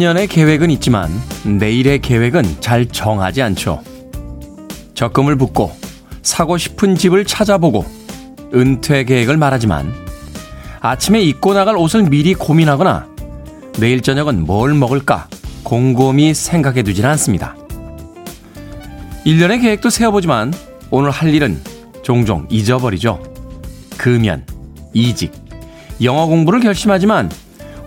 10년의 0.00 0.28
계획은 0.28 0.70
있지만 0.70 1.10
내일의 1.44 2.00
계획은 2.00 2.60
잘 2.60 2.86
정하지 2.86 3.42
않죠. 3.42 3.82
적금을 4.94 5.36
붓고 5.36 5.72
사고 6.22 6.56
싶은 6.56 6.96
집을 6.96 7.26
찾아보고 7.26 7.84
은퇴 8.54 9.04
계획을 9.04 9.36
말하지만 9.36 9.92
아침에 10.80 11.20
입고 11.20 11.52
나갈 11.52 11.76
옷을 11.76 12.04
미리 12.04 12.32
고민하거나 12.34 13.08
내일 13.78 14.00
저녁은 14.00 14.46
뭘 14.46 14.74
먹을까 14.74 15.28
곰곰이 15.64 16.32
생각해 16.32 16.82
두지는 16.82 17.10
않습니다. 17.10 17.54
1년의 19.26 19.60
계획도 19.60 19.90
세워보지만 19.90 20.54
오늘 20.90 21.10
할 21.10 21.34
일은 21.34 21.60
종종 22.02 22.46
잊어버리죠. 22.50 23.22
금연, 23.98 24.46
이직, 24.94 25.32
영어 26.02 26.26
공부를 26.26 26.60
결심하지만 26.60 27.30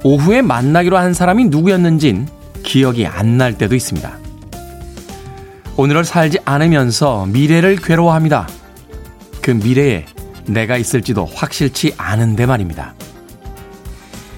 오후에 0.04 0.42
만나기로 0.42 0.98
한 0.98 1.14
사람이 1.14 1.46
누구였는진 1.46 2.28
기억이 2.64 3.06
안 3.06 3.38
날 3.38 3.58
때도 3.58 3.76
있습니다. 3.76 4.20
오늘을 5.76 6.06
살지 6.06 6.40
않으면서 6.46 7.26
미래를 7.28 7.78
괴로워합니다. 7.78 8.48
그 9.42 9.52
미래에 9.52 10.06
내가 10.46 10.78
있을지도 10.78 11.26
확실치 11.26 11.94
않은데 11.98 12.46
말입니다. 12.46 12.94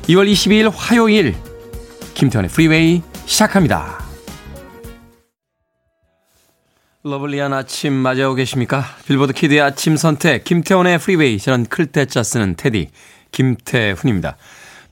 2월 0.03 0.31
22일 0.31 0.71
화요일 0.73 1.35
김태훈의 2.13 2.49
프리웨이 2.49 3.01
시작합니다. 3.25 4.05
lovely한 7.03 7.53
아침 7.53 7.93
맞이하고 7.93 8.33
계십니까? 8.35 8.83
빌보드 9.07 9.33
키드의 9.33 9.61
아침 9.61 9.97
선택 9.97 10.43
김태훈의 10.43 10.97
프리웨이 10.99 11.37
저는 11.37 11.65
클 11.65 11.87
태 11.87 12.05
자 12.05 12.23
쓰는 12.23 12.55
테디 12.55 12.89
김태훈입니다. 13.31 14.37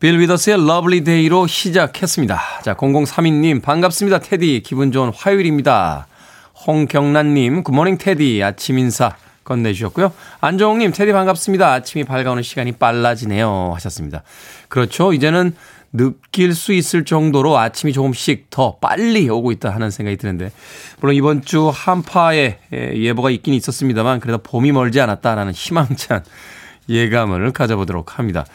빌 0.04 0.20
위더스의 0.20 0.68
Lovely 0.68 1.06
Day로 1.06 1.48
시작했습니다. 1.48 2.38
자 2.62 2.74
0032님 2.74 3.62
반갑습니다 3.62 4.20
테디 4.20 4.62
기분 4.66 4.92
좋은 4.92 5.14
화요일입니다. 5.16 6.08
홍경란님 6.68 7.64
good 7.64 7.77
morning 7.77 8.00
테디 8.00 8.44
아침 8.44 8.80
인사 8.80 9.16
건네주셨고요. 9.46 10.12
안정욱님, 10.42 10.92
테디 10.92 11.14
반갑습니다. 11.14 11.72
아침이 11.72 12.04
밝아오는 12.04 12.44
시간이 12.44 12.74
빨라지네요. 12.74 13.72
하셨습니다. 13.76 14.24
그렇죠. 14.68 15.14
이제는 15.14 15.56
느낄 15.94 16.54
수 16.54 16.74
있을 16.74 17.06
정도로 17.06 17.58
아침이 17.58 17.94
조금씩 17.94 18.50
더 18.50 18.76
빨리 18.82 19.30
오고 19.30 19.54
있다 19.54 19.70
하는 19.70 19.90
생각이 19.90 20.18
드는데, 20.18 20.52
물론 21.00 21.16
이번 21.16 21.44
주 21.44 21.72
한파의 21.74 22.60
예보가 22.72 23.30
있긴 23.32 23.54
있었습니다만, 23.54 24.20
그래도 24.20 24.38
봄이 24.40 24.72
멀지 24.72 25.00
않았다라는 25.00 25.54
희망찬 25.54 26.24
예감을 26.90 27.52
가져보도록 27.52 28.18
합니다. 28.18 28.46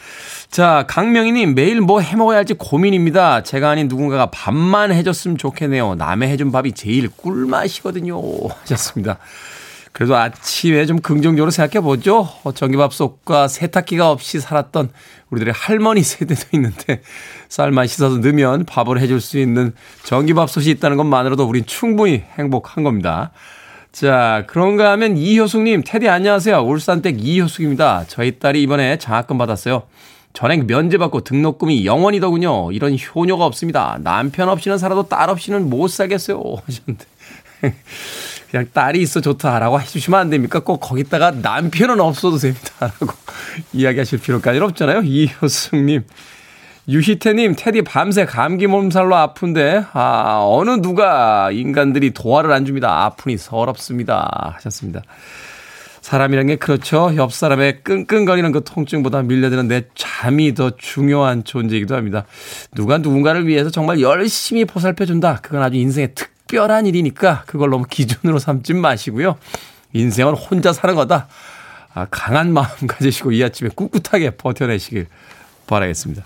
자, 0.49 0.85
강명희님, 0.87 1.55
매일 1.55 1.81
뭐 1.81 2.01
해먹어야 2.01 2.37
할지 2.37 2.53
고민입니다. 2.53 3.43
제가 3.43 3.69
아닌 3.69 3.87
누군가가 3.87 4.27
밥만 4.27 4.91
해줬으면 4.91 5.37
좋겠네요. 5.37 5.95
남의 5.95 6.29
해준 6.29 6.51
밥이 6.51 6.73
제일 6.73 7.09
꿀맛이거든요. 7.09 8.19
하셨습니다. 8.61 9.17
그래도 9.91 10.15
아침에 10.15 10.85
좀 10.85 10.99
긍정적으로 10.99 11.51
생각해 11.51 11.83
보죠. 11.83 12.29
전기밥솥과 12.53 13.47
세탁기가 13.47 14.11
없이 14.11 14.39
살았던 14.39 14.91
우리들의 15.29 15.53
할머니 15.55 16.03
세대도 16.03 16.41
있는데 16.53 17.01
쌀만 17.49 17.87
씻어서 17.87 18.17
넣으면 18.17 18.65
밥을 18.65 18.99
해줄 18.99 19.19
수 19.19 19.37
있는 19.37 19.73
전기밥솥이 20.03 20.69
있다는 20.69 20.97
것만으로도 20.97 21.45
우린 21.45 21.65
충분히 21.65 22.23
행복한 22.37 22.83
겁니다. 22.83 23.31
자, 23.91 24.43
그런가 24.47 24.91
하면 24.91 25.17
이효숙님, 25.17 25.83
테디 25.85 26.07
안녕하세요. 26.07 26.59
울산댁 26.59 27.17
이효숙입니다. 27.19 28.05
저희 28.07 28.37
딸이 28.37 28.61
이번에 28.61 28.97
장학금 28.97 29.37
받았어요. 29.37 29.83
전액 30.33 30.67
면제받고 30.67 31.21
등록금이 31.21 31.85
영원이더군요. 31.85 32.71
이런 32.71 32.95
효녀가 32.95 33.45
없습니다. 33.45 33.97
남편 34.03 34.47
없이는 34.47 34.77
살아도 34.77 35.07
딸 35.07 35.29
없이는 35.29 35.69
못 35.69 35.87
살겠어요. 35.87 36.39
하셨는데. 36.65 37.05
그냥 38.51 38.67
딸이 38.71 39.01
있어 39.01 39.21
좋다라고 39.21 39.81
해주시면 39.81 40.19
안 40.19 40.29
됩니까? 40.29 40.59
꼭 40.59 40.79
거기다가 40.79 41.31
남편은 41.31 41.99
없어도 41.99 42.37
됩니다라고 42.37 43.07
이야기하실 43.73 44.19
필요까지는 44.19 44.67
없잖아요. 44.67 45.01
이효승님. 45.01 46.03
유희태님, 46.87 47.55
테디 47.57 47.83
밤새 47.83 48.25
감기 48.25 48.67
몸살로 48.67 49.15
아픈데, 49.15 49.83
아, 49.93 50.39
어느 50.43 50.81
누가 50.81 51.51
인간들이 51.51 52.11
도화를 52.11 52.51
안 52.51 52.65
줍니다. 52.65 53.05
아프니 53.05 53.37
서럽습니다. 53.37 54.53
하셨습니다. 54.55 55.01
사람이란 56.01 56.47
게 56.47 56.55
그렇죠. 56.55 57.11
옆 57.17 57.33
사람의 57.33 57.83
끙끙거리는 57.83 58.51
그 58.51 58.63
통증보다 58.63 59.21
밀려드는 59.21 59.67
내 59.67 59.83
잠이 59.93 60.55
더 60.55 60.71
중요한 60.71 61.43
존재이기도 61.43 61.95
합니다. 61.95 62.25
누가 62.73 62.97
누군가를 62.97 63.45
위해서 63.45 63.69
정말 63.69 64.01
열심히 64.01 64.65
보살펴준다. 64.65 65.39
그건 65.41 65.61
아주 65.61 65.75
인생의 65.77 66.15
특 66.15 66.39
특별한 66.49 66.87
일이니까 66.87 67.43
그걸 67.45 67.69
너무 67.69 67.85
기준으로 67.87 68.39
삼지 68.39 68.73
마시고요. 68.73 69.37
인생은 69.93 70.33
혼자 70.33 70.73
사는 70.73 70.95
거다. 70.95 71.27
아, 71.93 72.07
강한 72.09 72.51
마음 72.51 72.67
가지시고 72.87 73.31
이 73.31 73.43
아침에 73.43 73.69
꿋꿋하게 73.73 74.31
버텨내시길 74.31 75.07
바라겠습니다. 75.67 76.25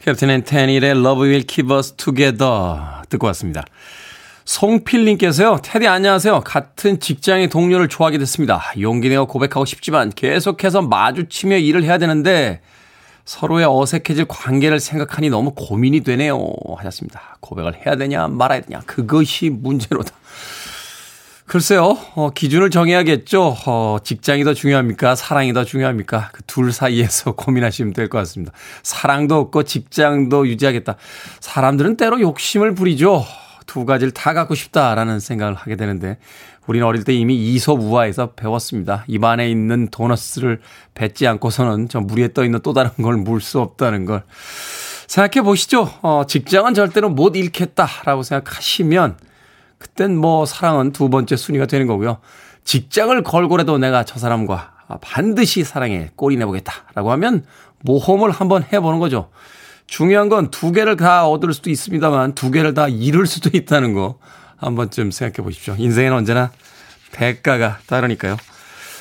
캡틴 0.00 0.30
앤테니의 0.30 0.82
Love 0.82 1.28
Will 1.28 1.46
Keep 1.46 1.72
Us 1.72 1.92
Together 1.92 3.02
듣고 3.08 3.26
왔습니다. 3.28 3.64
송필님께서요, 4.44 5.60
테디 5.62 5.86
안녕하세요. 5.86 6.40
같은 6.40 6.98
직장의 6.98 7.48
동료를 7.48 7.88
좋아하게 7.88 8.18
됐습니다. 8.18 8.60
용기 8.80 9.08
내어 9.08 9.26
고백하고 9.26 9.64
싶지만 9.64 10.10
계속해서 10.10 10.82
마주치며 10.82 11.58
일을 11.58 11.84
해야 11.84 11.98
되는데 11.98 12.60
서로의 13.24 13.66
어색해질 13.68 14.24
관계를 14.24 14.80
생각하니 14.80 15.30
너무 15.30 15.54
고민이 15.54 16.00
되네요. 16.00 16.44
하셨습니다. 16.76 17.36
고백을 17.40 17.86
해야 17.86 17.94
되냐 17.94 18.26
말아야 18.26 18.62
되냐 18.62 18.80
그것이 18.80 19.50
문제로다. 19.50 20.12
글쎄요, 21.56 21.98
어, 22.14 22.30
기준을 22.30 22.70
정해야겠죠. 22.70 23.54
어, 23.66 23.98
직장이 24.02 24.42
더 24.42 24.54
중요합니까? 24.54 25.14
사랑이 25.14 25.52
더 25.52 25.64
중요합니까? 25.64 26.30
그 26.32 26.42
둘 26.46 26.72
사이에서 26.72 27.32
고민하시면 27.36 27.92
될 27.92 28.08
것 28.08 28.16
같습니다. 28.20 28.52
사랑도 28.82 29.36
없고 29.36 29.64
직장도 29.64 30.48
유지하겠다. 30.48 30.96
사람들은 31.40 31.98
때로 31.98 32.22
욕심을 32.22 32.74
부리죠. 32.74 33.26
두 33.66 33.84
가지를 33.84 34.12
다 34.12 34.32
갖고 34.32 34.54
싶다라는 34.54 35.20
생각을 35.20 35.52
하게 35.54 35.76
되는데, 35.76 36.16
우리는 36.66 36.86
어릴 36.86 37.04
때 37.04 37.12
이미 37.12 37.36
이솝우화에서 37.36 38.30
배웠습니다. 38.30 39.04
입안에 39.06 39.50
있는 39.50 39.88
도너스를 39.88 40.62
뱉지 40.94 41.26
않고서는 41.26 41.90
저 41.90 42.00
물에 42.00 42.32
떠 42.32 42.44
있는 42.46 42.60
또 42.62 42.72
다른 42.72 42.90
걸 43.02 43.16
물 43.18 43.42
수 43.42 43.60
없다는 43.60 44.06
걸. 44.06 44.22
생각해 45.06 45.44
보시죠. 45.44 45.92
어, 46.00 46.22
직장은 46.26 46.72
절대로 46.72 47.10
못 47.10 47.36
잃겠다라고 47.36 48.22
생각하시면, 48.22 49.16
그땐 49.82 50.16
뭐 50.16 50.46
사랑은 50.46 50.92
두 50.92 51.08
번째 51.10 51.36
순위가 51.36 51.66
되는 51.66 51.86
거고요. 51.88 52.18
직장을 52.64 53.20
걸고라도 53.24 53.78
내가 53.78 54.04
저 54.04 54.18
사람과 54.18 54.72
반드시 55.00 55.64
사랑에 55.64 56.10
꼴이 56.16 56.36
내보겠다라고 56.36 57.10
하면 57.12 57.44
모험을 57.80 58.30
한번 58.30 58.64
해보는 58.72 59.00
거죠. 59.00 59.30
중요한 59.86 60.28
건 60.28 60.50
두 60.50 60.70
개를 60.72 60.96
다 60.96 61.26
얻을 61.26 61.52
수도 61.52 61.68
있습니다만 61.70 62.34
두 62.34 62.50
개를 62.50 62.74
다 62.74 62.86
잃을 62.88 63.26
수도 63.26 63.50
있다는 63.52 63.92
거 63.94 64.18
한 64.56 64.76
번쯤 64.76 65.10
생각해 65.10 65.44
보십시오. 65.44 65.74
인생은 65.76 66.12
언제나 66.12 66.52
대가가 67.10 67.78
따르니까요. 67.86 68.36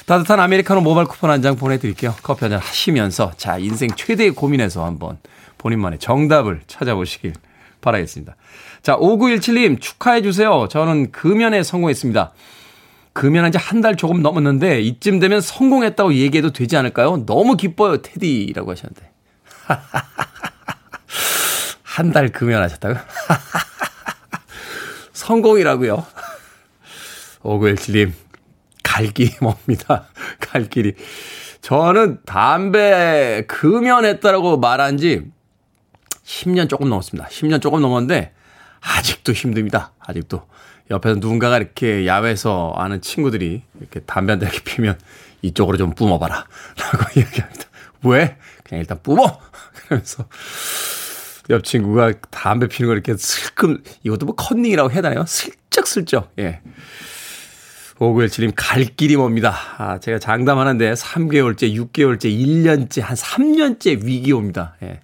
따뜻한 0.07 0.39
아메리카노 0.39 0.81
모바일 0.81 1.07
쿠폰 1.07 1.29
한 1.29 1.43
장 1.43 1.55
보내드릴게요. 1.55 2.15
커피 2.23 2.45
한 2.45 2.49
잔 2.51 2.59
하시면서 2.59 3.31
자 3.37 3.59
인생 3.59 3.91
최대의 3.95 4.31
고민에서 4.31 4.83
한번 4.83 5.19
본인만의 5.59 5.99
정답을 5.99 6.61
찾아보시길 6.65 7.33
바라겠습니다. 7.81 8.35
자, 8.83 8.97
5917님 8.97 9.79
축하해주세요. 9.79 10.67
저는 10.69 11.11
금연에 11.11 11.63
성공했습니다. 11.63 12.31
금연한 13.13 13.51
지 13.51 13.57
한 13.57 13.81
달 13.81 13.95
조금 13.95 14.21
넘었는데 14.21 14.81
이쯤 14.81 15.19
되면 15.19 15.41
성공했다고 15.41 16.13
얘기해도 16.15 16.51
되지 16.53 16.77
않을까요? 16.77 17.25
너무 17.25 17.57
기뻐요, 17.57 18.01
테디라고 18.01 18.71
하셨는데. 18.71 19.11
한 21.83 22.11
달 22.13 22.29
금연하셨다고요? 22.29 22.99
성공이라고요. 25.13 26.05
5917님, 27.43 28.13
갈 28.83 29.07
길이 29.07 29.31
멉니다. 29.41 30.07
갈 30.39 30.69
길이. 30.69 30.93
저는 31.61 32.19
담배 32.25 33.43
금연했다라고 33.47 34.57
말한 34.57 34.97
지 34.97 35.21
10년 36.23 36.69
조금 36.69 36.89
넘었습니다. 36.89 37.27
10년 37.29 37.61
조금 37.61 37.81
넘었는데 37.81 38.33
아직도 38.81 39.33
힘듭니다. 39.33 39.93
아직도. 39.99 40.47
옆에서 40.89 41.15
누군가가 41.19 41.57
이렇게 41.57 42.05
야외에서 42.05 42.73
아는 42.75 43.01
친구들이 43.01 43.63
이렇게 43.79 44.01
담배 44.01 44.33
한대 44.33 44.45
이렇게 44.45 44.61
피면 44.63 44.99
이쪽으로 45.41 45.77
좀 45.77 45.91
뿜어봐라. 45.91 46.45
라고 46.77 47.05
이야기합니다. 47.19 47.65
왜? 48.03 48.37
그냥 48.63 48.81
일단 48.81 48.99
뿜어! 49.01 49.39
그러면서 49.85 50.25
옆 51.49 51.63
친구가 51.63 52.13
담배 52.29 52.67
피는 52.67 52.87
걸 52.87 52.97
이렇게 52.97 53.15
슬금, 53.17 53.83
이것도 54.03 54.25
뭐 54.25 54.35
컨닝이라고 54.35 54.91
해야 54.91 55.01
되나요? 55.01 55.25
슬쩍슬쩍, 55.27 56.31
예. 56.39 56.61
5917님, 57.97 58.53
갈 58.55 58.83
길이 58.85 59.15
멉니다. 59.15 59.55
아, 59.77 59.99
제가 59.99 60.17
장담하는데 60.17 60.93
3개월째, 60.93 61.75
6개월째, 61.75 62.25
1년째, 62.25 63.01
한 63.01 63.15
3년째 63.15 64.03
위기 64.03 64.31
옵니다. 64.31 64.75
예. 64.81 65.01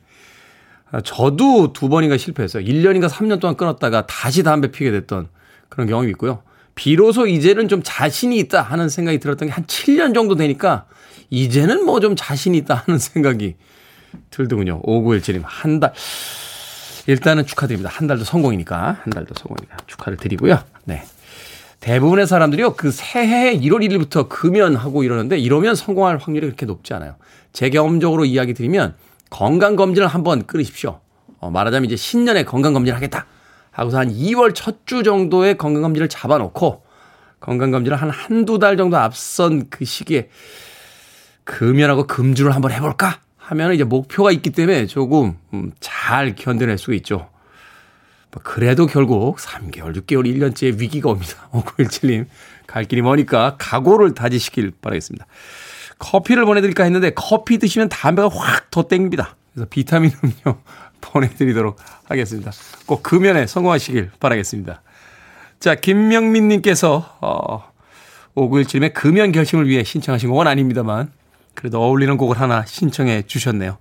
아, 0.91 1.01
저도 1.01 1.73
두 1.73 1.89
번인가 1.89 2.17
실패했어요. 2.17 2.63
1년인가 2.65 3.09
3년 3.09 3.39
동안 3.39 3.57
끊었다가 3.57 4.05
다시 4.07 4.43
담배 4.43 4.71
피게 4.71 4.91
됐던 4.91 5.27
그런 5.69 5.87
경험이 5.87 6.09
있고요. 6.11 6.41
비로소 6.75 7.27
이제는 7.27 7.67
좀 7.67 7.81
자신이 7.83 8.37
있다 8.37 8.61
하는 8.61 8.87
생각이 8.87 9.19
들었던 9.19 9.47
게 9.49 9.53
한 9.53 9.65
7년 9.65 10.13
정도 10.13 10.35
되니까 10.35 10.85
이제는 11.29 11.85
뭐 11.85 11.99
좀 11.99 12.15
자신이 12.15 12.57
있다 12.59 12.83
하는 12.85 12.99
생각이 12.99 13.55
들더군요. 14.29 14.81
5917님, 14.83 15.41
한 15.43 15.79
달. 15.79 15.93
일단은 17.07 17.45
축하드립니다. 17.45 17.89
한 17.91 18.07
달도 18.07 18.23
성공이니까. 18.23 18.99
한 19.01 19.09
달도 19.11 19.33
성공이니까 19.35 19.77
축하를 19.87 20.17
드리고요. 20.17 20.59
네. 20.85 21.03
대부분의 21.79 22.27
사람들이요, 22.27 22.73
그 22.75 22.91
새해 22.91 23.57
1월 23.57 23.87
1일부터 23.87 24.27
금연하고 24.29 25.03
이러는데 25.03 25.37
이러면 25.37 25.75
성공할 25.75 26.17
확률이 26.17 26.47
그렇게 26.47 26.65
높지 26.65 26.93
않아요. 26.93 27.15
제 27.53 27.69
경험적으로 27.69 28.25
이야기 28.25 28.53
드리면 28.53 28.95
건강검진을 29.29 30.07
한번 30.07 30.45
끊으십시오. 30.45 30.99
어, 31.39 31.49
말하자면 31.51 31.85
이제 31.85 31.95
신년에 31.95 32.43
건강검진을 32.43 32.95
하겠다. 32.95 33.25
하고서 33.71 33.99
한 33.99 34.09
2월 34.11 34.53
첫 34.55 34.85
주 34.85 35.03
정도에 35.03 35.53
건강검진을 35.55 36.09
잡아놓고 36.09 36.83
건강검진을 37.39 37.97
한 37.97 38.09
한두 38.09 38.57
달 38.57 38.77
정도 38.77 38.97
앞선 38.97 39.69
그 39.69 39.85
시기에 39.85 40.29
금연하고 41.43 42.07
금주를 42.07 42.55
한번 42.55 42.71
해볼까? 42.71 43.19
하면 43.37 43.73
이제 43.73 43.83
목표가 43.83 44.31
있기 44.31 44.49
때문에 44.49 44.87
조금 44.87 45.37
음, 45.53 45.71
잘 45.79 46.35
견뎌낼 46.35 46.77
수 46.77 46.93
있죠. 46.95 47.29
뭐 48.31 48.41
그래도 48.43 48.87
결국 48.87 49.37
3개월, 49.37 49.95
6개월, 49.95 50.25
1년째 50.25 50.77
위기가 50.79 51.09
옵니다. 51.09 51.47
5917님. 51.53 52.25
갈 52.65 52.83
길이 52.83 53.01
머니까 53.01 53.55
각오를 53.57 54.13
다지시길 54.13 54.73
바라겠습니다. 54.81 55.25
커피를 55.99 56.45
보내드릴까 56.45 56.83
했는데 56.83 57.11
커피 57.11 57.57
드시면 57.57 57.89
담배가 57.89 58.29
확 58.29 58.67
더 58.71 58.83
땡깁니다. 58.83 59.35
그래서 59.53 59.67
비타민 59.69 60.11
음료 60.23 60.57
보내드리도록 61.01 61.77
하겠습니다. 62.05 62.51
꼭 62.85 63.01
금연에 63.03 63.47
성공하시길 63.47 64.11
바라겠습니다. 64.19 64.81
자, 65.59 65.75
김명민 65.75 66.47
님께서, 66.47 67.17
어, 67.21 67.71
5917님의 68.35 68.93
금연 68.93 69.31
결심을 69.31 69.67
위해 69.67 69.83
신청하신 69.83 70.29
곡은 70.29 70.45
아닙니다만, 70.45 71.11
그래도 71.55 71.81
어울리는 71.81 72.15
곡을 72.17 72.39
하나 72.39 72.63
신청해 72.65 73.23
주셨네요. 73.23 73.79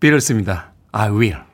비를습니다. 0.00 0.72
I 0.92 1.10
will. 1.10 1.47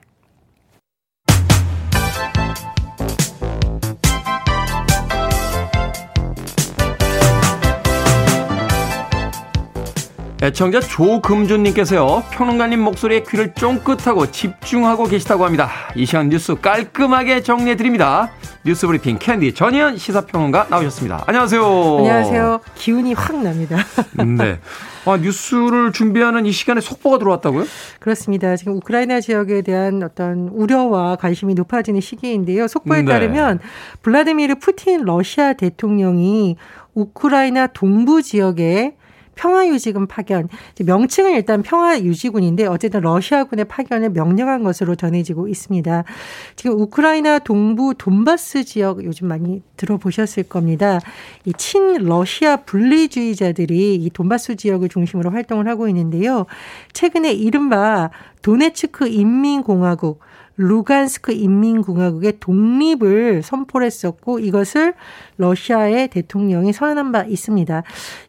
애청자 10.44 10.79
조금준님께서요, 10.79 12.25
평론가님 12.31 12.79
목소리에 12.79 13.23
귀를 13.26 13.55
쫑긋하고 13.55 14.31
집중하고 14.31 15.05
계시다고 15.05 15.46
합니다. 15.46 15.70
이 15.96 16.05
시간 16.05 16.29
뉴스 16.29 16.55
깔끔하게 16.55 17.43
정리해드립니다. 17.43 18.31
뉴스 18.62 18.87
브리핑 18.87 19.19
캔디 19.19 19.55
전희연 19.55 19.96
시사평론가 19.96 20.67
나오셨습니다. 20.69 21.25
안녕하세요. 21.26 21.62
안녕하세요. 21.96 22.61
기운이 22.75 23.14
확 23.14 23.43
납니다. 23.43 23.79
네. 24.19 24.58
아, 25.06 25.17
뉴스를 25.17 25.93
준비하는 25.93 26.44
이 26.44 26.52
시간에 26.52 26.82
속보가 26.82 27.17
들어왔다고요? 27.20 27.64
그렇습니다. 27.99 28.55
지금 28.56 28.75
우크라이나 28.75 29.23
지역에 29.23 29.62
대한 29.62 30.02
어떤 30.02 30.49
우려와 30.49 31.17
관심이 31.17 31.55
높아지는 31.55 32.02
시기인데요. 32.02 32.69
속보에 32.69 33.00
네. 33.00 33.11
따르면 33.11 33.61
블라디미르 34.02 34.56
푸틴 34.56 35.05
러시아 35.06 35.55
대통령이 35.55 36.56
우크라이나 36.93 37.69
동부 37.69 38.20
지역에 38.20 38.96
평화유지군 39.35 40.07
파견. 40.07 40.49
명칭은 40.79 41.33
일단 41.33 41.63
평화유지군인데 41.63 42.67
어쨌든 42.67 43.01
러시아군의 43.01 43.67
파견을 43.67 44.11
명령한 44.11 44.63
것으로 44.63 44.94
전해지고 44.94 45.49
있습니다. 45.49 46.05
지금 46.56 46.81
우크라이나 46.81 47.39
동부 47.39 47.94
돈바스 47.99 48.65
지역 48.65 49.05
요즘 49.05 49.29
많이 49.29 49.63
들어보셨을 49.77 50.44
겁니다. 50.44 51.01
이 51.44 51.53
친러시아 51.53 52.56
분리주의자들이 52.56 53.97
이 53.97 54.11
돈바스 54.11 54.56
지역을 54.56 54.89
중심으로 54.89 55.31
활동을 55.31 55.69
하고 55.69 55.89
있는데요. 55.89 56.47
최근에 56.93 57.32
이른바 57.32 58.11
도네츠크 58.43 59.08
인민공화국 59.08 60.20
루간스크 60.56 61.32
인민공화국의 61.32 62.34
독립을 62.41 63.43
선포를 63.43 63.87
했었고 63.87 64.39
이것을 64.39 64.94
러시아의 65.37 66.08
대통령이 66.08 66.73
선언한 66.73 67.13
바 67.13 67.25
있습니다. 67.25 67.82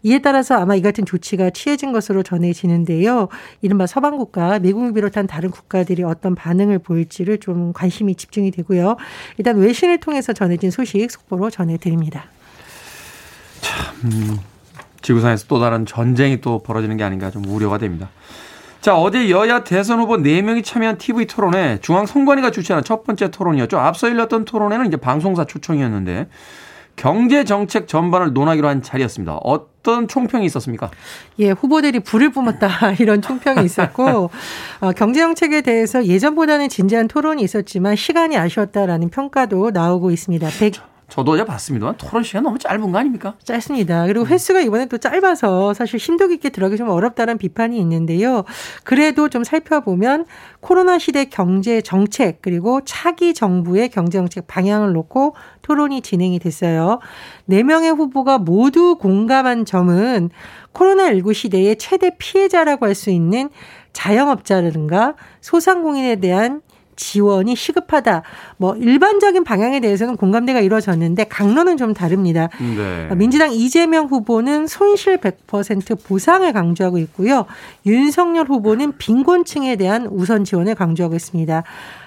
이에 0.03 0.20
따라서 0.20 0.55
아마 0.55 0.75
이 0.75 0.82
같은 0.82 1.05
조치가 1.05 1.51
취해진 1.51 1.91
것으로 1.91 2.24
전해지는데요. 2.24 3.27
이른바 3.62 3.86
서방 3.86 4.17
국가, 4.17 4.60
미국을 4.60 4.94
비롯한 4.94 5.27
다른 5.27 5.51
국가들이 5.51 6.03
어떤 6.03 6.36
반응을 6.36 6.79
보일지를 6.79 7.38
좀 7.39 7.74
관심이 7.74 8.15
집중이 8.15 8.51
되고요. 8.51 8.98
일단 9.38 9.58
외신을 9.58 10.00
통해서 10.00 10.34
전해진 10.34 10.72
소식 10.72 11.10
속보로 11.12 11.50
전해드립니다. 11.50 12.25
참, 13.62 13.96
음, 14.05 14.39
지구상에서 15.01 15.46
또 15.48 15.60
다른 15.60 15.86
전쟁이 15.86 16.41
또 16.41 16.63
벌어지는 16.63 16.98
게 16.98 17.03
아닌가 17.03 17.29
좀 17.29 17.46
우려가 17.46 17.77
됩니다. 17.77 18.10
자, 18.86 18.96
어제 18.96 19.32
여야 19.32 19.63
대선 19.63 20.00
후보 20.00 20.15
4명이 20.18 20.63
참여한 20.63 21.00
TV 21.00 21.25
토론회 21.25 21.80
중앙선관위가 21.82 22.51
주최하는 22.51 22.84
첫 22.84 23.04
번째 23.04 23.32
토론이었죠. 23.32 23.80
앞서 23.80 24.08
열렸던 24.08 24.46
토론회는 24.46 24.86
이제 24.86 24.96
방송사 24.96 25.46
초청이었는데 25.46 26.27
경제 26.96 27.46
정책 27.46 27.88
전반을 27.88 28.34
논하기로 28.34 28.68
한 28.68 28.84
자리였습니다. 28.84 29.39
어떤 29.42 30.08
총평이 30.08 30.46
있었습니까? 30.46 30.92
예, 31.39 31.50
후보들이 31.50 32.01
불을 32.01 32.30
뿜었다 32.30 32.92
이런 33.01 33.24
총평이 33.24 33.65
있었고 33.65 34.30
어, 34.82 34.92
경제 34.92 35.20
정책에 35.20 35.62
대해서 35.62 36.06
예전보다는 36.06 36.70
진지한 36.70 37.08
토론이 37.08 37.42
있었지만 37.42 37.96
시간이 37.96 38.38
아쉬웠다라는 38.38 39.10
평가도 39.10 39.72
나오고 39.72 40.12
있습니다. 40.12 40.48
100... 40.60 40.95
저도 41.15 41.31
어제 41.31 41.45
봤습니다만 41.45 41.95
토론 41.95 42.24
시간 42.24 42.43
너무 42.43 42.60
짧은 42.60 42.91
거 42.91 42.98
아닙니까? 42.98 43.36
짧습니다. 43.41 44.05
그리고 44.05 44.27
횟수가 44.27 44.60
이번에 44.60 44.88
또 44.88 44.98
짧아서 44.98 45.74
사실 45.74 45.98
심도 45.98 46.27
깊게 46.27 46.50
들어가기 46.50 46.75
좀 46.75 46.89
어렵다는 46.89 47.38
비판이 47.38 47.79
있는데요. 47.79 48.43
그래도 48.84 49.29
좀 49.29 49.45
살펴보면 49.45 50.25
코로나 50.60 51.00
시대 51.00 51.24
경제 51.24 51.79
정책 51.79 52.41
그리고 52.41 52.81
차기 52.84 53.34
정부의 53.34 53.88
경제 53.89 54.17
정책 54.17 54.45
방향을 54.48 54.91
놓고 54.91 55.36
토론이 55.62 56.01
진행이 56.01 56.38
됐어요. 56.39 57.00
네 57.45 57.63
명의 57.63 57.91
후보가 57.91 58.39
모두 58.39 58.98
공감한 58.98 59.63
점은 59.63 60.31
코로나19 60.74 61.34
시대의 61.34 61.77
최대 61.77 62.12
피해자라고 62.17 62.88
할 62.88 62.95
수 62.95 63.10
있는 63.10 63.50
자영업자라든가 63.93 65.15
소상공인에 65.39 66.17
대한 66.17 66.62
지원이 66.96 67.56
시급하다. 67.56 68.24
뭐 68.58 68.75
일반적인 68.75 69.44
방향에 69.44 69.80
대해서는 69.80 70.16
공감대가 70.18 70.60
이루어졌는데 70.60 71.25
강론은 71.25 71.78
좀 71.78 71.94
다릅니다. 71.94 72.50
네. 72.60 73.16
민주당 73.16 73.52
이재명 73.52 74.06
후보는 74.06 74.68
손실 74.68 75.18
100% 75.18 76.04
보상을 76.06 76.52
강조하고 76.52 76.98
있고요. 77.00 77.46
윤석열 77.86 78.48
후보는 78.48 78.98
빈곤층에 78.98 79.75
대한 79.75 80.08
우선 80.08 80.44
지원을 80.44 80.75
강조하고 80.75 81.16
있습니다. 81.16 81.64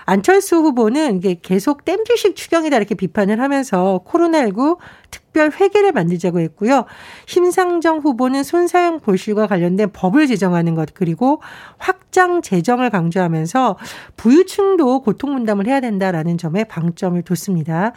안철수 0.09 0.57
후보는 0.57 1.19
이게 1.19 1.39
계속 1.43 1.85
땜질식 1.85 2.35
추경이다 2.35 2.79
이렇게 2.79 2.95
비판을 2.95 3.43
하면서 3.43 4.01
코로나19 4.07 4.79
특별 5.11 5.51
회계를 5.51 5.93
만들자고 5.93 6.41
했고요. 6.41 6.87
심상정 7.27 7.99
후보는 7.99 8.43
손사용 8.43 9.01
보실과 9.01 9.47
관련된 9.47 9.91
법을 9.93 10.27
제정하는 10.27 10.75
것 10.75 10.95
그리고 10.95 11.43
확장 11.77 12.41
재정을 12.41 12.89
강조하면서 12.89 13.77
부유층도 14.17 15.03
고통 15.03 15.35
분담을 15.35 15.67
해야 15.67 15.81
된다라는 15.81 16.39
점에 16.39 16.65
방점을 16.65 17.21
뒀습니다. 17.21 17.93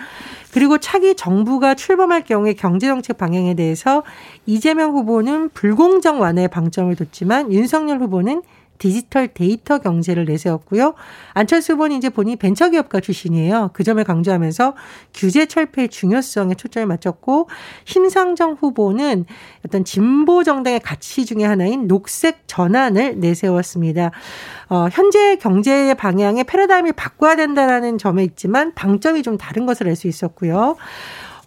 그리고 0.52 0.80
차기 0.80 1.16
정부가 1.16 1.76
출범할 1.76 2.26
경우에 2.26 2.56
경제정책 2.56 3.18
방향에 3.18 3.54
대해서 3.54 4.04
이재명 4.46 4.92
후보는 4.92 5.52
불공정 5.54 6.20
완화에 6.20 6.50
방점을 6.50 6.94
뒀지만 6.98 7.54
윤석열 7.54 8.02
후보는 8.02 8.42
디지털 8.82 9.28
데이터 9.28 9.78
경제를 9.78 10.26
내세웠고요. 10.26 10.96
안철수 11.34 11.74
후보는 11.74 11.98
이제 11.98 12.10
본인이 12.10 12.36
벤처기업가 12.36 13.00
출신이에요. 13.00 13.70
그 13.74 13.84
점을 13.84 14.04
강조하면서 14.04 14.74
규제 15.14 15.46
철폐의 15.46 15.90
중요성에 15.90 16.56
초점을 16.56 16.88
맞췄고 16.88 17.48
심상정 17.86 18.54
후보는 18.60 19.26
어떤 19.64 19.86
진보 19.86 20.44
정당의 20.44 20.80
가치 20.80 21.28
중의 21.28 21.46
하나인 21.46 21.88
녹색 21.88 22.48
전환을 22.48 23.20
내세웠습니다. 23.20 24.10
어, 24.70 24.88
현재 24.92 25.36
경제 25.36 25.94
방향의 25.94 26.46
패러다임을 26.46 26.94
바꿔야 26.94 27.36
된다라는 27.36 28.00
점에 28.00 28.24
있지만 28.24 28.74
방점이 28.74 29.22
좀 29.22 29.38
다른 29.38 29.68
것을 29.68 29.88
알 29.88 29.96
수 29.96 30.08
있었고요. 30.08 30.78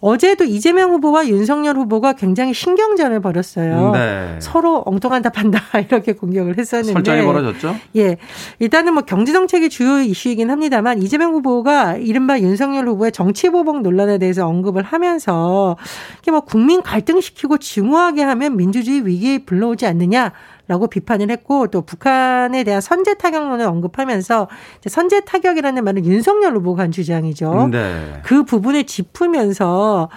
어제도 0.01 0.43
이재명 0.43 0.91
후보와 0.91 1.27
윤석열 1.27 1.77
후보가 1.77 2.13
굉장히 2.13 2.53
신경전을 2.53 3.21
벌였어요. 3.21 3.91
네. 3.91 4.37
서로 4.39 4.83
엉뚱한 4.85 5.21
답한다 5.21 5.59
이렇게 5.79 6.13
공격을 6.13 6.57
했었는데 6.57 6.93
설전이 6.93 7.25
벌어졌죠. 7.25 7.75
예, 7.95 8.17
일단은 8.59 8.93
뭐 8.93 9.03
경제 9.03 9.33
정책이 9.33 9.69
주요 9.69 9.99
이슈이긴 9.99 10.49
합니다만 10.49 11.01
이재명 11.01 11.33
후보가 11.33 11.97
이른바 11.97 12.39
윤석열 12.39 12.87
후보의 12.87 13.11
정치 13.11 13.49
보복 13.49 13.81
논란에 13.81 14.17
대해서 14.17 14.47
언급을 14.47 14.83
하면서 14.83 15.77
이게 16.21 16.31
뭐 16.31 16.41
국민 16.41 16.81
갈등시키고 16.81 17.57
증오하게 17.57 18.23
하면 18.23 18.57
민주주의 18.57 19.05
위기에 19.05 19.39
불러오지 19.39 19.85
않느냐. 19.85 20.31
라고 20.67 20.87
비판을 20.87 21.29
했고 21.29 21.67
또 21.67 21.81
북한에 21.81 22.63
대한 22.63 22.81
선제 22.81 23.15
타격론을 23.15 23.65
언급하면서 23.65 24.47
선제 24.87 25.21
타격이라는 25.21 25.83
말은 25.83 26.05
윤석열 26.05 26.55
후보가 26.55 26.83
한 26.83 26.91
주장이죠. 26.91 27.69
네. 27.71 28.21
그 28.23 28.43
부분을 28.43 28.85
짚으면서 28.85 30.09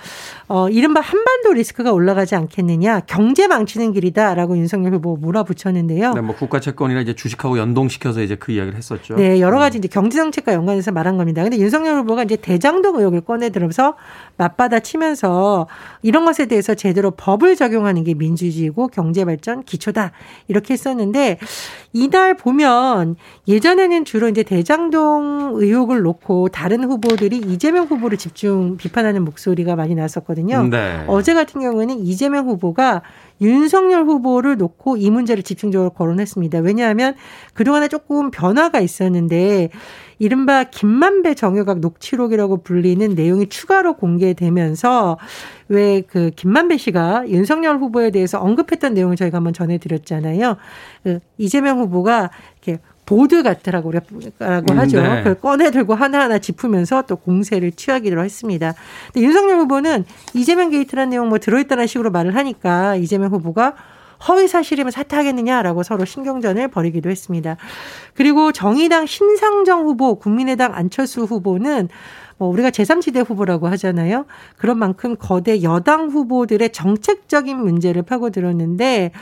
어 0.49 0.69
이른바 0.71 1.01
한반도 1.01 1.53
리스크가 1.53 1.93
올라가지 1.93 2.35
않겠느냐 2.35 3.01
경제 3.01 3.47
망치는 3.47 3.93
길이다라고 3.93 4.57
윤석열 4.57 4.95
후보 4.95 5.17
몰아붙였는데요. 5.17 6.15
네, 6.15 6.21
뭐 6.23 6.35
국가 6.35 6.61
채권이나 6.61 7.01
이제 7.01 7.15
주식하고 7.15 7.59
연동시켜서 7.59 8.23
이제 8.23 8.37
그 8.37 8.53
이야기를 8.53 8.79
했었죠. 8.79 9.17
네, 9.17 9.41
여러 9.41 9.59
가지 9.59 9.77
이제 9.79 9.89
경제 9.89 10.17
정책과 10.19 10.55
연관해서 10.55 10.93
말한 10.93 11.19
겁니다. 11.19 11.43
근데 11.43 11.59
윤석열 11.59 11.97
후보가 11.99 12.23
이제 12.23 12.37
대장동 12.37 12.97
의혹을 12.97 13.21
꺼내 13.21 13.51
들어서 13.51 13.95
맞받아 14.39 14.81
치면서 14.81 15.67
이런 16.03 16.25
것에 16.25 16.47
대해서 16.47 16.75
제대로 16.75 17.11
법을 17.11 17.57
적용하는 17.57 18.05
게 18.05 18.15
민주주의고 18.15 18.89
경제 18.89 19.25
발전 19.27 19.63
기초다. 19.65 20.13
이렇게 20.47 20.75
했었는데 20.75 21.39
이날 21.93 22.35
보면 22.35 23.17
예전에는 23.47 24.05
주로 24.05 24.29
이제 24.29 24.43
대장동 24.43 25.53
의혹을 25.55 26.03
놓고 26.03 26.49
다른 26.49 26.85
후보들이 26.85 27.39
이재명 27.39 27.87
후보를 27.87 28.19
집중 28.19 28.77
비판하는 28.77 29.25
목소리가 29.25 29.75
많이 29.75 29.95
나왔었거든요. 29.95 30.69
네. 30.69 31.05
어제 31.09 31.35
같은 31.35 31.61
경우에는 31.61 31.99
이재명 32.01 32.47
후보가 32.49 33.03
윤석열 33.41 34.05
후보를 34.05 34.57
놓고 34.57 34.97
이 34.97 35.11
문제를 35.11 35.43
집중적으로 35.43 35.91
거론했습니다. 35.91 36.59
왜냐하면 36.61 37.15
그동안에 37.55 37.89
조금 37.89 38.31
변화가 38.31 38.81
있었는데 38.81 39.71
이른바 40.19 40.65
김만배 40.65 41.35
정유각 41.35 41.79
녹취록이라고 41.81 42.63
불리는 42.63 43.15
내용이 43.15 43.49
추가로 43.49 43.95
공개되면서 43.95 45.19
왜 45.69 46.03
그 46.09 46.31
김만배 46.35 46.77
씨가 46.79 47.29
윤석열 47.29 47.77
후보에 47.79 48.11
대해서 48.11 48.41
언급했던 48.41 48.95
내용을 48.95 49.17
저희가 49.17 49.37
한번 49.37 49.53
전해드렸잖아요. 49.53 50.57
그 51.05 51.21
이재명 51.37 51.79
후보가 51.79 52.31
이렇게 52.63 52.81
보드 53.05 53.43
같으라고 53.43 53.93
라고 54.39 54.75
하죠. 54.75 55.01
네. 55.01 55.19
그걸 55.19 55.35
꺼내 55.37 55.71
들고 55.71 55.95
하나하나 55.95 56.39
짚으면서 56.39 57.03
또 57.03 57.17
공세를 57.17 57.73
취하기로 57.73 58.23
했습니다. 58.23 58.75
근데 59.13 59.27
윤석열 59.27 59.59
후보는 59.61 60.05
이재명 60.35 60.71
게이트라는 60.71 61.11
내용 61.11 61.29
뭐 61.29 61.39
들어있다는 61.39 61.87
식으로 61.87 62.11
말을 62.11 62.35
하니까 62.37 62.97
이재명 62.97 63.31
후보가 63.31 63.75
허위 64.27 64.49
사실이면 64.49 64.91
사퇴하겠느냐라고 64.91 65.83
서로 65.83 66.05
신경전을 66.05 66.69
벌이기도 66.69 67.11
했습니다. 67.11 67.57
그리고 68.15 68.51
정의당 68.53 69.07
심상정 69.07 69.85
후보, 69.85 70.17
국민의당 70.17 70.75
안철수 70.75 71.23
후보는 71.23 71.89
뭐 72.39 72.49
우리가 72.49 72.71
제3지대 72.71 73.29
후보라고 73.29 73.69
하잖아요. 73.69 74.27
그런 74.57 74.79
만큼 74.79 75.17
거대 75.19 75.63
양당 75.63 76.09
후보들의 76.09 76.71
정책적인 76.73 77.57
문제를 77.57 78.03
파고들었는데 78.03 79.13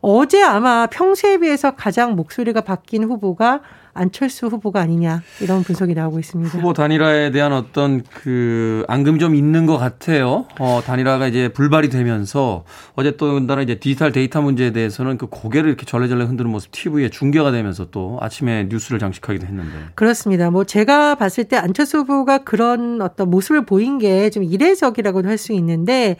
어제 0.00 0.42
아마 0.42 0.86
평소에 0.86 1.38
비해서 1.38 1.72
가장 1.72 2.14
목소리가 2.14 2.60
바뀐 2.60 3.04
후보가 3.04 3.60
안철수 3.96 4.46
후보가 4.46 4.80
아니냐 4.80 5.22
이런 5.40 5.62
분석이 5.62 5.94
나오고 5.94 6.18
있습니다. 6.18 6.56
후보 6.58 6.72
단일화에 6.72 7.30
대한 7.30 7.52
어떤 7.52 8.02
그 8.02 8.84
앙금이 8.88 9.18
좀 9.18 9.34
있는 9.34 9.66
것 9.66 9.78
같아요. 9.78 10.46
어, 10.58 10.80
단일화가 10.84 11.26
이제 11.28 11.48
불발이 11.48 11.88
되면서 11.88 12.64
어제 12.94 13.16
또 13.16 13.46
더나 13.46 13.62
이제 13.62 13.76
디지털 13.76 14.12
데이터 14.12 14.42
문제에 14.42 14.72
대해서는 14.72 15.18
그 15.18 15.26
고개를 15.28 15.68
이렇게 15.68 15.86
절레절레 15.86 16.24
흔드는 16.24 16.50
모습 16.50 16.70
TV에 16.72 17.08
중계가 17.10 17.50
되면서 17.52 17.86
또 17.90 18.18
아침에 18.20 18.66
뉴스를 18.68 18.98
장식하기도 18.98 19.46
했는데. 19.46 19.70
그렇습니다. 19.94 20.50
뭐 20.50 20.64
제가 20.64 21.14
봤을 21.16 21.44
때 21.44 21.56
안철수 21.56 21.98
후보가 21.98 22.38
그런 22.38 23.00
어떤 23.02 23.30
모습을 23.30 23.64
보인 23.66 23.98
게 23.98 24.30
좀 24.30 24.42
이례적이라고도 24.44 25.28
할 25.28 25.36
수 25.38 25.52
있는데 25.52 26.16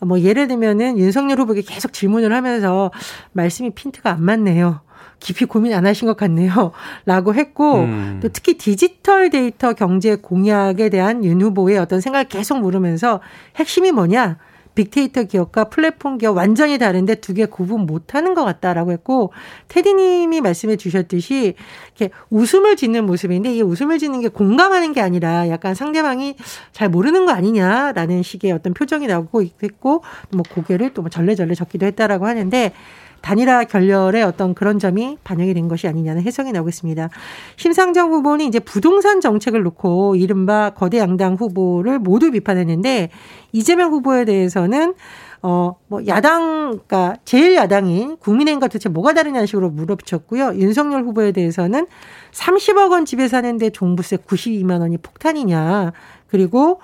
뭐 0.00 0.20
예를 0.20 0.46
들면은 0.46 0.98
윤석열 0.98 1.40
후보에게 1.40 1.62
계속 1.62 1.92
질문을 1.92 2.32
하면서 2.32 2.90
말씀이 3.32 3.70
핀트가 3.70 4.10
안 4.12 4.22
맞네요. 4.22 4.80
깊이 5.20 5.44
고민 5.44 5.74
안 5.74 5.86
하신 5.86 6.06
것 6.06 6.16
같네요. 6.16 6.72
라고 7.06 7.34
했고, 7.34 7.80
음. 7.80 8.20
또 8.22 8.28
특히 8.28 8.54
디지털 8.58 9.30
데이터 9.30 9.72
경제 9.72 10.16
공약에 10.16 10.88
대한 10.90 11.24
윤 11.24 11.40
후보의 11.42 11.78
어떤 11.78 12.00
생각을 12.00 12.24
계속 12.28 12.60
물으면서 12.60 13.20
핵심이 13.56 13.92
뭐냐? 13.92 14.38
빅데이터 14.74 15.24
기업과 15.24 15.64
플랫폼 15.64 16.18
기업 16.18 16.36
완전히 16.36 16.78
다른데 16.78 17.16
두 17.16 17.34
개 17.34 17.46
구분 17.46 17.80
못 17.80 18.14
하는 18.14 18.34
것 18.34 18.44
같다라고 18.44 18.92
했고, 18.92 19.32
테디 19.66 19.92
님이 19.94 20.40
말씀해 20.40 20.76
주셨듯이, 20.76 21.54
이렇게 21.96 22.14
웃음을 22.30 22.76
짓는 22.76 23.04
모습인데, 23.04 23.56
이 23.56 23.62
웃음을 23.62 23.98
짓는 23.98 24.20
게 24.20 24.28
공감하는 24.28 24.92
게 24.92 25.00
아니라 25.00 25.48
약간 25.48 25.74
상대방이 25.74 26.36
잘 26.70 26.88
모르는 26.90 27.26
거 27.26 27.32
아니냐라는 27.32 28.22
식의 28.22 28.52
어떤 28.52 28.72
표정이 28.72 29.08
나오고 29.08 29.42
있고, 29.42 30.04
뭐 30.30 30.42
고개를 30.48 30.94
또 30.94 31.02
뭐 31.02 31.10
절레절레 31.10 31.54
적기도 31.54 31.84
했다라고 31.86 32.26
하는데, 32.26 32.72
단일화 33.20 33.64
결렬의 33.64 34.22
어떤 34.22 34.54
그런 34.54 34.78
점이 34.78 35.18
반영이 35.24 35.54
된 35.54 35.68
것이 35.68 35.88
아니냐는 35.88 36.22
해석이 36.22 36.52
나오고 36.52 36.68
있습니다. 36.68 37.08
심상정 37.56 38.12
후보는 38.12 38.46
이제 38.46 38.58
부동산 38.58 39.20
정책을 39.20 39.62
놓고 39.62 40.16
이른바 40.16 40.70
거대 40.70 40.98
양당 40.98 41.34
후보를 41.34 41.98
모두 41.98 42.30
비판했는데 42.30 43.10
이재명 43.52 43.92
후보에 43.92 44.24
대해서는 44.24 44.94
어, 45.40 45.76
뭐, 45.86 46.04
야당, 46.08 46.70
그니까, 46.70 47.14
제일 47.24 47.54
야당인 47.54 48.16
국민의힘과 48.16 48.66
도대체 48.66 48.88
뭐가 48.88 49.14
다르냐는 49.14 49.46
식으로 49.46 49.70
물어붙였고요. 49.70 50.56
윤석열 50.56 51.04
후보에 51.04 51.30
대해서는 51.30 51.86
30억 52.32 52.90
원 52.90 53.04
집에 53.04 53.28
사는데 53.28 53.70
종부세 53.70 54.16
92만 54.16 54.80
원이 54.80 54.98
폭탄이냐. 54.98 55.92
그리고 56.26 56.80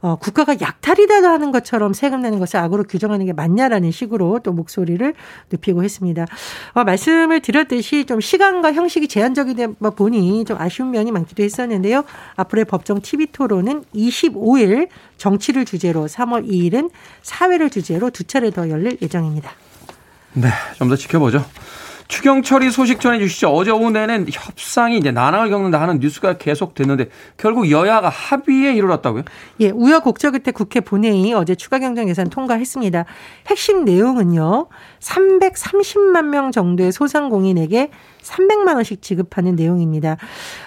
어, 0.00 0.16
국가가 0.16 0.54
약탈이다 0.60 1.16
하는 1.22 1.52
것처럼 1.52 1.92
세금 1.92 2.22
내는 2.22 2.38
것을 2.38 2.58
악으로 2.58 2.84
규정하는 2.84 3.26
게 3.26 3.32
맞냐라는 3.32 3.90
식으로 3.90 4.40
또 4.42 4.52
목소리를 4.52 5.14
높이고 5.50 5.82
했습니다. 5.82 6.26
어, 6.74 6.84
말씀을 6.84 7.40
드렸듯이 7.40 8.04
좀 8.06 8.20
시간과 8.20 8.72
형식이 8.72 9.08
제한적이다 9.08 9.90
보니 9.96 10.44
좀 10.44 10.56
아쉬운 10.60 10.90
면이 10.90 11.10
많기도 11.12 11.42
했었는데요. 11.42 12.04
앞으로의 12.36 12.64
법정 12.64 13.00
TV 13.00 13.26
토론은 13.32 13.84
25일 13.94 14.88
정치를 15.16 15.64
주제로 15.64 16.06
3월 16.06 16.48
2일은 16.48 16.90
사회를 17.22 17.70
주제로 17.70 18.10
두 18.10 18.24
차례 18.24 18.50
더 18.50 18.68
열릴 18.68 18.98
예정입니다. 19.02 19.50
네, 20.34 20.48
좀 20.76 20.88
더 20.88 20.96
지켜보죠. 20.96 21.44
추경처리 22.08 22.70
소식 22.70 23.00
전해 23.00 23.18
주시죠. 23.18 23.50
어제 23.50 23.70
오후 23.70 23.90
내는 23.90 24.26
협상이 24.30 24.96
이제 24.96 25.12
난항을 25.12 25.50
겪는다 25.50 25.80
하는 25.80 25.98
뉴스가 25.98 26.38
계속 26.38 26.74
됐는데 26.74 27.10
결국 27.36 27.70
여야가 27.70 28.08
합의에 28.08 28.72
이르렀다고요? 28.72 29.24
예, 29.60 29.70
우여곡절 29.70 30.32
끝에 30.32 30.52
국회 30.52 30.80
본회의 30.80 31.34
어제 31.34 31.54
추가 31.54 31.78
경정 31.78 32.08
예산 32.08 32.30
통과했습니다. 32.30 33.04
핵심 33.48 33.84
내용은요. 33.84 34.68
330만 35.00 36.24
명 36.24 36.50
정도의 36.50 36.92
소상공인에게 36.92 37.90
300만 38.22 38.74
원씩 38.76 39.02
지급하는 39.02 39.54
내용입니다. 39.54 40.16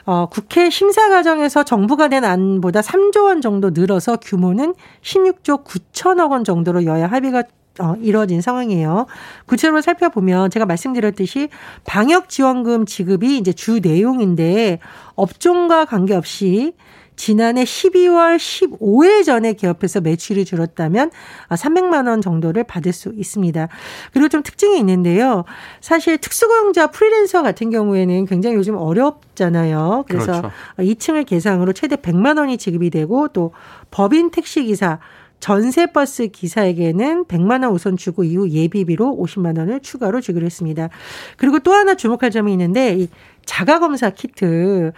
어, 0.05 0.27
국회 0.27 0.69
심사 0.69 1.09
과정에서 1.09 1.63
정부가 1.63 2.07
낸 2.07 2.23
안보다 2.23 2.81
3조 2.81 3.25
원 3.25 3.41
정도 3.41 3.71
늘어서 3.71 4.17
규모는 4.17 4.75
16조 5.01 5.65
9천억 5.65 6.31
원 6.31 6.43
정도로 6.43 6.85
여야 6.85 7.07
합의가 7.07 7.43
어, 7.81 7.95
이뤄진 8.01 8.41
상황이에요. 8.41 9.07
구체적으로 9.45 9.81
살펴보면 9.81 10.49
제가 10.49 10.65
말씀드렸듯이 10.65 11.49
방역 11.83 12.29
지원금 12.29 12.85
지급이 12.85 13.37
이제 13.37 13.51
주 13.53 13.79
내용인데 13.79 14.79
업종과 15.15 15.85
관계없이 15.85 16.73
지난해 17.15 17.65
12월 17.65 18.37
15일 18.37 19.23
전에 19.23 19.53
기업에서 19.53 20.01
매출이 20.01 20.43
줄었다면 20.43 21.11
300만 21.49 22.07
원 22.07 22.19
정도를 22.19 22.63
받을 22.63 22.93
수 22.93 23.13
있습니다. 23.15 23.67
그리고 24.11 24.27
좀 24.27 24.41
특징이 24.41 24.79
있는데요. 24.79 25.43
사실 25.81 26.17
특수고용자 26.17 26.87
프리랜서 26.87 27.43
같은 27.43 27.69
경우에는 27.69 28.25
굉장히 28.25 28.55
요즘 28.55 28.75
어렵잖아요. 28.75 30.05
그래서 30.07 30.41
그렇죠. 30.41 30.51
2층을 30.79 31.27
계상으로 31.27 31.73
최대 31.73 31.95
100만 31.95 32.39
원이 32.39 32.57
지급이 32.57 32.89
되고 32.89 33.27
또 33.27 33.53
법인 33.91 34.31
택시기사 34.31 34.97
전세버스 35.41 36.27
기사에게는 36.27 37.25
100만 37.25 37.63
원 37.63 37.73
우선 37.73 37.97
주고 37.97 38.23
이후 38.23 38.49
예비비로 38.49 39.17
50만 39.19 39.57
원을 39.57 39.81
추가로 39.81 40.21
주기로 40.21 40.45
했습니다. 40.45 40.89
그리고 41.35 41.59
또 41.59 41.73
하나 41.73 41.95
주목할 41.95 42.31
점이 42.31 42.51
있는데 42.53 42.95
이 42.95 43.09
자가검사 43.45 44.11
키트 44.11 44.93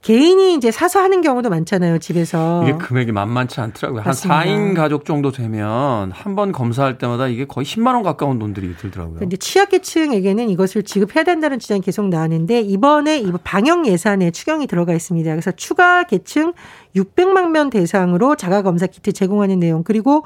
개인이 0.00 0.54
이제 0.54 0.70
사서 0.70 1.00
하는 1.00 1.22
경우도 1.22 1.50
많잖아요, 1.50 1.98
집에서. 1.98 2.62
이게 2.62 2.72
금액이 2.78 3.10
만만치 3.10 3.60
않더라고요. 3.60 4.02
맞습니다. 4.04 4.38
한 4.38 4.46
4인 4.46 4.76
가족 4.76 5.04
정도 5.04 5.32
되면 5.32 6.12
한 6.12 6.36
번 6.36 6.52
검사할 6.52 6.98
때마다 6.98 7.26
이게 7.26 7.46
거의 7.46 7.64
10만 7.64 7.94
원 7.94 8.04
가까운 8.04 8.38
돈들이 8.38 8.76
들더라고요. 8.76 9.18
근데 9.18 9.36
취약계층에게는 9.36 10.48
이것을 10.50 10.84
지급해야 10.84 11.24
된다는 11.24 11.58
주장이 11.58 11.80
계속 11.80 12.06
나왔는데 12.08 12.60
이번에 12.60 13.18
이 13.18 13.32
방역 13.42 13.86
예산에 13.86 14.30
추경이 14.30 14.68
들어가 14.68 14.92
있습니다. 14.94 15.28
그래서 15.30 15.50
추가 15.50 16.04
계층 16.04 16.52
600만 16.94 17.48
명 17.50 17.70
대상으로 17.70 18.36
자가 18.36 18.62
검사 18.62 18.86
키트 18.86 19.12
제공하는 19.12 19.58
내용 19.58 19.82
그리고 19.82 20.22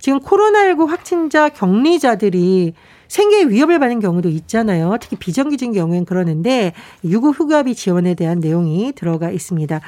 지금 0.00 0.20
코로나19 0.20 0.86
확진자 0.86 1.48
격리자들이 1.48 2.74
생계 3.14 3.44
위협을 3.44 3.78
받는 3.78 4.00
경우도 4.00 4.28
있잖아요. 4.28 4.96
특히 5.00 5.14
비정규직인 5.14 5.72
경우엔 5.72 6.04
그러는데 6.04 6.72
유급 7.04 7.38
휴가비 7.38 7.76
지원에 7.76 8.14
대한 8.14 8.40
내용이 8.40 8.92
들어가 8.96 9.30
있습니다. 9.30 9.80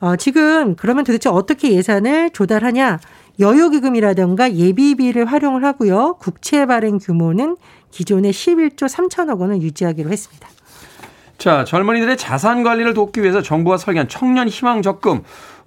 어, 0.00 0.16
지금 0.16 0.74
그러면 0.76 1.04
도대체 1.04 1.28
어떻게 1.28 1.72
예산을 1.72 2.30
조달하냐? 2.30 2.98
여유기금이라든가 3.38 4.54
예비비를 4.54 5.26
활용을 5.26 5.66
하고요. 5.66 6.16
국채 6.18 6.64
발행 6.64 6.96
규모는 6.96 7.58
기존의 7.90 8.32
11조 8.32 8.88
3천억 8.88 9.38
원을 9.40 9.60
유지하기로 9.60 10.10
했습니다. 10.10 10.48
자, 11.36 11.64
젊은이들의 11.64 12.16
자산 12.16 12.62
관리를 12.62 12.94
돕기 12.94 13.20
위해서 13.20 13.42
정부가 13.42 13.76
설계한 13.76 14.08
청년 14.08 14.48
희망 14.48 14.80
적금 14.80 15.24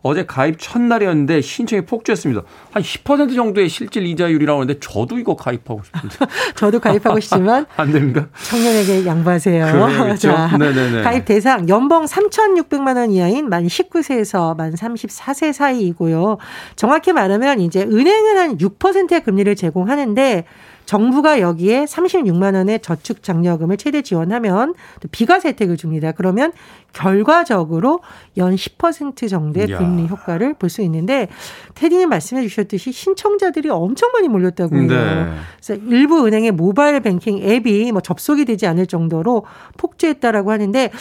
어제 0.08 0.24
가입 0.24 0.58
첫날이었는데 0.60 1.42
신청이 1.42 1.84
폭주했습니다. 1.88 2.44
한 2.72 2.84
10% 2.84 3.36
정도의 3.36 3.68
실질 3.70 4.06
이자율이라고 4.06 4.62
하는데 4.62 4.80
저도 4.80 5.18
이거 5.18 5.36
가입하고 5.36 5.82
싶은데. 5.84 6.16
저도 6.54 6.80
가입하고 6.80 7.20
싶지만 7.20 7.66
안 7.76 7.92
됩니까? 7.92 8.28
청년에게 8.44 9.04
양보하세요. 9.08 9.66
그렇죠. 9.66 10.30
자, 10.30 10.58
네네네. 10.60 11.02
가입 11.02 11.26
대상 11.26 11.68
연봉 11.70 12.06
3,600만 12.06 12.98
원 12.98 13.10
이하인 13.10 13.50
만 13.50 13.66
19세에서 13.66 14.56
만 14.56 14.76
34세 14.76 15.52
사이이고요. 15.52 16.38
정확히 16.76 17.12
말하면 17.12 17.60
이제 17.60 17.82
은행은 17.82 18.38
한 18.38 18.58
6%의 18.60 19.24
금리를 19.24 19.56
제공하는데 19.56 20.46
정부가 20.86 21.40
여기에 21.40 21.86
36만 21.86 22.56
원의 22.56 22.80
저축 22.82 23.24
장려금을 23.24 23.78
최대 23.78 24.02
지원하면 24.02 24.74
또 25.02 25.08
비과세 25.12 25.50
혜택을 25.50 25.78
줍니다. 25.78 26.12
그러면 26.12 26.52
결과적으로 26.94 28.02
연 28.38 28.56
10% 28.56 29.30
정도의 29.30 29.72
야. 29.72 29.78
금리 29.78 30.08
효과를 30.08 30.54
볼 30.54 30.70
수 30.70 30.82
있는데 30.82 31.28
테디님 31.76 32.10
말씀해 32.10 32.42
주셨듯이 32.42 32.92
신청자들이 32.92 33.70
엄청 33.70 34.12
많이 34.12 34.28
몰렸다고요. 34.28 34.88
네. 34.88 35.34
그래서 35.56 35.82
일부 35.88 36.26
은행의 36.26 36.52
모바일 36.52 37.00
뱅킹 37.00 37.38
앱이 37.44 37.92
뭐 37.92 38.02
접속이 38.02 38.46
되지 38.46 38.68
않을 38.68 38.88
정도로 38.88 39.46
폭주했다라고 39.78 40.52
하는데 40.52 40.92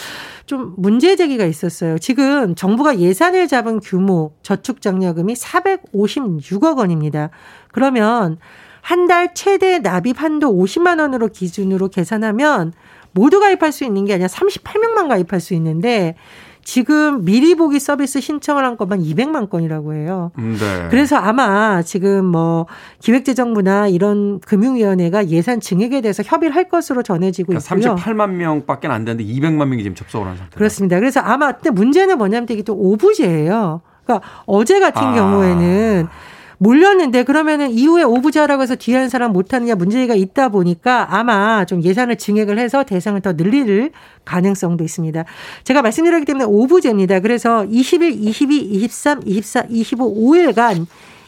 좀 0.46 0.74
문제 0.76 1.16
제기가 1.16 1.44
있었어요. 1.44 1.98
지금 1.98 2.54
정부가 2.54 2.98
예산을 2.98 3.48
잡은 3.48 3.80
규모 3.80 4.32
저축 4.42 4.80
장려금이 4.80 5.35
456억 5.35 6.76
원입니다. 6.78 7.30
그러면 7.72 8.38
한 8.85 9.07
달 9.07 9.33
최대 9.35 9.79
납입 9.79 10.20
한도 10.20 10.55
50만 10.55 11.01
원으로 11.01 11.29
기준으로 11.29 11.88
계산하면 11.88 12.73
모두 13.12 13.40
가입할 13.40 13.73
수 13.73 13.85
있는 13.85 14.05
게 14.05 14.12
아니라 14.12 14.29
38명만 14.29 15.09
가입할 15.09 15.40
수 15.40 15.55
있는데 15.55 16.16
지금 16.62 17.25
미리 17.25 17.55
보기 17.55 17.79
서비스 17.81 18.20
신청을 18.20 18.64
한 18.64 18.77
것만 18.77 19.01
200만 19.03 19.49
건이라고 19.51 19.94
해요. 19.94 20.33
음, 20.38 20.57
네. 20.59 20.88
그래서 20.90 21.16
아마 21.16 21.83
지금 21.83 22.25
뭐 22.27 22.66
기획재정부나 23.01 23.88
이런 23.88 24.40
금융위원회가 24.40 25.29
예산 25.29 25.61
증액에 25.61 26.01
대해서 26.03 26.23
협의를 26.23 26.55
할 26.55 26.68
것으로 26.68 27.03
전해지고 27.03 27.53
그러니까 27.53 27.75
있고요. 27.77 27.94
38만 27.97 28.31
명밖에 28.33 28.88
안 28.88 29.05
되는데 29.05 29.25
200만 29.25 29.66
명이 29.66 29.83
지금 29.83 29.94
접속을 29.94 30.27
한 30.27 30.37
상태. 30.37 30.57
그렇습니다. 30.57 30.99
그래서 30.99 31.20
아마 31.20 31.53
근데 31.53 31.70
문제는 31.70 32.18
뭐냐면 32.18 32.47
이게 32.51 32.62
또 32.62 32.75
오부제예요. 32.75 33.81
그러니까 34.05 34.29
어제 34.47 34.81
같은 34.81 35.03
아. 35.03 35.14
경우에는 35.14 36.09
몰렸는데 36.58 37.24
그러면은 37.24 37.70
이후에 37.70 38.02
오부자라고 38.02 38.62
해서 38.62 38.76
뒤에 38.76 38.94
하는 38.94 39.08
사람 39.08 39.32
못하느냐 39.32 39.74
문제가 39.74 40.14
있다 40.14 40.48
보니까 40.48 41.06
아마 41.10 41.64
좀 41.64 41.82
예산을 41.82 42.16
증액을 42.16 42.58
해서 42.58 42.84
대상을 42.84 43.20
더 43.20 43.36
늘릴 43.36 43.90
가능성도 44.24 44.84
있습니다. 44.84 45.24
제가 45.64 45.82
말씀드렸기 45.82 46.26
때문에 46.26 46.44
오부제입니다. 46.44 47.20
그래서 47.20 47.64
20일, 47.64 48.16
22, 48.22 48.58
23, 48.58 49.20
24, 49.24 49.64
25, 49.68 50.14
5일간 50.14 50.86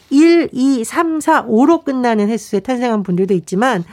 1, 0.09 0.49
2, 0.51 0.83
3, 0.83 1.19
4, 1.19 1.45
5로 1.45 1.83
끝나는 1.83 2.29
횟수에 2.29 2.59
탄생한 2.61 3.03
분들도 3.03 3.33
있지만 3.33 3.83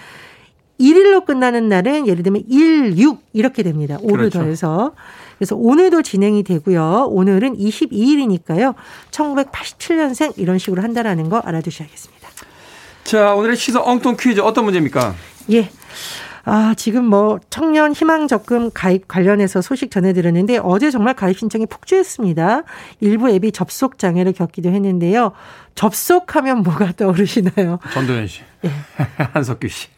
1일로 0.80 1.24
끝나는 1.24 1.68
날은 1.68 2.06
예를 2.06 2.22
들면 2.22 2.44
1, 2.48 2.98
6 2.98 3.22
이렇게 3.32 3.62
됩니다. 3.62 3.98
5를 3.98 4.16
그렇죠. 4.16 4.38
더해서. 4.40 4.92
그래서 5.38 5.56
오늘도 5.56 6.02
진행이 6.02 6.42
되고요. 6.42 7.08
오늘은 7.10 7.56
22일이니까요. 7.56 8.74
1987년생 9.10 10.34
이런 10.37 10.58
식으로 10.58 10.82
한다라는 10.82 11.28
거 11.28 11.38
알아두셔야겠습니다. 11.38 12.28
자, 13.04 13.34
오늘의 13.34 13.56
시사 13.56 13.82
엉뚱 13.82 14.16
퀴즈 14.18 14.40
어떤 14.40 14.64
문제입니까? 14.64 15.14
예. 15.52 15.70
아, 16.46 16.74
지금 16.76 17.07
뭐 17.07 17.38
청년 17.48 17.92
희망 17.92 18.28
적금 18.28 18.70
가입 18.72 19.09
관련해서 19.09 19.62
소식 19.62 19.90
전해드렸는데 19.90 20.59
어제 20.62 20.90
정말 20.90 21.14
가입 21.14 21.38
신청이 21.38 21.66
폭주했습니다. 21.66 22.62
일부 23.00 23.30
앱이 23.30 23.52
접속 23.52 23.98
장애를 23.98 24.33
겪기도 24.33 24.70
했는데요. 24.70 25.33
접속하면 25.74 26.62
뭐가 26.62 26.92
떠오르시나요? 26.92 27.78
전도연 27.92 28.26
씨. 28.26 28.42
네. 28.61 28.70
한석규 29.33 29.68
씨. 29.68 29.88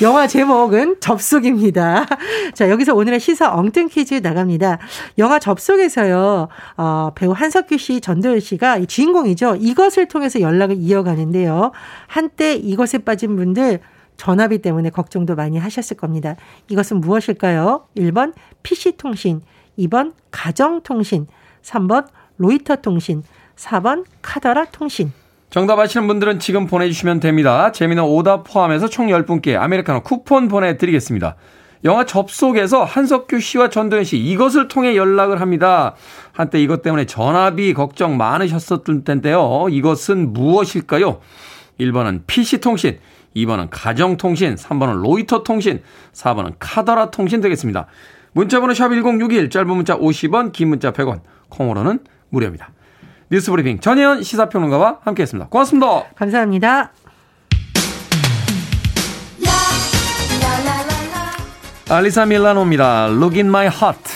영화 0.00 0.26
제목은 0.26 0.96
접속입니다. 1.00 2.06
자, 2.54 2.70
여기서 2.70 2.94
오늘의 2.94 3.20
시사 3.20 3.54
엉뚱 3.54 3.88
퀴즈 3.88 4.14
나갑니다. 4.14 4.78
영화 5.18 5.38
접속에서요, 5.38 6.48
어, 6.76 7.10
배우 7.14 7.32
한석규 7.32 7.76
씨, 7.76 8.00
전도연 8.00 8.40
씨가 8.40 8.84
주인공이죠. 8.86 9.56
이것을 9.60 10.06
통해서 10.08 10.40
연락을 10.40 10.76
이어가는데요. 10.78 11.72
한때 12.06 12.54
이것에 12.54 12.98
빠진 12.98 13.36
분들 13.36 13.80
전화비 14.22 14.58
때문에 14.58 14.90
걱정도 14.90 15.34
많이 15.34 15.58
하셨을 15.58 15.96
겁니다. 15.96 16.36
이것은 16.68 17.00
무엇일까요? 17.00 17.88
1번 17.96 18.34
PC통신, 18.62 19.40
2번 19.80 20.12
가정통신, 20.30 21.26
3번 21.60 22.06
로이터 22.38 22.76
통신, 22.76 23.24
4번 23.56 24.04
카더라 24.22 24.66
통신. 24.66 25.12
정답 25.50 25.80
아시는 25.80 26.06
분들은 26.06 26.38
지금 26.38 26.68
보내주시면 26.68 27.18
됩니다. 27.18 27.72
재미는 27.72 28.04
오답 28.04 28.44
포함해서 28.44 28.86
총 28.86 29.08
10분께 29.08 29.56
아메리카노 29.60 30.04
쿠폰 30.04 30.46
보내드리겠습니다. 30.46 31.34
영화 31.82 32.06
접속에서 32.06 32.84
한석규 32.84 33.40
씨와 33.40 33.70
전도연 33.70 34.04
씨 34.04 34.18
이것을 34.18 34.68
통해 34.68 34.94
연락을 34.94 35.40
합니다. 35.40 35.96
한때 36.30 36.62
이것 36.62 36.82
때문에 36.82 37.06
전화비 37.06 37.74
걱정 37.74 38.16
많으셨었을 38.18 39.02
텐데요. 39.02 39.66
이것은 39.68 40.32
무엇일까요? 40.32 41.18
1번은 41.80 42.22
PC통신, 42.28 42.98
2번은 43.36 43.68
가정통신, 43.70 44.54
3번은 44.54 45.02
로이터 45.02 45.42
통신, 45.42 45.82
4번은 46.12 46.54
카더라 46.58 47.10
통신 47.10 47.40
되겠습니다. 47.40 47.86
문자번호 48.32 48.74
샵 48.74 48.88
1061, 48.88 49.50
짧은 49.50 49.68
문자 49.68 49.96
50원, 49.96 50.52
긴 50.52 50.68
문자 50.68 50.92
100원, 50.92 51.20
콩으로는 51.48 52.00
무료입니다. 52.30 52.70
뉴스브리핑 53.30 53.80
전혜연 53.80 54.22
시사평론가와 54.22 54.98
함께했습니다. 55.02 55.48
고맙습니다. 55.48 56.04
감사합니다. 56.14 56.92
알리사 61.88 62.24
밀라노입니다. 62.26 63.08
Look 63.08 63.36
in 63.36 63.48
my 63.48 63.66
heart. 63.66 64.11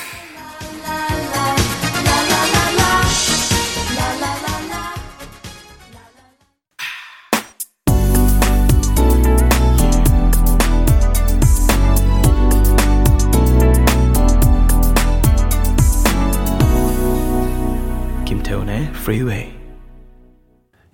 Freeway. 18.68 19.52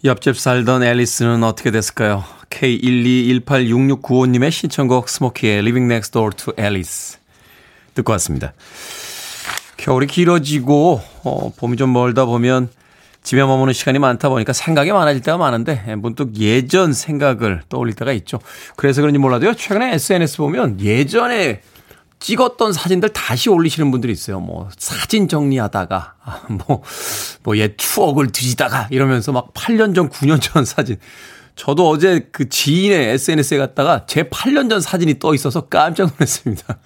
옆집 0.05 0.37
살던 0.37 0.83
앨리스는 0.83 1.45
어떻게 1.45 1.71
됐을까요? 1.71 2.25
K12186695님의 2.51 4.51
신청곡 4.51 5.09
스모키의 5.09 5.61
Living 5.61 5.91
Next 5.91 6.13
Door 6.13 6.33
to 6.37 6.53
Alice 6.59 7.19
듣고 7.95 8.13
왔습니다. 8.13 8.53
겨울이 9.77 10.07
길어지고 10.07 11.01
어, 11.25 11.53
봄이 11.57 11.77
좀 11.77 11.93
멀다 11.93 12.25
보면 12.25 12.69
집에 13.23 13.43
머무는 13.43 13.73
시간이 13.73 13.99
많다 13.99 14.29
보니까 14.29 14.53
생각이 14.53 14.93
많아질 14.93 15.23
때가 15.23 15.39
많은데 15.39 15.95
문득 15.97 16.37
예전 16.39 16.93
생각을 16.93 17.63
떠올릴 17.69 17.95
때가 17.95 18.13
있죠. 18.13 18.39
그래서 18.77 19.01
그런지 19.01 19.19
몰라도요. 19.19 19.55
최근에 19.55 19.95
SNS 19.95 20.37
보면 20.39 20.81
예전에 20.81 21.63
찍었던 22.23 22.73
사진들 22.73 23.09
다시 23.11 23.51
올리시는 23.51 23.91
분들이 23.91 24.13
있어요. 24.13 24.41
뭐 24.41 24.69
사진 24.79 25.29
정리하다가 25.29 26.15
뭐뭐 27.45 27.57
옛 27.57 27.77
추억을 27.77 28.31
뒤지다가 28.31 28.89
이러면서 28.91 29.33
막 29.33 29.53
8년 29.53 29.95
전, 29.95 30.09
9년 30.09 30.41
전 30.41 30.65
사진. 30.65 30.97
저도 31.57 31.89
어제 31.89 32.29
그 32.33 32.49
지인의 32.49 33.11
SNS에 33.11 33.59
갔다가 33.59 34.07
제 34.07 34.23
8년 34.23 34.71
전 34.71 34.81
사진이 34.81 35.19
떠 35.19 35.35
있어서 35.35 35.63
깜짝 35.63 36.11
놀랐습니다. 36.13 36.79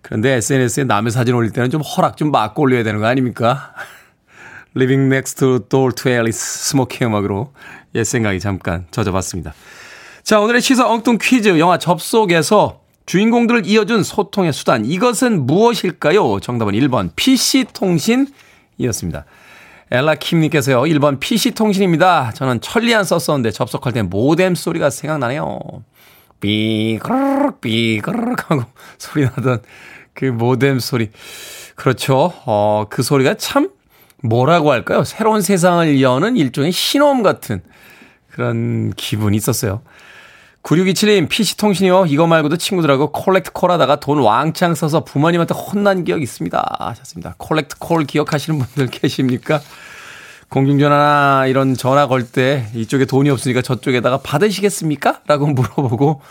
그런데 0.00 0.32
SNS에 0.34 0.84
남의 0.84 1.10
사진 1.12 1.34
올릴 1.34 1.50
때는 1.50 1.70
좀 1.70 1.82
허락 1.82 2.16
좀 2.16 2.30
받고 2.30 2.62
올려야 2.62 2.82
되는 2.82 3.00
거 3.00 3.06
아닙니까? 3.06 3.74
Living 4.76 5.12
Next 5.12 5.40
Door 5.68 5.94
to 5.94 6.10
Alice 6.10 6.38
스모키 6.38 7.04
음악으로 7.04 7.52
옛 7.94 8.04
생각에 8.04 8.40
잠깐 8.40 8.86
젖어봤습니다. 8.90 9.54
자, 10.22 10.40
오늘의 10.40 10.62
시사 10.62 10.88
엉뚱 10.88 11.18
퀴즈 11.20 11.58
영화 11.58 11.78
접속에서 11.78 12.83
주인공들을 13.06 13.66
이어준 13.66 14.02
소통의 14.02 14.52
수단 14.52 14.84
이것은 14.84 15.46
무엇일까요? 15.46 16.40
정답은 16.40 16.74
1번 16.74 17.10
PC통신이었습니다. 17.16 19.24
엘라 19.90 20.14
킴님께서요. 20.14 20.82
1번 20.82 21.20
PC통신입니다. 21.20 22.32
저는 22.34 22.60
천리안 22.60 23.04
썼었는데 23.04 23.50
접속할 23.50 23.92
때 23.92 24.02
모뎀 24.02 24.56
소리가 24.56 24.90
생각나네요. 24.90 25.60
삐그르륵 26.40 27.60
삐그르륵 27.60 28.50
하고 28.50 28.64
소리 28.98 29.24
나던 29.24 29.62
그 30.14 30.26
모뎀 30.26 30.80
소리. 30.80 31.10
그렇죠. 31.74 32.32
어, 32.46 32.86
그 32.88 33.02
소리가 33.02 33.34
참 33.34 33.70
뭐라고 34.22 34.72
할까요? 34.72 35.04
새로운 35.04 35.42
세상을 35.42 36.00
여는 36.00 36.36
일종의 36.36 36.72
신호음 36.72 37.22
같은 37.22 37.62
그런 38.30 38.92
기분이 38.96 39.36
있었어요. 39.36 39.82
9627님, 40.64 41.28
PC통신이요. 41.28 42.06
이거 42.08 42.26
말고도 42.26 42.56
친구들하고 42.56 43.12
콜렉트 43.12 43.52
콜 43.52 43.70
하다가 43.70 44.00
돈 44.00 44.18
왕창 44.20 44.74
써서 44.74 45.04
부모님한테 45.04 45.54
혼난 45.54 46.04
기억 46.04 46.22
있습니다. 46.22 46.76
하셨습니다. 46.78 47.34
콜렉트 47.36 47.76
콜 47.78 48.04
기억하시는 48.04 48.58
분들 48.58 48.86
계십니까? 48.90 49.60
공중전화나 50.48 51.46
이런 51.48 51.74
전화 51.74 52.06
걸 52.06 52.24
때 52.24 52.66
이쪽에 52.74 53.04
돈이 53.04 53.28
없으니까 53.28 53.60
저쪽에다가 53.60 54.16
받으시겠습니까? 54.18 55.20
라고 55.26 55.46
물어보고 55.46 56.22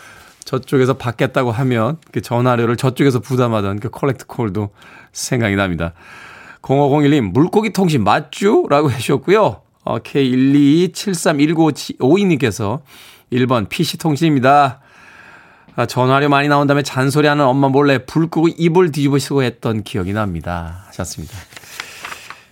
저쪽에서 0.44 0.94
받겠다고 0.94 1.52
하면 1.52 1.98
그 2.10 2.20
전화료를 2.20 2.76
저쪽에서 2.76 3.20
부담하던 3.20 3.78
그 3.78 3.88
콜렉트 3.88 4.26
콜도 4.26 4.70
생각이 5.12 5.54
납니다. 5.54 5.92
0501님, 6.62 7.30
물고기 7.32 7.72
통신 7.72 8.02
맞죠? 8.02 8.66
라고 8.68 8.90
해주셨고요. 8.90 9.60
어, 9.84 9.98
K1273195님께서 10.00 12.80
1번 13.34 13.68
PC통신입니다. 13.68 14.80
아, 15.76 15.86
전화료 15.86 16.28
많이 16.28 16.48
나온 16.48 16.66
다음에 16.66 16.82
잔소리하는 16.82 17.44
엄마 17.44 17.68
몰래 17.68 17.98
불 17.98 18.28
끄고 18.28 18.48
이불 18.48 18.92
뒤집으시고 18.92 19.42
했던 19.42 19.82
기억이 19.82 20.12
납니다. 20.12 20.84
하셨습니다. 20.86 21.36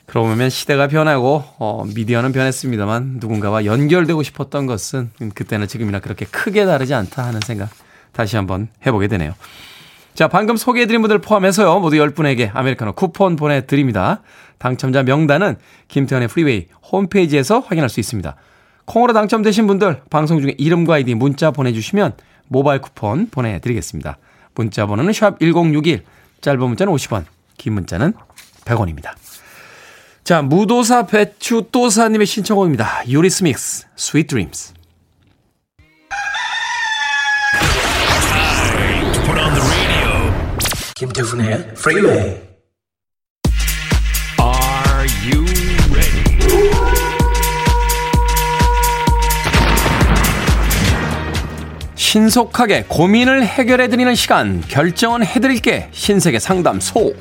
그러고 0.06 0.28
보면 0.28 0.50
시대가 0.50 0.88
변하고 0.88 1.44
어, 1.58 1.84
미디어는 1.94 2.32
변했습니다만 2.32 3.18
누군가와 3.20 3.64
연결되고 3.64 4.22
싶었던 4.22 4.66
것은 4.66 5.10
그때나 5.34 5.66
지금이나 5.66 6.00
그렇게 6.00 6.26
크게 6.26 6.66
다르지 6.66 6.92
않다 6.92 7.24
하는 7.24 7.40
생각 7.46 7.70
다시 8.12 8.36
한번 8.36 8.68
해보게 8.84 9.08
되네요. 9.08 9.34
자, 10.14 10.28
방금 10.28 10.56
소개해드린 10.56 11.00
분들 11.00 11.20
포함해서요, 11.20 11.80
모두 11.80 11.96
10분에게 11.96 12.50
아메리카노 12.52 12.92
쿠폰 12.92 13.36
보내드립니다. 13.36 14.20
당첨자 14.58 15.02
명단은 15.02 15.56
김태훈의 15.88 16.28
프리웨이 16.28 16.66
홈페이지에서 16.90 17.60
확인할 17.60 17.88
수 17.88 17.98
있습니다. 17.98 18.36
콩으로 18.84 19.12
당첨되신 19.12 19.66
분들 19.66 20.02
방송 20.10 20.40
중에 20.40 20.54
이름과 20.58 20.94
아이디 20.94 21.14
문자 21.14 21.50
보내주시면 21.50 22.14
모바일 22.48 22.80
쿠폰 22.80 23.28
보내드리겠습니다. 23.30 24.18
문자 24.54 24.86
번호는 24.86 25.12
샵 25.12 25.38
1061, 25.40 26.04
짧은 26.40 26.60
문자는 26.60 26.92
50원, 26.92 27.24
긴 27.56 27.74
문자는 27.74 28.12
100원입니다. 28.64 29.12
자, 30.24 30.42
무도사 30.42 31.06
배추 31.06 31.68
또사님의 31.72 32.26
신청곡입니다. 32.26 33.08
유리스믹스, 33.08 33.86
Sweet 33.98 34.28
Dreams. 34.28 34.74
김태훈의 40.94 41.72
Freeway. 41.74 42.18
Are 42.28 42.51
신속하게 52.12 52.84
고민을 52.88 53.46
해결해드리는 53.46 54.14
시간, 54.16 54.62
결정은 54.68 55.24
해드릴게, 55.24 55.88
신세계 55.92 56.40
상담소. 56.40 57.14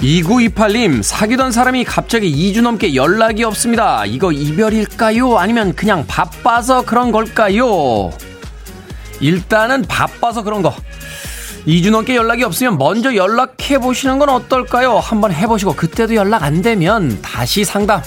2928님, 0.00 1.04
사귀던 1.04 1.52
사람이 1.52 1.84
갑자기 1.84 2.32
2주 2.52 2.62
넘게 2.62 2.96
연락이 2.96 3.44
없습니다. 3.44 4.04
이거 4.06 4.32
이별일까요? 4.32 5.38
아니면 5.38 5.72
그냥 5.76 6.04
바빠서 6.08 6.84
그런 6.84 7.12
걸까요? 7.12 8.10
일단은 9.20 9.82
바빠서 9.82 10.42
그런 10.42 10.62
거. 10.62 10.74
2주 11.64 11.92
넘게 11.92 12.16
연락이 12.16 12.42
없으면 12.42 12.76
먼저 12.76 13.14
연락해 13.14 13.78
보시는 13.78 14.18
건 14.18 14.30
어떨까요? 14.30 14.98
한번 14.98 15.32
해보시고 15.32 15.76
그때도 15.76 16.16
연락 16.16 16.42
안 16.42 16.60
되면 16.60 17.22
다시 17.22 17.64
상담 17.64 18.02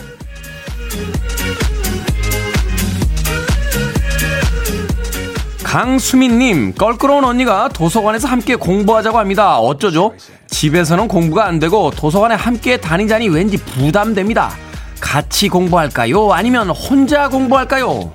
강수민님, 5.63 6.73
껄끄러운 6.73 7.23
언니가 7.23 7.69
도서관에서 7.69 8.27
함께 8.27 8.56
공부하자고 8.56 9.17
합니다. 9.17 9.58
어쩌죠? 9.58 10.13
집에서는 10.47 11.08
공부가 11.08 11.45
안 11.45 11.60
되고 11.60 11.91
도서관에 11.91 12.36
함께 12.36 12.75
다니자니 12.75 13.30
왠지 13.30 13.56
부담됩니다. 13.56 14.51
같이 14.99 15.47
공부할까요? 15.47 16.34
아니면 16.34 16.69
혼자 16.69 17.30
공부할까요? 17.30 18.12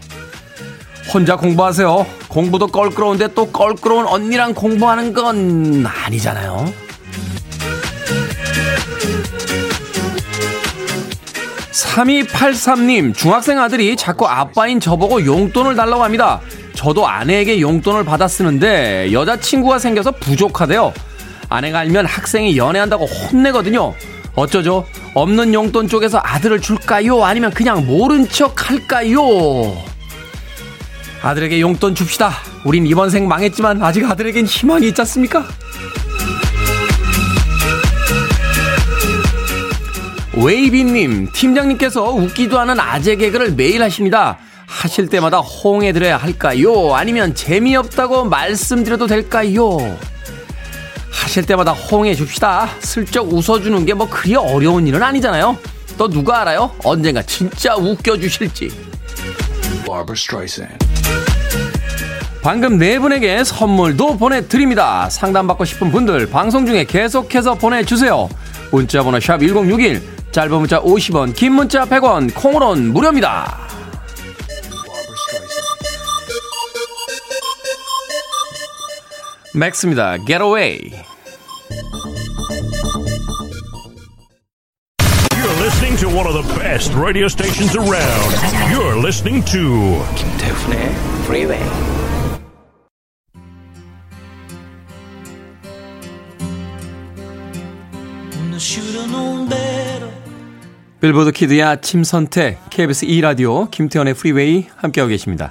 혼자 1.13 1.37
공부하세요. 1.37 2.07
공부도 2.29 2.67
껄끄러운데 2.67 3.29
또 3.35 3.51
껄끄러운 3.51 4.07
언니랑 4.07 4.53
공부하는 4.53 5.15
건 5.15 5.87
아니잖아요. 5.87 6.86
3283님, 11.97 13.15
중학생 13.15 13.59
아들이 13.59 13.97
자꾸 13.97 14.27
아빠인 14.27 14.81
저보고 14.81 15.25
용돈을 15.25 15.77
달라고 15.77 16.05
합니다. 16.05 16.43
저도 16.75 17.09
아내에게 17.09 17.63
용돈을 17.63 18.05
받아 18.05 18.29
쓰는데 18.29 19.13
여자친구가 19.13 19.79
생겨서 19.79 20.11
부족하대요. 20.13 20.93
아내가 21.49 21.79
알면 21.79 22.05
학생이 22.05 22.59
연애한다고 22.59 23.07
혼내거든요. 23.07 23.95
어쩌죠? 24.35 24.85
없는 25.15 25.55
용돈 25.55 25.89
쪽에서 25.89 26.21
아들을 26.23 26.61
줄까요? 26.61 27.25
아니면 27.25 27.51
그냥 27.51 27.87
모른 27.87 28.29
척 28.29 28.69
할까요? 28.71 29.75
아들에게 31.23 31.63
용돈 31.63 31.95
줍시다. 31.95 32.31
우린 32.65 32.87
이번 32.87 33.09
생 33.09 33.27
망했지만 33.27 33.83
아직 33.83 34.05
아들에겐 34.05 34.45
희망이 34.45 34.89
있지 34.89 35.01
않습니까? 35.01 35.47
웨이비님, 40.37 41.31
팀장님께서 41.33 42.11
웃기도 42.11 42.59
않은 42.61 42.79
아재 42.79 43.17
개그를 43.17 43.53
매일 43.53 43.83
하십니다. 43.83 44.39
하실 44.67 45.09
때마다 45.09 45.39
호응해드려야 45.39 46.17
할까요? 46.17 46.95
아니면 46.95 47.35
재미없다고 47.35 48.25
말씀드려도 48.25 49.07
될까요? 49.07 49.79
하실 51.11 51.47
때마다 51.47 51.73
호응해 51.73 52.15
줍시다. 52.15 52.69
슬쩍 52.81 53.33
웃어주는 53.33 53.87
게 53.87 53.95
뭐 53.95 54.09
그리 54.11 54.35
어려운 54.35 54.87
일은 54.87 55.03
아니잖아요. 55.03 55.57
또 55.97 56.09
누가 56.09 56.43
알아요? 56.43 56.71
언젠가 56.85 57.23
진짜 57.23 57.75
웃겨주실지. 57.75 58.71
방금 62.43 62.77
네 62.79 62.99
분에게 62.99 63.43
선물도 63.43 64.19
보내드립니다. 64.19 65.09
상담받고 65.09 65.65
싶은 65.65 65.91
분들 65.91 66.29
방송 66.29 66.67
중에 66.67 66.85
계속해서 66.85 67.55
보내주세요. 67.55 68.29
문자번호 68.71 69.19
샵 69.21 69.39
1061 69.41 70.16
짧은 70.37 70.59
문자 70.59 70.79
50원, 70.83 71.35
긴 71.35 71.53
문자 71.55 71.87
100원, 71.87 72.35
콩으론 72.35 72.93
무료입니다. 72.93 73.57
맥스입니다. 79.55 80.19
Get 80.27 80.43
away. 80.43 80.93
You're 85.33 85.57
listening 85.65 85.97
to 86.01 86.09
one 86.09 86.27
of 86.27 86.35
the 86.35 86.45
best 86.61 86.93
radio 86.93 87.29
stations 87.29 87.75
around. 87.75 88.35
You're 88.71 89.01
listening 89.01 89.43
to 89.47 90.05
김태훈의 90.17 90.93
Freeway. 91.25 91.96
빌보드 101.01 101.33
키드의 101.33 101.63
아침 101.63 102.05
선택 102.05 102.59
KBS 102.71 103.07
2라디오 103.07 103.71
김태현의 103.71 104.15
프리웨이 104.15 104.67
함께하고 104.77 105.11
계십니다. 105.11 105.51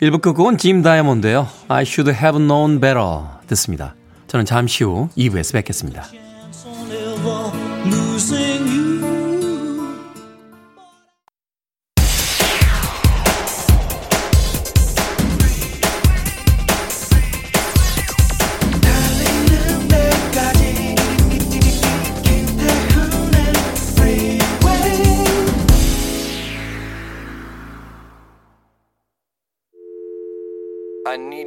1부 0.00 0.22
끝곡은 0.22 0.56
짐 0.58 0.82
다이아몬드예요. 0.82 1.46
I 1.68 1.82
should 1.82 2.10
have 2.10 2.40
known 2.42 2.80
better 2.80 3.20
듣습니다. 3.48 3.94
저는 4.28 4.46
잠시 4.46 4.82
후 4.84 5.10
2부에서 5.16 5.52
뵙겠습니다. 5.52 6.04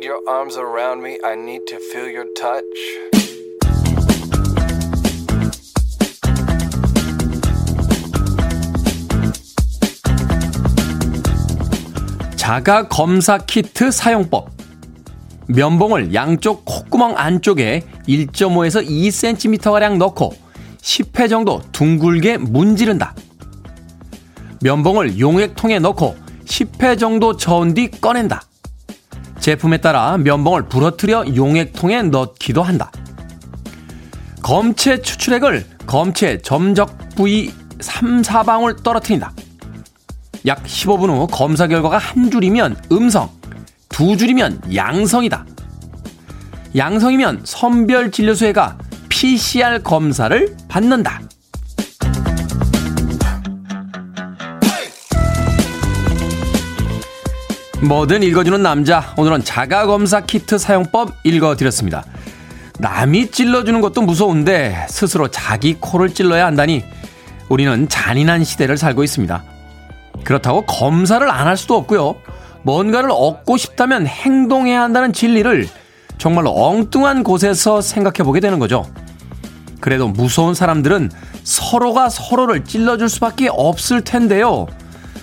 Your 0.05 0.21
arms 0.27 0.55
around 0.55 1.01
me. 1.01 1.17
I 1.23 1.33
need 1.33 1.65
to 1.67 1.77
feel 1.77 2.07
your 2.07 2.27
touch. 2.35 2.63
자가 12.35 12.87
검사 12.87 13.39
키트 13.39 13.89
사용법. 13.89 14.51
면봉을 15.47 16.13
양쪽 16.13 16.63
콧구멍 16.65 17.17
안쪽에 17.17 17.83
1.5에서 18.07 18.87
2cm가량 18.87 19.97
넣고 19.97 20.33
10회 20.81 21.29
정도 21.29 21.61
둥글게 21.71 22.37
문지른다. 22.37 23.15
면봉을 24.61 25.19
용액통에 25.19 25.79
넣고 25.79 26.15
10회 26.45 26.99
정도 26.99 27.35
저은 27.35 27.73
뒤 27.73 27.89
꺼낸다. 27.89 28.43
제품에 29.45 29.77
따라 29.77 30.17
면봉을 30.17 30.63
부러뜨려 30.69 31.36
용액통에 31.36 32.01
넣기도 32.01 32.63
한다. 32.63 32.91
검체 34.41 35.03
추출액을 35.03 35.63
검체 35.86 36.39
점적 36.41 36.97
부위 37.15 37.53
3, 37.79 38.23
4방울 38.23 38.81
떨어뜨린다. 38.81 39.31
약 40.47 40.63
15분 40.63 41.10
후 41.10 41.27
검사 41.27 41.67
결과가 41.67 41.99
한 41.99 42.31
줄이면 42.31 42.75
음성, 42.91 43.29
두 43.88 44.17
줄이면 44.17 44.62
양성이다. 44.73 45.45
양성이면 46.75 47.41
선별 47.43 48.10
진료소에 48.10 48.51
가 48.51 48.79
PCR 49.10 49.84
검사를 49.84 50.58
받는다. 50.67 51.21
뭐든 57.81 58.23
읽어주는 58.23 58.61
남자. 58.61 59.13
오늘은 59.17 59.43
자가검사 59.43 60.21
키트 60.21 60.57
사용법 60.57 61.13
읽어드렸습니다. 61.23 62.03
남이 62.79 63.31
찔러주는 63.31 63.79
것도 63.81 64.01
무서운데 64.01 64.85
스스로 64.89 65.27
자기 65.29 65.75
코를 65.79 66.13
찔러야 66.13 66.45
한다니 66.45 66.83
우리는 67.49 67.88
잔인한 67.88 68.43
시대를 68.43 68.77
살고 68.77 69.03
있습니다. 69.03 69.43
그렇다고 70.23 70.65
검사를 70.65 71.29
안 71.29 71.47
할 71.47 71.57
수도 71.57 71.75
없고요. 71.75 72.15
뭔가를 72.63 73.11
얻고 73.11 73.57
싶다면 73.57 74.07
행동해야 74.07 74.81
한다는 74.81 75.13
진리를 75.13 75.67
정말로 76.17 76.51
엉뚱한 76.51 77.23
곳에서 77.23 77.81
생각해 77.81 78.23
보게 78.23 78.39
되는 78.39 78.57
거죠. 78.57 78.85
그래도 79.79 80.07
무서운 80.07 80.55
사람들은 80.55 81.11
서로가 81.43 82.09
서로를 82.09 82.63
찔러줄 82.63 83.07
수밖에 83.09 83.49
없을 83.51 84.01
텐데요. 84.03 84.65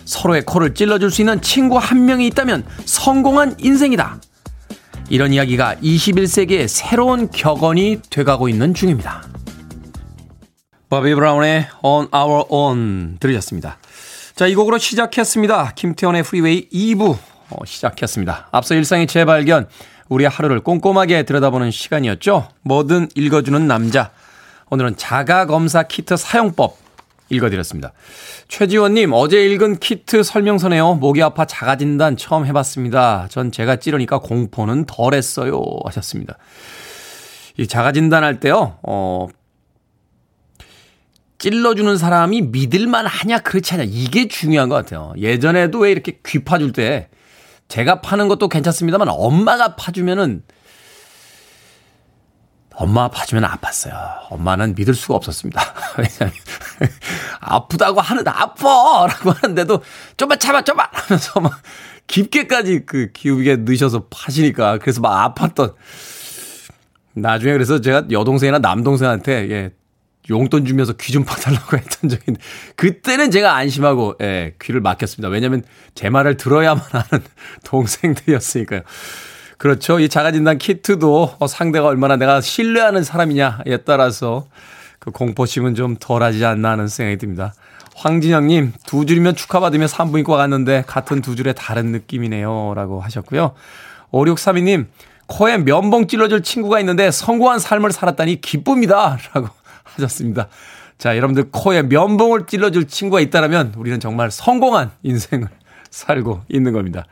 서로의 0.05 0.43
코를 0.43 0.75
찔러줄 0.75 1.11
수 1.11 1.23
있는 1.23 1.41
친구 1.41 1.79
한 1.79 2.05
명이 2.05 2.27
있다면 2.29 2.65
성공한 2.85 3.57
인생이다. 3.59 4.21
이런 5.09 5.33
이야기가 5.33 5.77
21세기의 5.77 6.69
새로운 6.69 7.31
격언이 7.31 8.01
돼가고 8.09 8.49
있는 8.49 8.75
중입니다. 8.75 9.25
바비 10.89 11.15
브라운의 11.15 11.69
On 11.83 12.09
Our 12.15 12.45
Own 12.49 13.17
들으셨습니다. 13.19 13.79
자, 14.35 14.47
이 14.47 14.55
곡으로 14.55 14.79
시작했습니다. 14.79 15.73
김태훈의 15.75 16.23
프리웨이 16.23 16.69
2부 16.71 17.17
어, 17.51 17.65
시작했습니다. 17.65 18.49
앞서 18.51 18.75
일상의 18.75 19.07
재발견, 19.07 19.69
우리의 20.09 20.31
하루를 20.31 20.61
꼼꼼하게 20.61 21.25
들여다보는 21.25 21.71
시간이었죠. 21.71 22.49
뭐든 22.63 23.09
읽어주는 23.15 23.67
남자. 23.67 24.11
오늘은 24.71 24.97
자가검사 24.97 25.85
키트 25.85 26.17
사용법 26.17 26.82
읽어드렸습니다. 27.33 27.93
최지원님, 28.49 29.13
어제 29.13 29.45
읽은 29.47 29.79
키트 29.79 30.23
설명서네요. 30.23 30.95
목이 30.95 31.23
아파 31.23 31.45
자가진단 31.45 32.17
처음 32.17 32.47
해봤습니다. 32.47 33.27
전 33.31 33.51
제가 33.51 33.77
찌르니까 33.77 34.19
공포는 34.19 34.85
덜 34.85 35.15
했어요. 35.15 35.63
하셨습니다. 35.85 36.39
이 37.57 37.67
자가진단 37.67 38.23
할 38.23 38.41
때요, 38.41 38.79
어, 38.83 39.29
찔러주는 41.39 41.97
사람이 41.97 42.43
믿을만 42.43 43.07
하냐, 43.07 43.41
그렇지 43.41 43.75
않냐. 43.75 43.85
이게 43.89 44.29
중요한 44.29 44.69
것 44.69 44.77
같아요. 44.77 45.13
예전에도 45.19 45.81
왜 45.81 45.91
이렇게 45.91 46.21
귀 46.25 46.45
파줄 46.45 46.73
때 46.73 47.09
제가 47.69 48.01
파는 48.01 48.29
것도 48.29 48.49
괜찮습니다만 48.49 49.09
엄마가 49.11 49.77
파주면은 49.77 50.43
엄마 52.75 53.09
파주면 53.09 53.45
아팠어요. 53.45 53.93
엄마는 54.31 54.75
믿을 54.75 54.95
수가 54.95 55.15
없었습니다. 55.15 55.61
왜냐면 55.99 56.35
아프다고 57.41 58.01
하는 58.01 58.27
아파라고 58.27 59.31
하는데도 59.33 59.83
좀만 60.17 60.39
참아 60.39 60.63
좀만 60.63 60.87
하면서 60.91 61.41
막 61.41 61.61
깊게까지 62.07 62.85
그 62.87 63.11
기우비게 63.13 63.57
넣으셔서 63.57 64.07
파시니까 64.11 64.79
그래서 64.79 65.01
막 65.01 65.35
아팠던 65.35 65.75
나중에 67.15 67.53
그래서 67.53 67.81
제가 67.81 68.05
여동생이나 68.11 68.59
남동생한테 68.59 69.51
예 69.51 69.71
용돈 70.31 70.65
주면서 70.65 70.93
귀좀 70.95 71.25
봐달라고 71.25 71.77
했던 71.79 72.09
적이 72.09 72.23
있는데 72.29 72.47
그때는 72.77 73.31
제가 73.31 73.55
안심하고 73.55 74.17
예 74.23 74.55
귀를 74.61 74.81
막혔습니다. 74.81 75.29
왜냐하면 75.29 75.63
제 75.95 76.11
말을 76.11 76.37
들어야만 76.37 76.85
하는 76.91 77.25
동생들이었으니까요. 77.65 78.83
그렇죠. 79.63 80.01
이 80.01 80.09
자가진단 80.09 80.59
키트도 80.59 81.37
어, 81.39 81.47
상대가 81.47 81.87
얼마나 81.87 82.17
내가 82.17 82.41
신뢰하는 82.41 83.05
사람이냐에 83.05 83.77
따라서 83.87 84.49
그 84.99 85.13
공포심은 85.13 85.77
좀 85.77 85.95
덜하지 86.01 86.45
않나 86.45 86.73
하는 86.73 86.89
생각이 86.89 87.17
듭니다. 87.19 87.55
황진영님, 87.95 88.73
두 88.85 89.07
줄이면 89.07 89.37
축하받으며 89.37 89.87
산부인과 89.87 90.37
갔는데 90.37 90.83
같은 90.89 91.23
두 91.23 91.37
줄에 91.37 91.53
다른 91.53 91.93
느낌이네요. 91.93 92.73
라고 92.75 93.01
하셨고요. 93.03 93.53
5632님, 94.11 94.87
코에 95.29 95.59
면봉 95.59 96.09
찔러줄 96.09 96.43
친구가 96.43 96.81
있는데 96.81 97.13
성공한 97.13 97.61
삶을 97.61 97.93
살았다니 97.93 98.41
기쁩니다. 98.41 99.17
라고 99.33 99.47
하셨습니다. 99.95 100.49
자, 100.99 101.17
여러분들 101.17 101.53
코에 101.53 101.83
면봉을 101.83 102.49
찔러줄 102.49 102.89
친구가 102.89 103.21
있다면 103.21 103.75
우리는 103.77 104.01
정말 104.01 104.33
성공한 104.33 104.91
인생을 105.05 105.47
살고 105.89 106.41
있는 106.49 106.73
겁니다. 106.73 107.07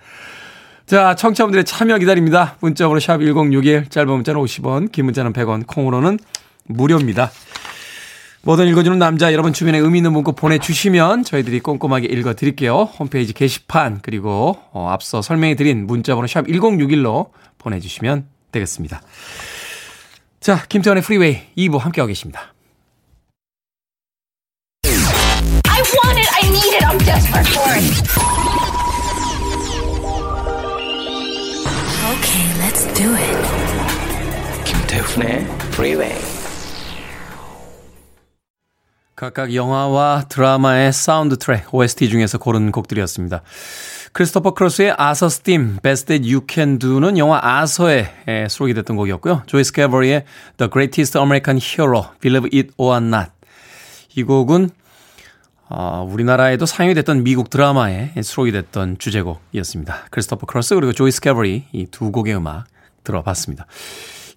자, 0.91 1.15
청취자분들의 1.15 1.65
참여 1.67 1.99
기다립니다. 1.99 2.57
문자번호 2.59 2.99
샵 2.99 3.19
1061, 3.19 3.91
짧은 3.91 4.09
문자는 4.13 4.41
50원, 4.41 4.91
긴 4.91 5.05
문자는 5.05 5.33
100원, 5.33 5.65
콩으로는 5.65 6.19
무료입니다. 6.65 7.31
뭐든 8.43 8.67
읽어주는 8.67 8.99
남자, 8.99 9.33
여러분 9.33 9.53
주변에 9.53 9.79
의미 9.79 10.01
있는 10.01 10.13
문구 10.13 10.33
보내주시면 10.33 11.23
저희들이 11.23 11.61
꼼꼼하게 11.61 12.09
읽어드릴게요. 12.09 12.91
홈페이지 12.99 13.33
게시판, 13.33 14.01
그리고 14.03 14.59
어, 14.73 14.89
앞서 14.91 15.23
설명해드린 15.23 15.87
문자번호 15.87 16.27
샵 16.27 16.49
1061로 16.49 17.31
보내주시면 17.59 18.27
되겠습니다. 18.51 19.01
자, 20.41 20.65
김태훈의 20.69 21.05
프리웨이 21.05 21.39
2부 21.57 21.79
함께하고 21.79 22.09
계십니다. 22.09 22.53
I 25.69 25.83
want 26.03 26.19
it. 26.19 26.29
I 26.35 26.49
need 26.49 26.75
it. 26.75 26.85
I'm 26.85 26.99
desperate 26.99 27.49
for 27.49 27.75
it. 27.75 28.40
Do 32.95 33.15
it. 33.15 34.65
김태훈의 34.65 35.47
Freeway. 35.73 36.17
각각 39.17 39.55
영화와 39.55 40.25
드라마의 40.29 40.93
사운드 40.93 41.37
트랙, 41.37 41.75
OST 41.75 42.09
중에서 42.09 42.39
고른 42.39 42.73
곡들이었습니다. 42.73 43.43
크리스토퍼 44.13 44.55
크로스의 44.55 44.95
Arthur's 44.97 45.29
Theme, 45.29 45.79
Best 45.83 46.07
That 46.07 46.27
You 46.27 46.47
Can 46.49 46.79
Do는 46.79 47.19
영화 47.19 47.39
아서에 47.43 48.09
수록이 48.49 48.75
됐던 48.75 48.97
곡이었고요. 48.97 49.43
조이 49.47 49.63
스카버리의 49.63 50.25
The 50.57 50.71
Greatest 50.71 51.19
American 51.19 51.61
Hero, 51.63 52.07
Believe 52.21 52.49
It 52.59 52.73
or 52.79 52.97
Not. 52.97 53.31
이 54.17 54.23
곡은 54.23 54.71
어, 55.69 56.05
우리나라에도 56.11 56.67
사용이 56.67 56.95
됐던 56.95 57.23
미국 57.23 57.49
드라마에 57.51 58.13
수록이 58.23 58.51
됐던 58.51 58.99
주제곡이었습니다. 58.99 60.07
크리스토퍼 60.11 60.47
크로스 60.47 60.75
그리고 60.75 60.93
조이 60.93 61.13
스카버리 61.13 61.67
이 61.73 61.87
두 61.87 62.11
곡의 62.11 62.35
음악 62.35 62.65
들어봤습니다. 63.05 63.67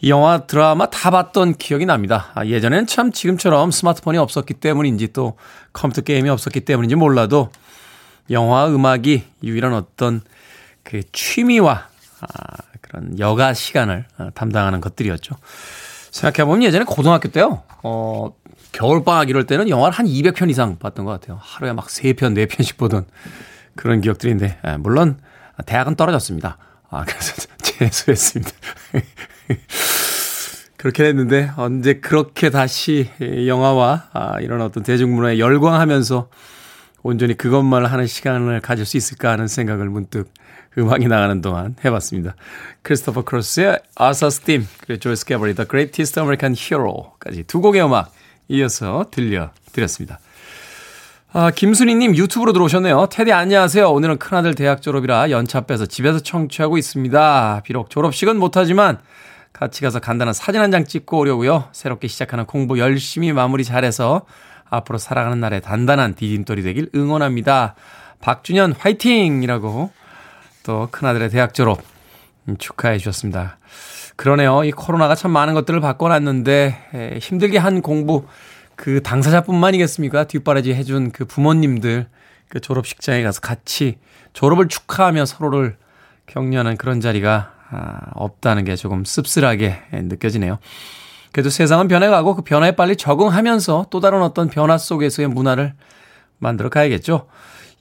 이 0.02 0.10
영화 0.10 0.45
드라마 0.45 0.88
다 0.89 1.12
봤던 1.12 1.56
기억이 1.56 1.86
납니다. 1.86 2.32
아, 2.36 2.45
예전엔 2.45 2.88
참 2.88 3.12
지금처럼 3.12 3.71
스마트폰이 3.71 4.17
없었기 4.17 4.56
때문인지 4.56 5.13
또 5.13 5.38
컴퓨터 5.71 6.02
게임이 6.02 6.30
없었기 6.30 6.62
때문인지 6.62 6.95
몰라도 6.95 7.49
영화 8.30 8.67
음악이 8.67 9.23
유일한 9.43 9.73
어떤 9.73 10.21
그 10.84 11.02
취미와 11.13 11.88
아, 12.19 12.58
그런 12.82 13.17
여가 13.17 13.54
시간을 13.54 14.06
아, 14.17 14.30
담당하는 14.34 14.82
것들이었죠. 14.82 15.36
생각해보면 16.12 16.63
예전에 16.63 16.86
고등학교 16.86 17.30
때요, 17.30 17.63
어, 17.82 18.34
겨울방학 18.71 19.30
이럴 19.30 19.45
때는 19.45 19.69
영화를 19.69 19.97
한 19.97 20.06
200편 20.06 20.49
이상 20.49 20.78
봤던 20.78 21.06
것 21.06 21.12
같아요. 21.12 21.39
하루에 21.41 21.73
막 21.73 21.88
3편, 21.88 22.36
4편씩 22.36 22.78
보던 22.78 23.06
그런 23.76 24.02
기억들인데, 24.02 24.60
예, 24.67 24.78
물론 24.78 25.17
대학은 25.65 25.95
떨어졌습니다. 25.95 26.58
아, 26.89 27.04
그래서 27.06 27.47
재수했습니다. 27.63 28.52
그렇게 30.78 31.06
했는데 31.06 31.49
언제 31.56 31.95
그렇게 31.95 32.49
다시 32.49 33.10
영화와 33.21 34.10
아, 34.12 34.39
이런 34.41 34.62
어떤 34.62 34.84
대중문화에 34.84 35.39
열광하면서 35.39 36.30
온전히 37.04 37.36
그것만 37.36 37.86
하는 37.86 38.06
시간을 38.06 38.60
가질 38.60 38.86
수 38.86 38.97
있을까 38.97 39.32
하는 39.32 39.47
생각을 39.47 39.89
문득 39.89 40.30
음악이 40.78 41.08
나가는 41.08 41.39
동안 41.41 41.76
해봤습니다. 41.86 42.36
크리스토퍼 42.82 43.23
크로스의 43.23 43.80
Arthur's 43.96 44.42
Theme, 44.42 44.68
그리고 44.80 44.99
조이 44.99 45.15
스카버리 45.16 45.56
The 45.56 45.67
Greatest 45.67 46.19
American 46.19 46.56
Hero까지 46.58 47.43
두 47.43 47.62
곡의 47.62 47.84
음악 47.86 48.12
이어서 48.49 49.06
들려드렸습니다. 49.12 50.19
아, 51.36 51.50
김순희님 51.50 52.15
유튜브로 52.15 52.54
들어오셨네요. 52.54 53.08
테디 53.10 53.32
안녕하세요. 53.34 53.89
오늘은 53.91 54.19
큰아들 54.19 54.54
대학 54.54 54.84
졸업이라 54.84 55.32
연차 55.32 55.62
빼서 55.62 55.88
집에서 55.88 56.19
청취하고 56.19 56.78
있습니다. 56.78 57.62
비록 57.63 57.89
졸업식은 57.89 58.38
못하지만 58.38 59.00
같이 59.52 59.82
가서 59.82 60.00
간단한 60.00 60.34
사진 60.36 60.62
한 60.62 60.69
장 60.69 60.86
찍고 60.86 61.17
오려고요. 61.17 61.65
새롭게 61.72 62.08
시작하는 62.08 62.46
공부 62.46 62.78
열심히 62.78 63.34
마무리 63.34 63.63
잘해서 63.63 64.26
앞으로 64.69 65.00
살아가는 65.00 65.39
날에 65.39 65.60
단단한 65.60 66.13
디딤돌이 66.13 66.62
되길 66.62 66.89
응원합니다. 66.93 67.74
박준현 68.22 68.74
화이팅이라고 68.78 69.91
또 70.63 70.88
큰아들의 70.91 71.30
대학 71.30 71.56
졸업 71.56 71.82
축하해 72.60 73.00
주셨습니다. 73.00 73.58
그러네요. 74.15 74.63
이 74.63 74.72
코로나가 74.72 75.15
참 75.15 75.32
많은 75.32 75.56
것들을 75.56 75.80
바꿔놨는데 75.82 77.19
힘들게 77.22 77.58
한 77.58 77.82
공부 77.82 78.26
그 78.76 79.02
당사자뿐만이겠습니까? 79.02 80.26
뒷바라지 80.26 80.74
해준 80.74 81.12
그 81.12 81.26
부모님들 81.26 82.08
그 82.50 82.60
졸업식장에 82.60 83.24
가서 83.24 83.42
같이 83.42 83.98
졸업을 84.34 84.68
축하하며 84.68 85.26
서로를 85.26 85.78
격려하는 86.28 86.78
그런 86.78 87.02
자리가 87.02 87.54
아, 87.70 88.00
없다는 88.14 88.66
게 88.66 88.76
조금 88.76 89.04
씁쓸하게 89.04 89.82
느껴지네요. 89.92 90.60
그래도 91.32 91.50
세상은 91.50 91.88
변해가고 91.88 92.36
그 92.36 92.42
변화에 92.44 92.74
빨리 92.74 92.96
적응하면서 92.96 93.88
또 93.90 94.00
다른 94.00 94.22
어떤 94.22 94.50
변화 94.50 94.78
속에서의 94.78 95.28
문화를 95.30 95.74
만들어 96.38 96.70
가야겠죠. 96.70 97.28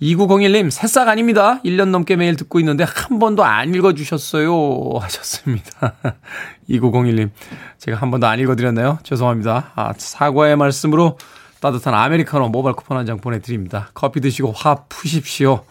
2901님, 0.00 0.70
새싹 0.70 1.08
아닙니다. 1.08 1.60
1년 1.64 1.90
넘게 1.90 2.16
매일 2.16 2.34
듣고 2.36 2.58
있는데 2.60 2.84
한 2.84 3.18
번도 3.20 3.44
안 3.44 3.72
읽어주셨어요. 3.74 4.98
하셨습니다. 5.00 5.94
2901님, 6.68 7.30
제가 7.78 7.98
한 7.98 8.10
번도 8.10 8.26
안 8.26 8.40
읽어드렸나요? 8.40 8.98
죄송합니다. 9.04 9.72
아, 9.76 9.92
사과의 9.96 10.56
말씀으로 10.56 11.18
따뜻한 11.60 11.94
아메리카노 11.94 12.48
모바일 12.48 12.74
쿠폰 12.74 12.96
한 12.98 13.06
장 13.06 13.18
보내드립니다. 13.18 13.90
커피 13.94 14.20
드시고 14.20 14.52
화 14.52 14.74
푸십시오. 14.88 15.64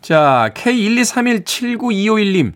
자, 0.00 0.50
K123179251님. 0.54 2.52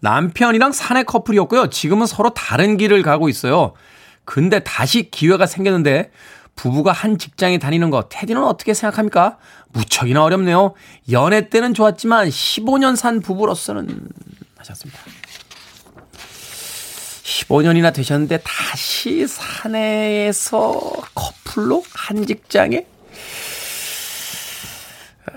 남편이랑 0.00 0.72
사내 0.72 1.04
커플이었고요. 1.04 1.70
지금은 1.70 2.06
서로 2.06 2.30
다른 2.34 2.76
길을 2.76 3.02
가고 3.02 3.28
있어요. 3.30 3.72
근데 4.24 4.58
다시 4.60 5.10
기회가 5.10 5.46
생겼는데 5.46 6.10
부부가 6.54 6.92
한 6.92 7.18
직장에 7.18 7.58
다니는 7.58 7.90
거 7.90 8.08
테디는 8.08 8.42
어떻게 8.44 8.74
생각합니까? 8.74 9.38
무척이나 9.72 10.22
어렵네요. 10.22 10.74
연애 11.10 11.48
때는 11.48 11.74
좋았지만 11.74 12.28
15년 12.28 12.96
산 12.96 13.20
부부로서는 13.20 14.08
하셨습니다. 14.58 15.00
15년이나 17.22 17.92
되셨는데 17.92 18.38
다시 18.44 19.26
사내에서 19.26 20.80
커플로 21.14 21.82
한 21.94 22.26
직장에 22.26 22.86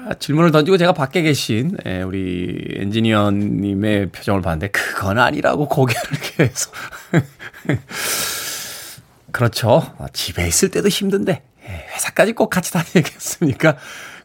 아, 0.07 0.13
질문을 0.15 0.51
던지고 0.51 0.77
제가 0.77 0.93
밖에 0.93 1.21
계신 1.21 1.77
예, 1.85 2.01
우리 2.01 2.63
엔지니어님의 2.77 4.09
표정을 4.09 4.41
봤는데 4.41 4.67
그건 4.69 5.19
아니라고 5.19 5.67
고개를 5.67 6.01
계속 6.37 6.73
그렇죠. 9.35 9.83
아, 9.97 10.07
집에 10.13 10.47
있을 10.47 10.71
때도 10.71 10.87
힘든데 10.87 11.43
예, 11.67 11.87
회사까지 11.93 12.31
꼭 12.31 12.49
같이 12.49 12.71
다니겠습니까? 12.71 13.75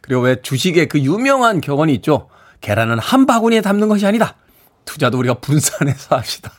그리고 0.01 0.21
왜 0.21 0.41
주식에 0.41 0.85
그 0.85 1.01
유명한 1.01 1.59
격언이 1.59 1.93
있죠. 1.95 2.29
계란은 2.61 2.97
한 2.97 3.25
바구니에 3.25 3.59
담는 3.59 3.89
것이 3.89 4.05
아니다. 4.05 4.37
투자도 4.85 5.17
우리가 5.17 5.33
분산해서 5.41 6.15
합시다. 6.15 6.53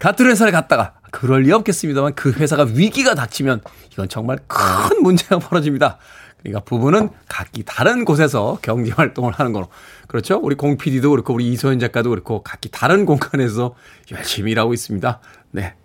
같은 0.00 0.26
회사를 0.26 0.52
갔다가 0.52 0.94
그럴 1.12 1.42
리 1.42 1.52
없겠습니다만 1.52 2.16
그 2.16 2.32
회사가 2.32 2.64
위기가 2.64 3.14
닥치면 3.14 3.60
이건 3.92 4.08
정말 4.08 4.40
큰 4.48 5.00
문제가 5.00 5.38
벌어집니다. 5.38 5.98
그러니까 6.40 6.58
부부는 6.64 7.10
각기 7.28 7.62
다른 7.64 8.04
곳에서 8.04 8.58
경제 8.62 8.90
활동을 8.90 9.32
하는 9.32 9.52
거로. 9.52 9.68
그렇죠? 10.08 10.40
우리 10.42 10.56
공 10.56 10.76
PD도 10.76 11.10
그렇고 11.10 11.34
우리 11.34 11.52
이소연 11.52 11.78
작가도 11.78 12.10
그렇고 12.10 12.42
각기 12.42 12.68
다른 12.68 13.06
공간에서 13.06 13.76
열심히 14.10 14.50
일하고 14.50 14.74
있습니다. 14.74 15.20
네. 15.52 15.76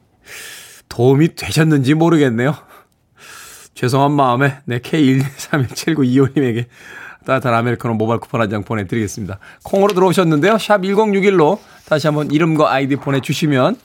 도움이 0.89 1.35
되셨는지 1.35 1.93
모르겠네요. 1.93 2.55
죄송한 3.73 4.11
마음에 4.11 4.57
네, 4.65 4.79
K1237925님에게 4.79 6.65
따뜻한 7.25 7.53
아메리카노 7.53 7.93
모바일 7.95 8.19
쿠폰 8.19 8.41
한 8.41 8.49
장 8.49 8.63
보내드리겠습니다. 8.63 9.39
콩으로 9.63 9.93
들어오셨는데요. 9.93 10.57
샵 10.57 10.81
1061로 10.81 11.59
다시 11.85 12.07
한번 12.07 12.31
이름과 12.31 12.71
아이디 12.71 12.95
보내주시면 12.95 13.75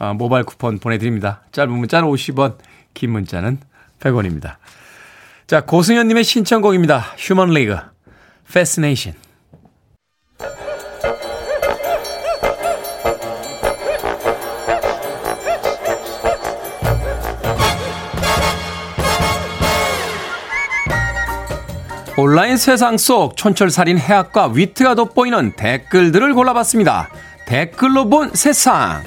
아, 0.00 0.12
모바일 0.12 0.44
쿠폰 0.44 0.78
보내드립니다. 0.78 1.42
짧은 1.52 1.70
문자는 1.72 2.08
50원, 2.08 2.56
긴 2.94 3.10
문자는 3.12 3.58
100원입니다. 4.00 4.56
자, 5.46 5.62
고승현님의 5.62 6.24
신청곡입니다. 6.24 7.14
휴먼 7.16 7.50
리그, 7.50 7.76
Fascination. 8.48 9.18
온라인 22.20 22.56
세상 22.56 22.98
속 22.98 23.36
촌철살인 23.36 23.96
해학과 23.96 24.48
위트가 24.48 24.96
돋보이는 24.96 25.52
댓글들을 25.52 26.34
골라봤습니다. 26.34 27.10
댓글로 27.46 28.08
본 28.08 28.34
세상. 28.34 29.04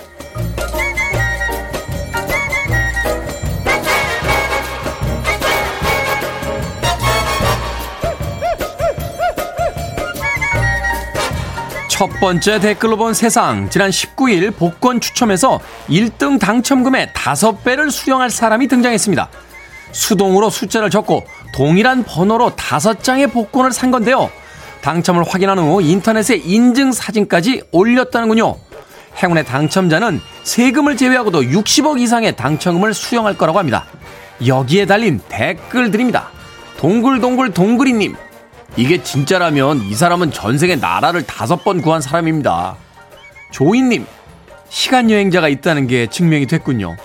첫 11.90 12.08
번째 12.22 12.62
댓글로 12.62 12.96
본 12.96 13.14
세상. 13.14 13.70
지난 13.70 13.90
19일 13.90 14.56
복권 14.56 15.02
추첨에서 15.02 15.60
1등 15.90 16.40
당첨금의 16.40 17.08
5배를 17.08 17.92
수령할 17.92 18.30
사람이 18.30 18.70
등장했습니다. 18.70 19.30
수동으로 19.92 20.50
숫자를 20.50 20.90
적고 20.90 21.26
동일한 21.54 22.04
번호로 22.04 22.56
다섯 22.56 23.04
장의 23.04 23.28
복권을 23.28 23.72
산 23.72 23.92
건데요. 23.92 24.30
당첨을 24.82 25.24
확인한 25.24 25.60
후 25.60 25.82
인터넷에 25.82 26.36
인증 26.38 26.92
사진까지 26.92 27.64
올렸다는군요. 27.72 28.56
행운의 29.22 29.46
당첨자는 29.46 30.22
세금을 30.44 30.98
제외하고도 30.98 31.42
60억 31.42 32.00
이상의 32.00 32.36
당첨금을 32.36 32.94
수령할 32.94 33.38
거라고 33.38 33.60
합니다. 33.60 33.86
여기에 34.46 34.86
달린 34.86 35.20
댓글들입니다. 35.30 36.30
동글동글 36.78 37.54
동글이님. 37.54 38.16
이게 38.78 39.04
진짜라면 39.04 39.82
이 39.84 39.94
사람은 39.94 40.32
전생에 40.32 40.78
나라를 40.78 41.24
다섯 41.24 41.64
번 41.64 41.82
구한 41.82 42.02
사람입니다. 42.02 42.78
조이님. 43.52 44.06
시간여행자가 44.70 45.50
있다는 45.50 45.88
게 45.88 46.08
증명이 46.08 46.48
됐군요. 46.48 46.96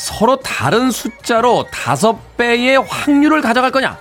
서로 0.00 0.36
다른 0.36 0.90
숫자로 0.90 1.66
다섯 1.70 2.16
배의 2.38 2.78
확률을 2.78 3.42
가져갈 3.42 3.70
거냐? 3.70 3.98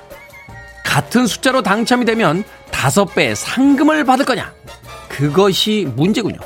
같은 0.85 1.27
숫자로 1.27 1.61
당첨이 1.61 2.05
되면 2.05 2.45
다섯 2.71 3.03
배의 3.03 3.35
상금을 3.35 4.05
받을 4.05 4.23
거냐? 4.23 4.49
그것이 5.09 5.91
문제군요. 5.97 6.39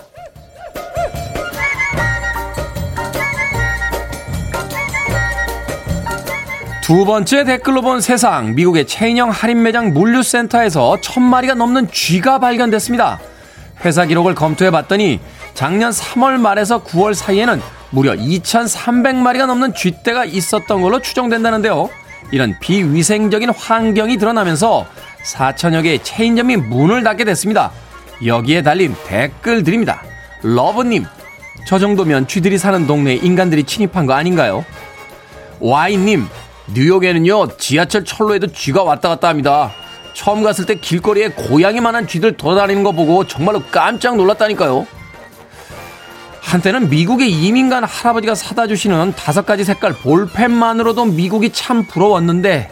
두 6.81 7.05
번째 7.05 7.43
댓글로 7.43 7.81
본 7.81 8.01
세상 8.01 8.55
미국의 8.55 8.87
체인형 8.87 9.29
할인 9.29 9.61
매장 9.61 9.93
물류센터에서 9.93 10.99
천 10.99 11.21
마리가 11.21 11.53
넘는 11.53 11.91
쥐가 11.91 12.39
발견됐습니다. 12.39 13.19
회사 13.85 14.05
기록을 14.05 14.33
검토해 14.33 14.71
봤더니 14.71 15.19
작년 15.53 15.91
3월 15.91 16.39
말에서 16.39 16.83
9월 16.83 17.13
사이에는 17.13 17.61
무려 17.93 18.13
2,300마리가 18.15 19.45
넘는 19.45 19.75
쥐떼가 19.75 20.25
있었던 20.25 20.81
걸로 20.81 20.99
추정된다는데요. 20.99 21.89
이런 22.31 22.57
비위생적인 22.59 23.51
환경이 23.51 24.17
드러나면서 24.17 24.87
4천여 25.23 25.83
개의 25.83 26.03
체인점이 26.03 26.57
문을 26.57 27.03
닫게 27.03 27.23
됐습니다. 27.23 27.71
여기에 28.25 28.63
달린 28.63 28.95
댓글들입니다. 29.05 30.01
러브님, 30.41 31.05
저 31.67 31.77
정도면 31.77 32.27
쥐들이 32.27 32.57
사는 32.57 32.87
동네에 32.87 33.15
인간들이 33.15 33.63
침입한 33.63 34.07
거 34.07 34.13
아닌가요? 34.13 34.65
와이님, 35.59 36.25
뉴욕에는요, 36.73 37.57
지하철 37.57 38.03
철로에도 38.05 38.47
쥐가 38.47 38.81
왔다 38.81 39.09
갔다 39.09 39.27
합니다. 39.27 39.71
처음 40.15 40.41
갔을 40.41 40.65
때 40.65 40.75
길거리에 40.75 41.29
고양이만한 41.29 42.07
쥐들 42.07 42.37
돌아다니는 42.37 42.83
거 42.83 42.91
보고 42.91 43.27
정말로 43.27 43.61
깜짝 43.71 44.15
놀랐다니까요. 44.15 44.87
한때는 46.53 46.87
미국의 46.87 47.31
이민 47.31 47.67
간 47.67 47.83
할아버지가 47.83 48.35
사다 48.35 48.67
주시는 48.67 49.13
다섯 49.15 49.43
가지 49.43 49.63
색깔 49.63 49.91
볼펜만으로도 49.91 51.05
미국이 51.05 51.51
참 51.51 51.83
부러웠는데, 51.87 52.69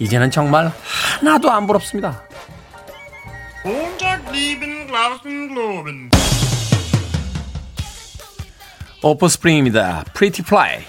이제는 0.00 0.32
정말 0.32 0.72
하나도 1.20 1.48
안 1.52 1.68
부럽습니다. 1.68 2.24
오퍼스프링입니다. 9.04 10.04
Pretty 10.12 10.44
Fly. 10.44 10.84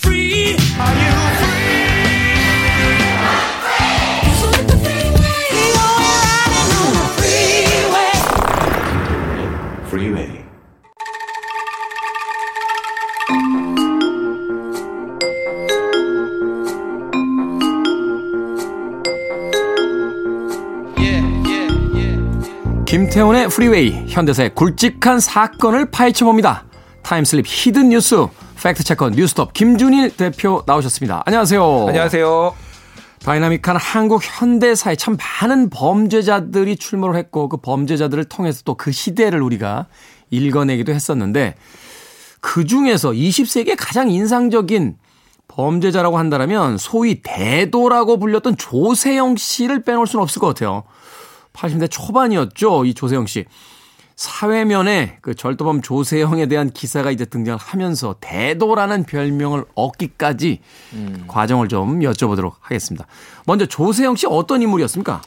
Freeway. 0.00 1.51
김태훈의 22.92 23.48
프리웨이 23.48 24.04
현대사의 24.06 24.54
굵직한 24.54 25.18
사건을 25.18 25.90
파헤쳐봅니다. 25.90 26.66
time 27.00 27.23
slip 27.23 27.46
hidden 27.48 27.88
뉴스 27.88 28.26
fact 28.62 28.79
checker 28.79 29.08
뉴스톱 29.08 29.54
김준일 29.54 30.14
대표 30.14 30.62
나오셨습니다. 30.66 31.22
안녕하세요. 31.24 31.86
안녕하세요. 31.88 32.54
다이나믹한 33.24 33.78
한국 33.78 34.20
현대사에 34.22 34.96
참 34.96 35.16
많은 35.40 35.70
범죄자들이 35.70 36.76
출몰을 36.76 37.16
했고 37.16 37.48
그 37.48 37.56
범죄자들을 37.56 38.26
통해서 38.26 38.60
또 38.62 38.74
그 38.74 38.92
시대를 38.92 39.40
우리가 39.40 39.86
읽어내기도 40.28 40.92
했었는데 40.92 41.54
그 42.42 42.66
중에서 42.66 43.12
20세기에 43.12 43.74
가장 43.78 44.10
인상적인 44.10 44.98
범죄자라고 45.48 46.18
한다면 46.18 46.76
소위 46.76 47.22
대도라고 47.22 48.18
불렸던 48.18 48.58
조세형 48.58 49.36
씨를 49.36 49.82
빼놓을 49.82 50.06
수는 50.06 50.22
없을 50.22 50.40
것 50.40 50.48
같아요. 50.48 50.82
80대 51.52 51.90
초반이었죠. 51.90 52.84
이 52.84 52.94
조세영 52.94 53.26
씨. 53.26 53.44
사회면에 54.14 55.18
그 55.20 55.34
절도범 55.34 55.82
조세영에 55.82 56.46
대한 56.46 56.70
기사가 56.70 57.10
이제 57.10 57.24
등장을 57.24 57.58
하면서 57.58 58.14
대도라는 58.20 59.04
별명을 59.04 59.64
얻기까지 59.74 60.60
과정을 61.26 61.68
좀 61.68 62.00
여쭤보도록 62.00 62.52
하겠습니다. 62.60 63.06
먼저 63.46 63.66
조세영 63.66 64.14
씨 64.16 64.26
어떤 64.28 64.62
인물이었습니까? 64.62 65.22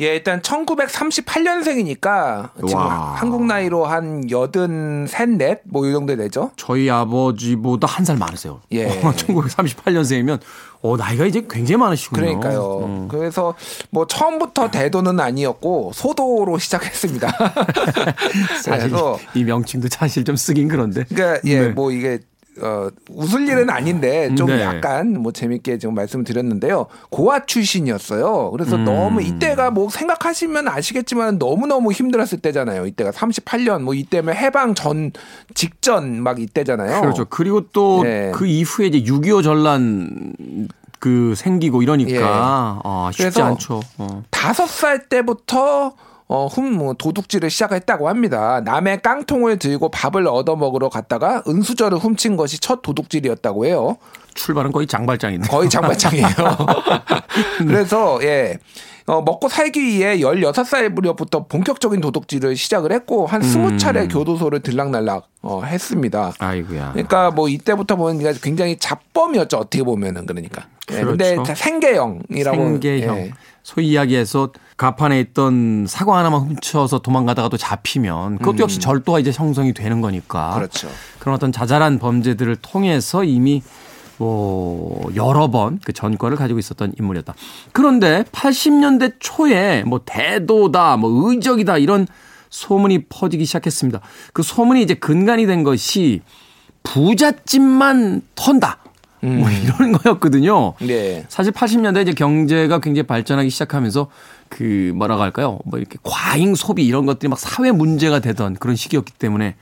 예, 0.00 0.14
일단 0.14 0.40
1938년생이니까 0.40 2.50
지금 2.66 2.74
와. 2.74 3.14
한국 3.16 3.44
나이로 3.44 3.84
한 3.86 4.28
여든 4.30 5.06
셋, 5.06 5.28
넷, 5.28 5.60
뭐 5.64 5.86
이 5.86 5.92
정도 5.92 6.16
되죠. 6.16 6.50
저희 6.56 6.88
아버지보다 6.90 7.86
한 7.86 8.04
살 8.06 8.16
많으세요. 8.16 8.62
예. 8.72 8.88
1938년생이면 9.02 10.40
어, 10.82 10.96
나이가 10.96 11.26
이제 11.26 11.44
굉장히 11.48 11.78
많으시군요. 11.78 12.20
그러니까요. 12.22 12.84
음. 12.84 13.08
그래서 13.08 13.54
뭐 13.90 14.06
처음부터 14.06 14.70
대도는 14.70 15.20
아니었고 15.20 15.92
소도로 15.94 16.58
시작했습니다. 16.58 17.28
사실 18.64 18.88
그래서 18.88 19.18
이 19.34 19.44
명칭도 19.44 19.88
사실 19.90 20.24
좀 20.24 20.36
쓰긴 20.36 20.68
그런데. 20.68 21.04
그러니까 21.04 21.40
예, 21.44 21.60
네. 21.60 21.68
뭐 21.68 21.92
이게 21.92 22.20
어, 22.60 22.88
웃을 23.08 23.48
일은 23.48 23.70
아닌데 23.70 24.34
좀 24.34 24.48
네. 24.48 24.60
약간 24.60 25.14
뭐 25.14 25.32
재밌게 25.32 25.78
지금 25.78 25.94
말씀을 25.94 26.24
드렸는데요. 26.24 26.86
고아 27.10 27.46
출신이었어요. 27.46 28.50
그래서 28.50 28.76
음. 28.76 28.84
너무 28.84 29.22
이때가 29.22 29.70
뭐 29.70 29.88
생각하시면 29.88 30.68
아시겠지만 30.68 31.38
너무너무 31.38 31.92
힘들었을 31.92 32.40
때잖아요. 32.40 32.86
이때가 32.86 33.12
38년 33.12 33.82
뭐 33.82 33.94
이때면 33.94 34.34
해방 34.34 34.74
전 34.74 35.12
직전 35.54 36.22
막 36.22 36.40
이때잖아요. 36.40 37.00
그렇죠. 37.00 37.24
그리고 37.26 37.68
또 37.68 38.02
네. 38.02 38.32
그 38.34 38.46
이후에 38.46 38.88
이제 38.88 39.00
6.25 39.00 39.42
전란 39.42 40.34
그 40.98 41.34
생기고 41.34 41.82
이러니까 41.82 42.12
예. 42.12 42.20
아, 42.22 43.10
쉽지 43.12 43.40
않죠. 43.40 43.80
어. 43.98 44.22
다섯 44.30 44.66
살 44.66 45.08
때부터 45.08 45.94
어, 46.32 46.46
흠, 46.46 46.74
뭐, 46.74 46.94
도둑질을 46.94 47.50
시작했다고 47.50 48.08
합니다. 48.08 48.60
남의 48.64 49.02
깡통을 49.02 49.58
들고 49.58 49.90
밥을 49.90 50.28
얻어 50.28 50.54
먹으러 50.54 50.88
갔다가 50.88 51.42
은수저를 51.48 51.98
훔친 51.98 52.36
것이 52.36 52.60
첫 52.60 52.82
도둑질이었다고 52.82 53.66
해요. 53.66 53.96
출발은 54.34 54.70
거의 54.70 54.86
장발장인데. 54.86 55.48
거의 55.48 55.68
장발장이에요. 55.68 56.28
그래서, 57.66 58.20
예. 58.22 58.56
어, 59.10 59.22
먹고 59.22 59.48
살기 59.48 59.82
위해 59.82 60.18
16살 60.18 60.88
무렵부터 60.90 61.46
본격적인 61.46 62.00
도둑질을 62.00 62.54
시작을 62.54 62.92
했고, 62.92 63.26
한 63.26 63.42
20차례 63.42 64.08
교도소를 64.08 64.60
들락날락, 64.60 65.26
어, 65.42 65.62
했습니다. 65.64 66.32
아이고야. 66.38 66.92
그러니까 66.92 67.32
뭐 67.32 67.48
이때부터 67.48 67.96
보면 67.96 68.34
굉장히 68.40 68.78
잡범이었죠. 68.78 69.56
어떻게 69.56 69.82
보면은 69.82 70.26
그러니까. 70.26 70.66
예, 70.92 71.02
근데 71.02 71.34
그렇죠. 71.34 71.56
생계형이라고. 71.56 72.56
생계형. 72.56 73.16
예. 73.16 73.32
소위 73.64 73.88
이야기해서 73.88 74.50
가판에 74.76 75.18
있던 75.20 75.86
사과 75.88 76.16
하나만 76.18 76.42
훔쳐서 76.42 77.00
도망가다가 77.00 77.48
또 77.48 77.56
잡히면 77.56 78.38
그것도 78.38 78.58
역시 78.60 78.78
절도가 78.78 79.18
이제 79.18 79.32
형성이 79.34 79.74
되는 79.74 80.00
거니까. 80.00 80.50
음. 80.50 80.54
그렇죠. 80.54 80.88
그런 81.18 81.34
어떤 81.34 81.50
자잘한 81.50 81.98
범죄들을 81.98 82.56
통해서 82.62 83.24
이미 83.24 83.62
뭐 84.20 85.10
여러 85.16 85.50
번 85.50 85.80
그 85.82 85.94
전과를 85.94 86.36
가지고 86.36 86.58
있었던 86.58 86.92
인물이었다. 86.98 87.34
그런데 87.72 88.22
80년대 88.32 89.14
초에 89.18 89.82
뭐 89.84 90.02
대도다, 90.04 90.98
뭐 90.98 91.30
의적이다 91.30 91.78
이런 91.78 92.06
소문이 92.50 93.06
퍼지기 93.08 93.46
시작했습니다. 93.46 94.00
그 94.34 94.42
소문이 94.42 94.82
이제 94.82 94.92
근간이 94.92 95.46
된 95.46 95.64
것이 95.64 96.20
부잣집만 96.82 98.22
턴다. 98.34 98.78
뭐 99.22 99.50
이런 99.50 99.92
거였거든요. 99.92 100.74
네. 100.80 101.24
사실 101.28 101.52
80년대 101.52 102.02
이제 102.02 102.12
경제가 102.12 102.80
굉장히 102.80 103.06
발전하기 103.06 103.48
시작하면서 103.50 104.08
그 104.48 104.92
뭐라고 104.94 105.22
할까요? 105.22 105.58
뭐 105.64 105.78
이렇게 105.78 105.98
과잉 106.02 106.54
소비 106.54 106.84
이런 106.86 107.06
것들이 107.06 107.28
막 107.28 107.38
사회 107.38 107.70
문제가 107.70 108.20
되던 108.20 108.56
그런 108.56 108.76
시기였기 108.76 109.12
때문에 109.14 109.56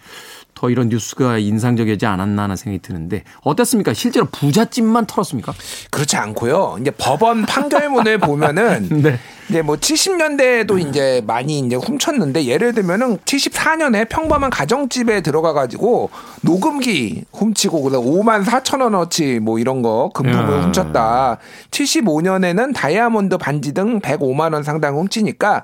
더 0.59 0.71
이런 0.71 0.89
뉴스가 0.89 1.39
인상적이지 1.39 2.05
않았나 2.05 2.43
하는 2.43 2.57
생각이 2.57 2.83
드는데 2.83 3.23
어땠습니까? 3.43 3.95
실제로 3.95 4.27
부잣집만 4.27 5.07
털었습니까? 5.07 5.55
그렇지 5.91 6.17
않고요. 6.17 6.79
이제 6.81 6.91
법원 6.91 7.43
판결문을 7.47 8.19
보면은 8.19 8.89
네. 9.03 9.21
이제 9.49 9.63
뭐 9.63 9.77
70년대에도 9.77 10.81
이제 10.81 11.23
많이 11.29 11.61
이제 11.61 11.77
훔쳤는데 11.77 12.47
예를 12.47 12.75
들면은 12.75 13.19
74년에 13.19 14.09
평범한 14.09 14.51
가정집에 14.51 15.21
들어가 15.21 15.53
가지고 15.53 16.11
녹음기 16.43 17.25
훔치고 17.33 17.83
그래서 17.83 18.03
5만 18.03 18.45
4천 18.45 18.83
원어치 18.83 19.39
뭐 19.39 19.61
이런 19.61 19.81
거 19.81 20.11
금품을 20.13 20.59
야. 20.59 20.63
훔쳤다. 20.63 21.39
75년에는 21.71 22.75
다이아몬드 22.75 23.39
반지 23.39 23.73
등 23.73 24.01
105만 24.01 24.55
원 24.55 24.65
상당 24.65 24.97
훔치니까 24.97 25.63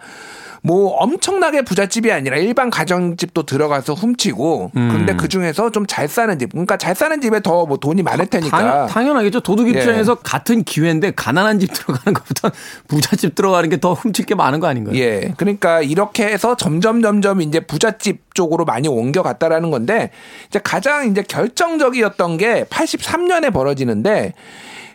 뭐 0.66 0.94
엄청나게 0.96 1.60
부잣집이 1.60 2.10
아니라 2.10 2.38
일반 2.38 2.70
가정집도 2.70 3.42
들어가서 3.44 3.92
훔치고 3.92 4.70
근데 4.72 5.14
그 5.14 5.28
중에서 5.28 5.70
좀 5.70 5.84
잘 5.86 6.08
사는 6.08 6.38
집 6.38 6.52
그러니까 6.52 6.78
잘 6.78 6.94
사는 6.94 7.20
집에 7.20 7.40
더 7.40 7.66
뭐 7.66 7.76
돈이 7.76 8.02
많을 8.02 8.26
테니까 8.26 8.86
당 8.86 9.06
연, 9.06 9.16
하겠죠 9.18 9.40
도둑 9.40 9.66
예. 9.68 9.72
입장에서 9.72 10.14
같은 10.14 10.64
기회인데 10.64 11.10
가난한 11.14 11.60
집 11.60 11.70
들어가는 11.74 12.14
것보다 12.14 12.50
부잣집 12.88 13.34
들어가는 13.34 13.68
게 13.68 13.76
더 13.76 13.92
훔칠 13.92 14.24
게 14.24 14.34
많은 14.34 14.60
거 14.60 14.66
아닌가요? 14.66 14.96
예. 14.96 15.34
그러니까 15.36 15.82
이렇게 15.82 16.24
해서 16.24 16.56
점점 16.56 17.02
점점 17.02 17.42
이제 17.42 17.60
부잣집 17.60 18.34
쪽으로 18.34 18.64
많이 18.64 18.88
옮겨갔다라는 18.88 19.70
건데 19.70 20.10
이제 20.48 20.58
가장 20.64 21.10
이제 21.10 21.22
결정적이었던 21.22 22.38
게 22.38 22.64
83년에 22.64 23.52
벌어지는데 23.52 24.32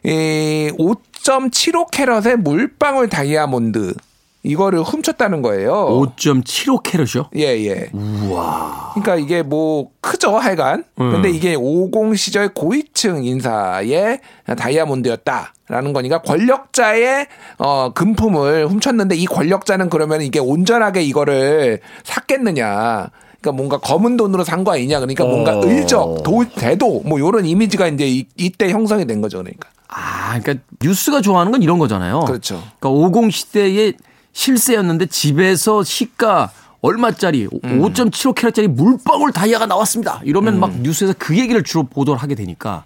이 0.03 0.71
5.75 0.79 1.91
캐럿의 1.91 2.37
물방울 2.37 3.09
다이아몬드 3.09 3.93
이거를 4.43 4.81
훔쳤다는 4.83 5.41
거예요. 5.41 5.73
5.75 6.17 6.81
캐럿이요? 6.83 7.29
예, 7.35 7.47
예. 7.67 7.89
우와. 7.93 8.91
그러니까 8.93 9.15
이게 9.17 9.43
뭐 9.43 9.89
크죠, 9.99 10.37
하여간. 10.37 10.85
음. 11.01 11.11
근데 11.11 11.29
이게 11.29 11.55
50 11.55 12.17
시절 12.17 12.53
고위층 12.53 13.25
인사의 13.25 14.21
다이아몬드였다라는 14.57 15.93
거니까 15.93 16.21
권력자의 16.21 17.27
어 17.57 17.91
금품을 17.93 18.67
훔쳤는데 18.67 19.15
이 19.15 19.25
권력자는 19.25 19.89
그러면 19.89 20.21
이게 20.21 20.39
온전하게 20.39 21.03
이거를 21.03 21.79
샀겠느냐. 22.03 23.09
그러니까 23.41 23.51
뭔가 23.55 23.77
검은 23.77 24.17
돈으로 24.17 24.43
산 24.43 24.63
거 24.63 24.73
아니냐. 24.73 24.99
그러니까 24.99 25.23
뭔가 25.25 25.57
어. 25.57 25.61
의적, 25.65 26.23
도, 26.23 26.43
대도 26.55 27.01
뭐 27.05 27.19
요런 27.19 27.45
이미지가 27.45 27.87
이제 27.87 28.05
이, 28.07 28.25
이때 28.37 28.69
형성이 28.69 29.05
된 29.05 29.21
거죠. 29.21 29.37
그러니까. 29.39 29.69
아, 29.87 30.39
그러니까 30.39 30.63
뉴스가 30.83 31.21
좋아하는 31.21 31.51
건 31.51 31.61
이런 31.63 31.79
거잖아요. 31.79 32.21
그렇죠. 32.21 32.61
그러니까 32.79 32.89
50 32.89 33.33
시대의 33.33 33.93
실세였는데 34.33 35.07
집에서 35.07 35.83
시가 35.83 36.51
얼마짜리 36.81 37.45
음. 37.65 37.81
5.75캐럿짜리 37.81 38.69
물방울 38.69 39.33
다이아가 39.33 39.65
나왔습니다. 39.65 40.21
이러면 40.23 40.53
음. 40.53 40.59
막 40.61 40.71
뉴스에서 40.79 41.13
그 41.19 41.37
얘기를 41.37 41.61
주로 41.61 41.83
보도를 41.83 42.21
하게 42.21 42.35
되니까 42.35 42.85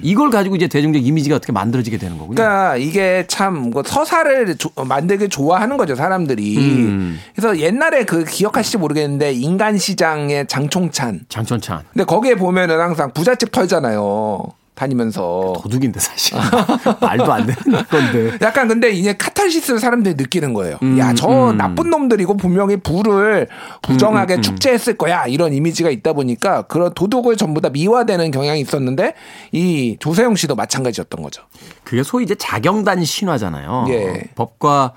이걸 0.00 0.30
가지고 0.30 0.56
이제 0.56 0.66
대중적 0.66 1.04
이미지가 1.06 1.36
어떻게 1.36 1.52
만들어지게 1.52 1.98
되는 1.98 2.16
거군요. 2.16 2.36
그러니까 2.36 2.76
이게 2.78 3.26
참뭐 3.28 3.82
서사를 3.84 4.56
조- 4.56 4.70
만들기 4.82 5.28
좋아하는 5.28 5.76
거죠 5.76 5.94
사람들이. 5.94 6.56
음. 6.56 7.20
그래서 7.36 7.58
옛날에 7.58 8.04
그 8.04 8.24
기억하실지 8.24 8.78
모르겠는데 8.78 9.34
인간 9.34 9.76
시장의 9.76 10.46
장총찬. 10.46 11.26
장천찬 11.28 11.82
근데 11.92 12.04
거기에 12.04 12.36
보면은 12.36 12.80
항상 12.80 13.12
부잣집 13.12 13.52
털잖아요. 13.52 14.42
다니면서. 14.74 15.54
도둑인데 15.62 16.00
사실 16.00 16.36
말도 17.00 17.32
안 17.32 17.46
되는 17.46 17.84
건데. 17.86 18.38
약간 18.42 18.68
근데 18.68 18.90
이제 18.90 19.12
카탈시스를 19.16 19.78
사람들이 19.78 20.14
느끼는 20.16 20.52
거예요. 20.52 20.78
음, 20.82 20.98
야, 20.98 21.14
저 21.14 21.50
음. 21.50 21.56
나쁜 21.56 21.90
놈들이고 21.90 22.36
분명히 22.36 22.76
부를 22.76 23.48
부정하게 23.82 24.40
축제했을 24.40 24.96
거야. 24.96 25.26
이런 25.26 25.52
이미지가 25.52 25.90
있다 25.90 26.12
보니까 26.12 26.62
그런 26.62 26.92
도둑을 26.92 27.36
전부 27.36 27.60
다 27.60 27.68
미화되는 27.70 28.30
경향이 28.30 28.60
있었는데 28.60 29.14
이 29.52 29.96
조세영 30.00 30.34
씨도 30.34 30.56
마찬가지였던 30.56 31.22
거죠. 31.22 31.42
그게 31.84 32.02
소위 32.02 32.24
이제 32.24 32.34
자경단 32.34 33.04
신화잖아요. 33.04 33.86
예. 33.90 34.22
법과 34.34 34.94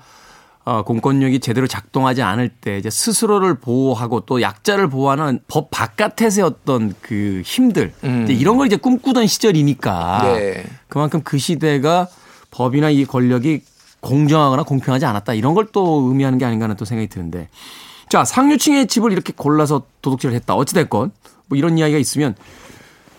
어, 0.68 0.82
공권력이 0.82 1.40
제대로 1.40 1.66
작동하지 1.66 2.20
않을 2.20 2.50
때 2.50 2.76
이제 2.76 2.90
스스로를 2.90 3.54
보호하고 3.54 4.20
또 4.20 4.42
약자를 4.42 4.90
보호하는 4.90 5.40
법 5.48 5.70
바깥에서의 5.70 6.44
어떤 6.44 6.94
그 7.00 7.40
힘들 7.42 7.94
이제 8.24 8.34
이런 8.34 8.58
걸 8.58 8.66
이제 8.66 8.76
꿈꾸던 8.76 9.26
시절이니까 9.28 10.20
음. 10.24 10.34
네. 10.34 10.66
그만큼 10.88 11.22
그 11.24 11.38
시대가 11.38 12.06
법이나 12.50 12.90
이 12.90 13.06
권력이 13.06 13.62
공정하거나 14.00 14.64
공평하지 14.64 15.06
않았다 15.06 15.32
이런 15.32 15.54
걸 15.54 15.68
또 15.72 16.06
의미하는 16.08 16.36
게 16.36 16.44
아닌가 16.44 16.64
하는 16.64 16.76
또 16.76 16.84
생각이 16.84 17.08
드는데 17.08 17.48
자 18.10 18.26
상류층의 18.26 18.88
집을 18.88 19.10
이렇게 19.10 19.32
골라서 19.34 19.84
도둑질을 20.02 20.34
했다 20.34 20.54
어찌됐건 20.54 21.12
뭐 21.46 21.56
이런 21.56 21.78
이야기가 21.78 21.98
있으면 21.98 22.34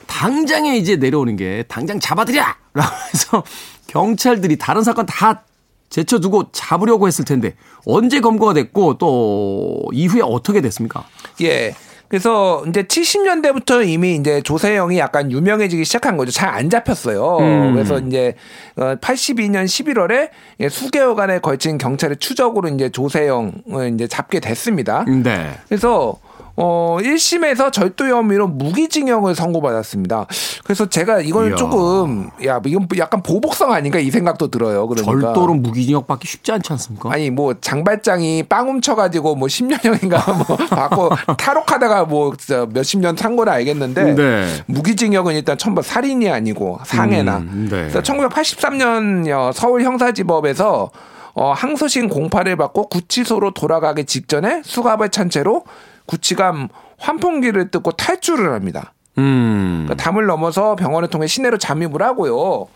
당장에 0.06 0.78
이제 0.78 0.98
내려오는 0.98 1.36
게 1.36 1.64
당장 1.68 2.00
잡아들여! 2.00 2.44
라고 2.76 2.96
해서 3.12 3.44
경찰들이 3.88 4.58
다른 4.60 4.84
사건 4.84 5.08
다 5.08 5.42
제쳐두고 5.90 6.52
잡으려고 6.52 7.08
했을 7.08 7.26
텐데 7.26 7.56
언제 7.86 8.20
검거가 8.20 8.54
됐고 8.54 8.98
또 8.98 9.84
이후에 9.92 10.22
어떻게 10.24 10.62
됐습니까? 10.62 11.04
예. 11.42 11.76
그래서 12.08 12.64
이제 12.68 12.82
70년대부터 12.84 13.88
이미 13.88 14.16
이제 14.16 14.42
조세영이 14.42 14.98
약간 14.98 15.32
유명해지기 15.32 15.86
시작한 15.86 16.18
거죠. 16.18 16.32
잘 16.32 16.50
안 16.50 16.68
잡혔어요. 16.70 17.38
음. 17.38 17.74
그래서 17.74 18.00
이제 18.00 18.34
82년 18.76 19.66
11월에 19.66 20.30
예, 20.60 20.70
수개월간에 20.70 21.38
걸친 21.40 21.78
경찰의 21.78 22.18
추적으로 22.18 22.68
이제 22.70 22.90
조세영을 22.90 23.94
이제 23.94 24.08
잡게 24.08 24.40
됐습니다. 24.40 25.06
네. 25.06 25.52
그래서 25.68 26.18
어 26.62 26.98
1심에서 27.02 27.72
절도 27.72 28.08
혐의로 28.10 28.48
무기징역을 28.48 29.34
선고받았습니다. 29.34 30.28
그래서 30.66 30.88
제가 30.90 31.22
이걸 31.22 31.52
이야. 31.52 31.56
조금 31.56 32.30
야 32.46 32.60
이건 32.66 32.88
약간 32.98 33.24
보복성 33.24 33.72
아닌가 33.72 33.98
이 34.00 34.12
생각도 34.12 34.50
들어요. 34.50 34.86
그러니까 34.88 35.10
절도로 35.12 35.54
무기징역 35.54 36.06
받기 36.08 36.28
쉽지 36.28 36.52
않지 36.52 36.74
않습니까? 36.74 37.12
아니 37.14 37.30
뭐 37.30 37.54
장발장이 37.60 38.44
빵 38.44 38.68
훔쳐가지고 38.68 39.36
뭐 39.36 39.48
10년형인가 39.48 40.36
뭐 40.48 40.58
받고 40.58 41.10
탈옥하다가 41.38 42.06
뭐 42.06 42.34
몇십 42.74 43.00
년 43.00 43.16
산 43.16 43.36
거는 43.36 43.52
알겠는데 43.52 44.14
네. 44.16 44.46
무기징역은 44.68 45.36
일단 45.36 45.58
처음 45.58 45.82
살인이 45.82 46.30
아니고 46.30 46.80
상해나. 46.86 47.38
음, 47.38 47.68
네. 47.70 47.88
그래서 47.90 48.02
1983년 48.02 49.52
서울 49.54 49.84
형사지법에서 49.84 50.92
어, 51.34 51.52
항소심 51.54 52.10
공판을 52.10 52.56
받고 52.58 52.90
구치소로 52.90 53.52
돌아가기 53.52 54.06
직전에 54.06 54.62
수갑을 54.66 55.10
찬 55.10 55.30
채로 55.30 55.64
구치감 56.10 56.70
환풍기를 56.98 57.70
뜯고 57.70 57.92
탈출을 57.92 58.52
합니다. 58.52 58.94
음. 59.20 59.86
그러니까 59.86 60.04
담을 60.04 60.26
넘어서 60.26 60.76
병원을 60.76 61.10
통해 61.10 61.28
시내로 61.28 61.58
잠입을 61.60 62.02
하고요. 62.02 62.68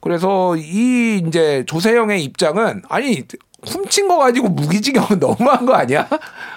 그래서 0.00 0.56
이 0.56 1.22
이제 1.24 1.64
조세영의 1.66 2.24
입장은 2.24 2.82
아니 2.88 3.22
훔친 3.62 4.08
거 4.08 4.16
가지고 4.16 4.48
무기징역은 4.48 5.20
너무한 5.20 5.66
거 5.66 5.74
아니야? 5.74 6.08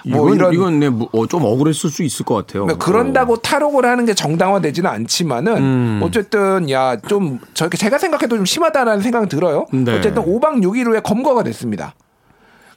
뭐 0.06 0.26
이건, 0.28 0.34
이런 0.34 0.54
이건 0.54 0.80
네, 0.80 0.88
뭐, 0.88 1.08
어, 1.12 1.26
좀 1.26 1.44
억울했을 1.44 1.90
수 1.90 2.02
있을 2.02 2.24
것 2.24 2.34
같아요. 2.34 2.64
그러니까 2.64 2.84
그런다고 2.84 3.36
탈옥을 3.36 3.84
하는 3.84 4.06
게 4.06 4.14
정당화되지는 4.14 4.90
않지만은 4.90 5.56
음. 5.58 6.00
어쨌든 6.02 6.68
야 6.70 6.96
좀 7.06 7.38
저렇게 7.52 7.76
제가 7.76 7.98
생각해도 7.98 8.36
좀 8.36 8.44
심하다라는 8.44 9.02
생각이 9.02 9.28
들어요. 9.28 9.66
네. 9.72 9.98
어쨌든 9.98 10.24
5박 10.24 10.62
6일 10.62 10.86
후에 10.86 11.00
검거가 11.00 11.44
됐습니다. 11.44 11.94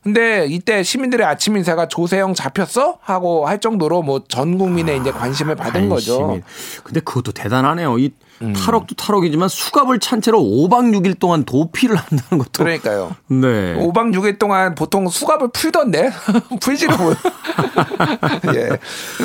근데 0.04 0.46
이때 0.48 0.84
시민들의 0.84 1.26
아침 1.26 1.58
인사가 1.58 1.88
조세영 1.88 2.34
잡혔어 2.34 2.98
하고 3.02 3.48
할 3.48 3.60
정도로 3.60 4.02
뭐 4.04 4.20
전 4.28 4.58
국민의 4.58 5.00
이제 5.00 5.12
관심을 5.12 5.56
받은 5.56 5.90
거죠. 5.90 6.18
음. 6.18 6.28
관심이. 6.28 6.44
근데 6.84 7.00
그것도 7.00 7.32
대단하네요. 7.32 7.98
이 8.00 8.12
탈옥도 8.40 8.96
탈옥이지만 8.96 9.50
수갑을 9.50 10.00
찬 10.00 10.22
채로 10.22 10.40
5박 10.40 10.94
6일 10.96 11.20
동안 11.20 11.44
도피를 11.44 11.96
한다는 11.96 12.44
것도. 12.44 12.64
그러니까요. 12.64 13.16
네. 13.28 13.76
5박 13.76 14.14
6일 14.14 14.38
동안 14.38 14.76
보통 14.76 15.08
수갑을 15.08 15.50
풀던데 15.54 16.12
풀지를 16.62 16.98
못. 16.98 17.18
예. 18.56 18.70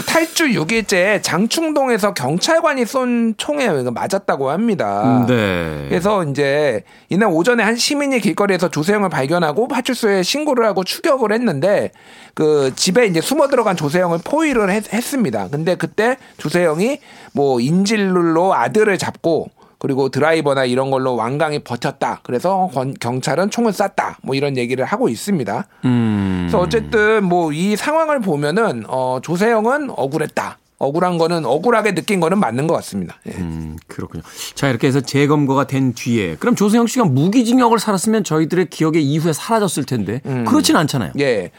탈주 0.06 0.48
6일째 0.48 1.22
장충동에서 1.22 2.14
경찰관이 2.14 2.86
쏜 2.86 3.34
총에 3.36 3.68
맞았다고 3.68 4.50
합니다. 4.50 5.24
네. 5.28 5.86
그래서 5.88 6.24
이제 6.24 6.84
이날 7.08 7.28
오전에 7.30 7.62
한 7.62 7.76
시민이 7.76 8.20
길거리에서 8.20 8.70
조세영을 8.70 9.10
발견하고 9.10 9.68
파출소에 9.68 10.22
신고를 10.22 10.64
하고 10.64 10.84
추격을 10.84 11.32
했는데 11.32 11.90
그 12.34 12.72
집에 12.74 13.06
이제 13.06 13.20
숨어 13.20 13.48
들어간 13.48 13.76
조세영을 13.76 14.20
포위를 14.24 14.70
했, 14.70 14.92
했습니다. 14.92 15.48
근데 15.50 15.74
그때 15.74 16.16
조세영이 16.38 16.98
뭐 17.32 17.60
인질로 17.60 18.54
아들을 18.54 18.96
잡고 19.06 19.48
그리고 19.78 20.08
드라이버나 20.10 20.64
이런 20.64 20.92
걸로 20.92 21.16
완강히 21.16 21.58
버텼다. 21.58 22.20
그래서 22.22 22.70
권- 22.72 22.94
경찰은 23.00 23.50
총을 23.50 23.72
쐈다. 23.72 24.18
뭐 24.22 24.36
이런 24.36 24.56
얘기를 24.56 24.84
하고 24.84 25.08
있습니다. 25.08 25.66
음. 25.86 26.38
그래서 26.44 26.60
어쨌든 26.60 27.24
뭐 27.24 27.52
이 27.52 27.74
상황을 27.74 28.20
보면은 28.20 28.84
어 28.86 29.18
조세영은 29.22 29.90
억울했다. 29.96 30.58
억울한 30.78 31.16
거는 31.18 31.44
억울하게 31.46 31.94
느낀 31.94 32.18
거는 32.20 32.38
맞는 32.38 32.66
것 32.66 32.74
같습니다. 32.74 33.16
예. 33.26 33.32
음, 33.38 33.76
그렇군요. 33.86 34.22
자, 34.56 34.68
이렇게 34.68 34.88
해서 34.88 35.00
재검거가 35.00 35.66
된 35.68 35.92
뒤에 35.94 36.34
그럼 36.36 36.54
조세영 36.56 36.86
씨가 36.88 37.04
무기징역을 37.04 37.78
살았으면 37.78 38.24
저희들의 38.24 38.68
기억에 38.70 38.98
이후에 39.00 39.32
사라졌을 39.32 39.84
텐데 39.84 40.20
그렇진 40.46 40.74
않잖아요. 40.76 41.12
예. 41.20 41.50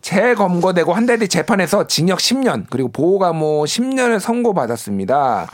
재검거되고 0.00 0.92
한 0.94 1.06
달 1.06 1.18
뒤 1.18 1.26
재판에서 1.28 1.86
징역 1.88 2.18
10년 2.20 2.66
그리고 2.70 2.88
보호감호 2.90 3.64
10년을 3.64 4.20
선고받았습니다. 4.20 5.48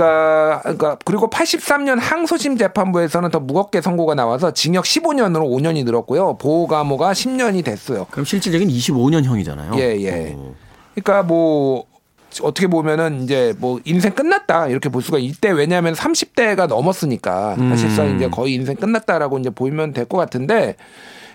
그러니까, 0.00 0.60
그러니까 0.62 0.96
그리고 1.04 1.28
83년 1.28 1.98
항소심 2.00 2.56
재판부에서는 2.56 3.30
더 3.30 3.38
무겁게 3.40 3.80
선고가 3.80 4.14
나와서 4.14 4.52
징역 4.52 4.84
15년으로 4.84 5.42
5년이 5.42 5.84
늘었고요. 5.84 6.38
보호감호가 6.38 7.12
10년이 7.12 7.64
됐어요. 7.64 8.06
그럼 8.10 8.24
실질적인 8.24 8.68
25년형이잖아요. 8.68 9.78
예, 9.78 10.00
예. 10.00 10.32
오. 10.34 10.54
그러니까 10.94 11.22
뭐 11.22 11.84
어떻게 12.42 12.66
보면은 12.66 13.24
이제 13.24 13.52
뭐 13.58 13.80
인생 13.84 14.12
끝났다 14.12 14.68
이렇게 14.68 14.88
볼 14.88 15.02
수가 15.02 15.18
이때 15.18 15.50
왜냐하면 15.50 15.94
30대가 15.94 16.66
넘었으니까 16.68 17.56
사실상 17.56 18.16
이제 18.16 18.28
거의 18.28 18.54
인생 18.54 18.76
끝났다라고 18.76 19.38
이제 19.38 19.50
보이면 19.50 19.92
될 19.92 20.06
것 20.06 20.16
같은데 20.16 20.76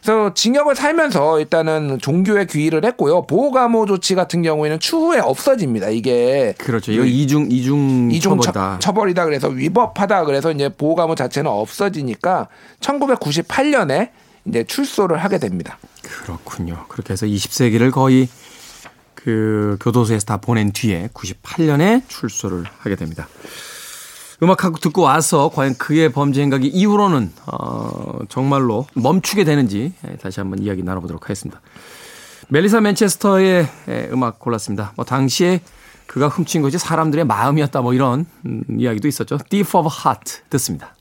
그래서 0.05 0.31
징역을 0.35 0.75
살면서 0.75 1.39
일단은 1.39 1.97
종교에 1.99 2.45
귀의를 2.45 2.85
했고요 2.85 3.25
보호감호 3.25 3.87
조치 3.87 4.13
같은 4.13 4.43
경우에는 4.43 4.79
추후에 4.79 5.17
없어집니다 5.19 5.89
이게 5.89 6.53
그렇죠. 6.59 6.91
이거 6.91 7.03
이중 7.03 7.47
이중 7.49 8.11
이중 8.11 8.39
처, 8.39 8.51
처벌이다. 8.51 8.79
처 8.79 8.91
벌이다 8.93 9.25
그래서 9.25 9.47
위법하다 9.47 10.25
그래서 10.25 10.51
이제 10.51 10.69
보호감호 10.69 11.15
자체는 11.15 11.49
없어지니까 11.49 12.47
1998년에 12.81 14.09
이제 14.45 14.63
출소를 14.63 15.17
하게 15.17 15.39
됩니다. 15.39 15.79
그렇군요. 16.03 16.85
그렇게 16.87 17.13
해서 17.13 17.25
20세기를 17.25 17.91
거의 17.91 18.29
그 19.15 19.75
교도소에서 19.81 20.25
다 20.25 20.37
보낸 20.37 20.71
뒤에 20.71 21.09
98년에 21.15 22.03
출소를 22.07 22.63
하게 22.77 22.95
됩니다. 22.95 23.27
음악하고 24.43 24.77
듣고 24.77 25.01
와서 25.01 25.49
과연 25.53 25.75
그의 25.77 26.11
범죄 26.11 26.41
행각이 26.41 26.67
이후로는 26.67 27.31
어, 27.47 27.84
정말로 28.29 28.87
멈추게 28.93 29.43
되는지 29.43 29.93
예, 30.07 30.15
다시 30.17 30.39
한번 30.39 30.59
이야기 30.59 30.83
나눠보도록 30.83 31.23
하겠습니다. 31.23 31.61
멜리사 32.49 32.81
맨체스터의 32.81 33.67
예, 33.87 34.09
음악 34.11 34.39
골랐습니다. 34.39 34.93
뭐 34.95 35.05
당시에 35.05 35.61
그가 36.05 36.27
훔친 36.27 36.61
것이 36.61 36.77
사람들의 36.77 37.25
마음이었다 37.25 37.81
뭐 37.81 37.93
이런 37.93 38.25
음, 38.45 38.63
이야기도 38.77 39.07
있었죠. 39.07 39.37
Thief 39.49 39.77
of 39.77 39.89
Hearts 39.89 40.43
듣습니다. 40.49 40.95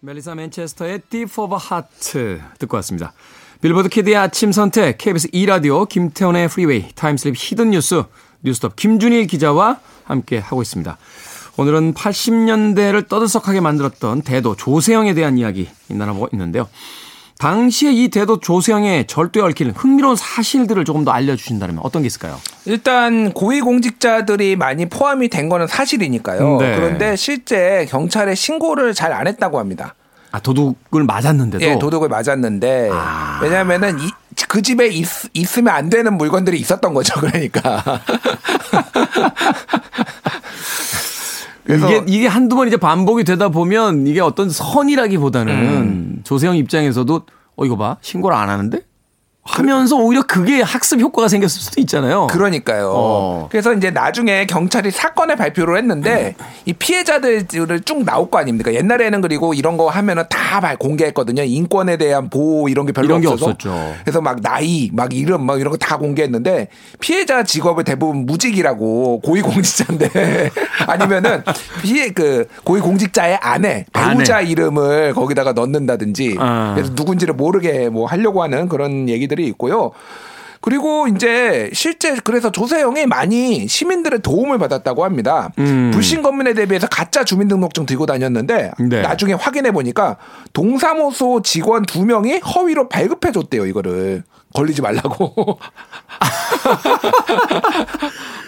멜리사 0.00 0.34
맨체스터의 0.34 1.02
Thief 1.10 1.40
of 1.40 1.54
Hearts 1.54 2.40
듣고 2.58 2.76
왔습니다. 2.76 3.12
빌보드 3.60 3.88
키드의 3.88 4.16
아침 4.16 4.52
선택 4.52 4.98
KBS 4.98 5.30
2라디오 5.32 5.88
김태훈의 5.88 6.48
프리웨이 6.48 6.88
time 6.94 7.14
slip 7.14 7.34
hidden 7.36 7.70
뉴스 7.70 8.04
뉴스톱 8.42 8.76
김준일 8.76 9.26
기자와 9.26 9.80
함께 10.04 10.38
하고 10.38 10.62
있습니다. 10.62 10.96
오늘은 11.58 11.92
80년대를 11.94 13.08
떠들썩하게 13.08 13.60
만들었던 13.60 14.22
대도 14.22 14.54
조세형에 14.54 15.12
대한 15.14 15.36
이야기 15.38 15.68
나눠보고 15.88 16.28
있는데요. 16.32 16.68
당시에 17.38 17.92
이 17.92 18.08
대도 18.08 18.40
조세영의 18.40 19.06
절도에 19.08 19.42
얽히는 19.42 19.72
흥미로운 19.76 20.16
사실들을 20.16 20.84
조금 20.84 21.04
더 21.04 21.10
알려주신다면 21.10 21.80
어떤 21.82 22.02
게 22.02 22.06
있을까요? 22.06 22.40
일단 22.64 23.32
고위공직자들이 23.32 24.56
많이 24.56 24.86
포함이 24.86 25.28
된 25.28 25.48
거는 25.48 25.66
사실이니까요. 25.66 26.58
네. 26.58 26.76
그런데 26.76 27.16
실제 27.16 27.86
경찰에 27.88 28.34
신고를 28.34 28.94
잘 28.94 29.12
안 29.12 29.26
했다고 29.26 29.58
합니다. 29.58 29.94
아, 30.30 30.38
도둑을 30.40 31.02
맞았는데도. 31.04 31.64
예, 31.64 31.78
도둑을 31.78 32.08
맞았는데 32.08 32.90
아. 32.92 33.40
왜냐하면은 33.42 33.98
이, 33.98 34.10
그 34.46 34.62
집에 34.62 34.86
있, 34.88 35.06
있으면 35.32 35.74
안 35.74 35.88
되는 35.90 36.16
물건들이 36.16 36.60
있었던 36.60 36.94
거죠. 36.94 37.18
그러니까. 37.20 37.82
그래서 41.68 41.86
이게, 41.86 42.02
이게 42.06 42.26
한두 42.26 42.56
번 42.56 42.66
이제 42.66 42.78
반복이 42.78 43.24
되다 43.24 43.50
보면 43.50 44.06
이게 44.06 44.20
어떤 44.20 44.48
선이라기보다는 44.48 45.52
음. 45.54 46.20
조세영 46.24 46.56
입장에서도 46.56 47.22
어, 47.56 47.64
이거 47.66 47.76
봐. 47.76 47.98
신고를 48.00 48.34
안 48.34 48.48
하는데? 48.48 48.80
하면서 49.50 49.96
오히려 49.96 50.22
그게 50.22 50.60
학습 50.60 51.00
효과가 51.00 51.28
생겼을 51.28 51.60
수도 51.62 51.80
있잖아요. 51.80 52.26
그러니까요. 52.28 52.92
어. 52.94 53.48
그래서 53.50 53.72
이제 53.72 53.90
나중에 53.90 54.44
경찰이 54.46 54.90
사건을 54.90 55.36
발표를 55.36 55.78
했는데 55.78 56.34
이 56.66 56.72
피해자들을 56.74 57.80
쭉 57.80 58.04
나올 58.04 58.30
거 58.30 58.38
아닙니까? 58.38 58.72
옛날에는 58.74 59.20
그리고 59.22 59.54
이런 59.54 59.76
거 59.78 59.88
하면은 59.88 60.24
다 60.28 60.60
발- 60.60 60.76
공개했거든요. 60.76 61.42
인권에 61.44 61.96
대한 61.96 62.28
보호 62.28 62.68
이런 62.68 62.84
게 62.86 62.92
별로 62.92 63.06
이런 63.06 63.20
게 63.22 63.28
없어서. 63.28 63.50
없었죠. 63.52 63.94
그래서 64.04 64.20
막 64.20 64.40
나이, 64.42 64.90
막 64.92 65.12
이름, 65.14 65.44
막 65.46 65.58
이런 65.60 65.70
거 65.72 65.78
다 65.78 65.96
공개했는데 65.96 66.68
피해자 67.00 67.42
직업을 67.44 67.84
대부분 67.84 68.26
무직이라고 68.26 69.20
고위공직자인데 69.20 70.50
아니면은 70.86 71.42
피해 71.82 72.10
그 72.10 72.46
고위공직자의 72.64 73.38
아내, 73.40 73.86
배우자 73.92 74.40
이름을 74.40 75.14
거기다가 75.14 75.52
넣는다든지 75.52 76.36
아. 76.38 76.72
그래서 76.74 76.92
누군지를 76.94 77.34
모르게 77.34 77.88
뭐 77.88 78.06
하려고 78.06 78.42
하는 78.42 78.68
그런 78.68 79.08
얘기들 79.08 79.37
이 79.40 79.46
있고요. 79.48 79.92
그리고 80.60 81.06
이제 81.06 81.70
실제 81.72 82.16
그래서 82.24 82.50
조세영이 82.50 83.06
많이 83.06 83.68
시민들의 83.68 84.20
도움을 84.22 84.58
받았다고 84.58 85.04
합니다. 85.04 85.50
음. 85.58 85.90
불신 85.92 86.22
검문에 86.22 86.52
대비해서 86.54 86.86
가짜 86.88 87.24
주민등록증 87.24 87.86
들고 87.86 88.06
다녔는데 88.06 88.72
네. 88.80 89.02
나중에 89.02 89.34
확인해 89.34 89.70
보니까 89.70 90.16
동사무소 90.52 91.42
직원 91.42 91.84
두 91.84 92.04
명이 92.04 92.38
허위로 92.38 92.88
발급해 92.88 93.32
줬대요 93.32 93.66
이거를 93.66 94.24
걸리지 94.54 94.82
말라고. 94.82 95.58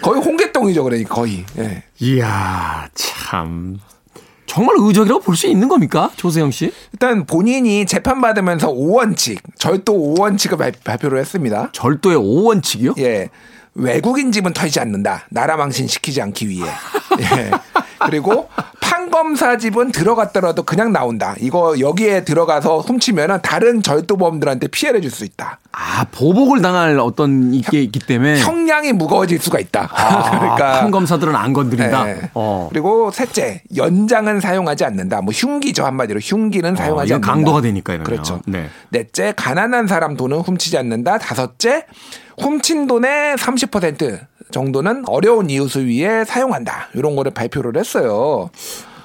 거의 0.01 0.21
홍길동이죠 0.21 0.83
그러니까 0.83 1.15
거의. 1.15 1.45
예. 1.59 1.83
이야, 1.99 2.89
참. 2.93 3.79
정말 4.51 4.75
의적이라고 4.79 5.21
볼 5.21 5.37
수 5.37 5.47
있는 5.47 5.69
겁니까? 5.69 6.11
조세영 6.17 6.51
씨? 6.51 6.73
일단 6.91 7.25
본인이 7.25 7.85
재판 7.85 8.19
받으면서 8.19 8.67
5원칙 8.67 9.39
절도 9.57 9.93
5원칙을 10.17 10.57
발, 10.57 10.73
발표를 10.83 11.19
했습니다. 11.19 11.69
절도의 11.71 12.17
5원칙이요? 12.17 12.99
예. 12.99 13.29
외국인 13.75 14.33
집은 14.33 14.51
털지 14.51 14.81
않는다. 14.81 15.23
나라 15.29 15.55
망신 15.55 15.87
시키지 15.87 16.21
않기 16.21 16.49
위해. 16.49 16.67
예. 17.21 17.51
그리고 18.05 18.49
판검사 19.11 19.57
집은 19.57 19.91
들어갔더라도 19.91 20.63
그냥 20.63 20.91
나온다. 20.93 21.35
이거 21.39 21.77
여기에 21.79 22.23
들어가서 22.23 22.79
훔치면은 22.79 23.41
다른 23.41 23.83
절도범들한테 23.83 24.67
피해를 24.67 25.01
줄 25.01 25.11
수 25.11 25.25
있다. 25.25 25.59
아, 25.73 26.05
보복을 26.09 26.61
당할 26.61 26.97
어떤 26.97 27.53
이게 27.53 27.81
있기 27.83 27.99
때문에. 27.99 28.39
형량이 28.39 28.93
무거워질 28.93 29.39
수가 29.39 29.59
있다. 29.59 29.89
아, 29.93 30.31
그러니까 30.39 30.79
판검사들은 30.79 31.35
안 31.35 31.51
건드린다. 31.51 32.07
예. 32.09 32.21
어. 32.33 32.69
그리고 32.71 33.11
셋째, 33.11 33.61
연장은 33.75 34.39
사용하지 34.39 34.85
않는다. 34.85 35.19
뭐 35.21 35.33
흉기죠 35.33 35.83
한마디로 35.83 36.21
흉기는 36.21 36.73
사용하지 36.77 37.07
이건 37.09 37.15
않는다. 37.17 37.33
강도가 37.33 37.59
되니까 37.59 37.91
이러면. 37.93 38.05
그렇죠. 38.05 38.39
네. 38.47 38.69
넷째, 38.89 39.33
가난한 39.35 39.87
사람 39.87 40.15
돈은 40.15 40.37
훔치지 40.39 40.77
않는다. 40.77 41.17
다섯째, 41.17 41.85
훔친 42.39 42.87
돈의 42.87 43.35
30% 43.35 44.19
정도는 44.51 45.03
어려운 45.07 45.49
이웃을 45.49 45.87
위해 45.87 46.23
사용한다. 46.23 46.87
이런 46.93 47.17
거를 47.17 47.33
발표를 47.33 47.75
했어요. 47.77 48.49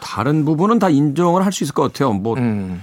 다른 0.06 0.44
부분은 0.44 0.78
다 0.78 0.88
인정을 0.88 1.44
할 1.44 1.52
수 1.52 1.64
있을 1.64 1.74
것 1.74 1.82
같아요. 1.92 2.12
뭐. 2.12 2.36
음. 2.36 2.82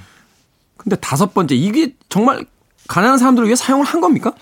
근데 0.78 0.96
다섯 0.98 1.34
번째, 1.34 1.56
이게 1.56 1.94
정말 2.10 2.46
가난한 2.88 3.18
사람들을 3.18 3.48
위해 3.48 3.56
사용을 3.56 3.86
한 3.86 4.02
겁니까? 4.02 4.34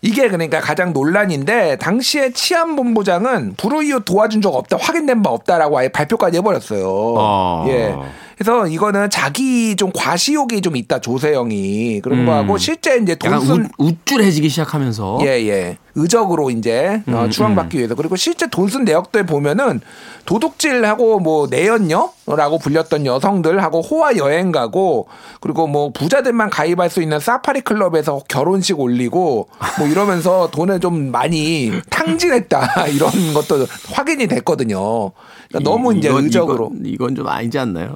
이게 0.00 0.28
그러니까 0.28 0.60
가장 0.60 0.92
논란인데 0.92 1.76
당시에 1.76 2.32
치안 2.32 2.74
본부장은 2.74 3.54
불우이웃 3.56 4.04
도와준 4.04 4.40
적 4.42 4.54
없다 4.54 4.76
확인된 4.80 5.22
바 5.22 5.30
없다라고 5.30 5.78
아예 5.78 5.88
발표까지 5.88 6.38
해버렸어요. 6.38 7.14
아. 7.18 7.64
예. 7.68 7.94
그래서 8.42 8.66
이거는 8.66 9.08
자기 9.08 9.76
좀 9.76 9.92
과시욕이 9.94 10.62
좀 10.62 10.74
있다 10.76 11.00
조세영이 11.00 12.00
그런 12.02 12.20
음. 12.20 12.26
거하고 12.26 12.58
실제 12.58 12.96
이제 12.96 13.14
돈쓴 13.14 13.68
우, 13.78 13.84
우쭐해지기 13.86 14.48
시작하면서. 14.48 15.20
예, 15.22 15.26
예. 15.48 15.78
의적으로 15.94 16.50
이제 16.50 17.02
어, 17.06 17.24
음, 17.24 17.30
추앙받기 17.30 17.76
위해서. 17.76 17.94
그리고 17.94 18.16
실제 18.16 18.48
돈 18.48 18.72
쓴 18.72 18.84
내역들 18.84 19.26
보면은 19.26 19.80
도둑질하고 20.24 21.20
뭐 21.20 21.46
내연녀라고 21.50 22.58
불렸던 22.60 23.04
여성들하고 23.06 23.82
호화 23.82 24.16
여행 24.16 24.50
가고 24.50 25.06
그리고 25.40 25.66
뭐 25.66 25.92
부자들만 25.92 26.48
가입할 26.50 26.88
수 26.90 27.02
있는 27.02 27.20
사파리 27.20 27.60
클럽에서 27.60 28.22
결혼식 28.28 28.80
올리고 28.80 29.48
뭐 29.78 29.86
이러면서 29.88 30.48
돈을 30.52 30.80
좀 30.80 31.12
많이 31.12 31.70
탕진했다. 31.90 32.86
이런 32.88 33.10
것도 33.34 33.66
확인이 33.92 34.26
됐거든요. 34.26 35.12
그러니까 35.48 35.70
너무 35.70 35.94
이- 35.94 35.98
이제 35.98 36.08
이건- 36.08 36.24
의적으로. 36.24 36.70
이건, 36.74 36.86
이건 36.86 37.14
좀 37.14 37.28
아니지 37.28 37.58
않나요? 37.58 37.94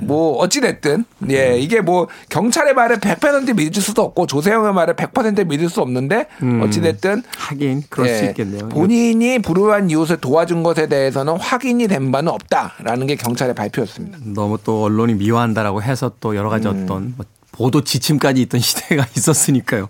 뭐 0.00 0.38
어찌됐든 0.38 1.04
예 1.30 1.58
이게 1.58 1.80
뭐 1.80 2.08
경찰의 2.28 2.74
말을 2.74 2.98
100% 2.98 3.56
믿을 3.56 3.82
수도 3.82 4.02
없고 4.02 4.26
조세영의 4.26 4.72
말을 4.74 4.94
100% 4.94 5.46
믿을 5.46 5.68
수 5.68 5.80
없는데 5.80 6.26
어찌됐든 6.62 7.22
하긴 7.36 7.82
그럴 7.88 8.08
수 8.08 8.24
예, 8.24 8.28
있겠네요. 8.28 8.68
본인이 8.68 9.38
불우한 9.38 9.90
이웃을 9.90 10.18
도와준 10.18 10.62
것에 10.62 10.88
대해서는 10.88 11.36
확인이 11.38 11.88
된 11.88 12.12
바는 12.12 12.32
없다라는 12.32 13.06
게 13.06 13.16
경찰의 13.16 13.54
발표였습니다. 13.54 14.18
너무 14.24 14.58
또 14.62 14.84
언론이 14.84 15.14
미화한다라고 15.14 15.82
해서 15.82 16.12
또 16.20 16.36
여러 16.36 16.48
가지 16.48 16.68
음. 16.68 16.84
어떤 16.84 17.14
뭐 17.16 17.26
보도 17.52 17.82
지침까지 17.82 18.42
있던 18.42 18.60
시대가 18.60 19.06
있었으니까요. 19.16 19.88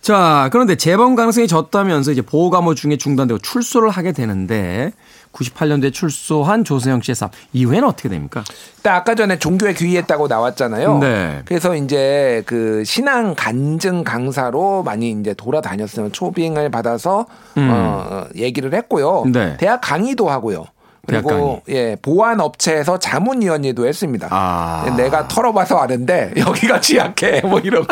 자, 0.00 0.50
그런데 0.52 0.76
재범 0.76 1.14
가능성이 1.14 1.48
졌다면서 1.48 2.12
이제 2.12 2.20
보호 2.20 2.50
감호 2.50 2.74
중에 2.74 2.98
중단되고 2.98 3.38
출소를 3.38 3.88
하게 3.88 4.12
되는데 4.12 4.92
98년도에 5.34 5.92
출소한 5.92 6.64
조세영 6.64 7.02
씨의 7.02 7.14
삶 7.14 7.28
이후에는 7.52 7.88
어떻게 7.88 8.08
됩니까? 8.08 8.44
일단 8.76 8.94
아까 8.94 9.14
전에 9.14 9.38
종교에 9.38 9.74
귀의했다고 9.74 10.28
나왔잖아요. 10.28 10.98
네. 10.98 11.42
그래서 11.44 11.74
이제 11.74 12.42
그 12.46 12.84
신앙 12.84 13.34
간증 13.34 14.04
강사로 14.04 14.82
많이 14.82 15.10
이제 15.10 15.34
돌아다녔어요. 15.34 16.10
초빙을 16.12 16.70
받아서 16.70 17.26
어, 17.56 18.24
얘기를 18.36 18.72
했고요. 18.72 19.22
음. 19.22 19.32
네. 19.32 19.56
대학 19.58 19.80
강의도 19.80 20.30
하고요. 20.30 20.66
대학 21.06 21.24
그리고 21.24 21.62
예 21.68 21.96
보안 22.00 22.40
업체에서 22.40 22.98
자문위원회도 22.98 23.86
했습니다. 23.86 24.28
아. 24.30 24.94
내가 24.96 25.28
털어봐서 25.28 25.76
아는데 25.76 26.32
여기가 26.38 26.80
취약해 26.80 27.42
뭐 27.42 27.60
이런 27.60 27.86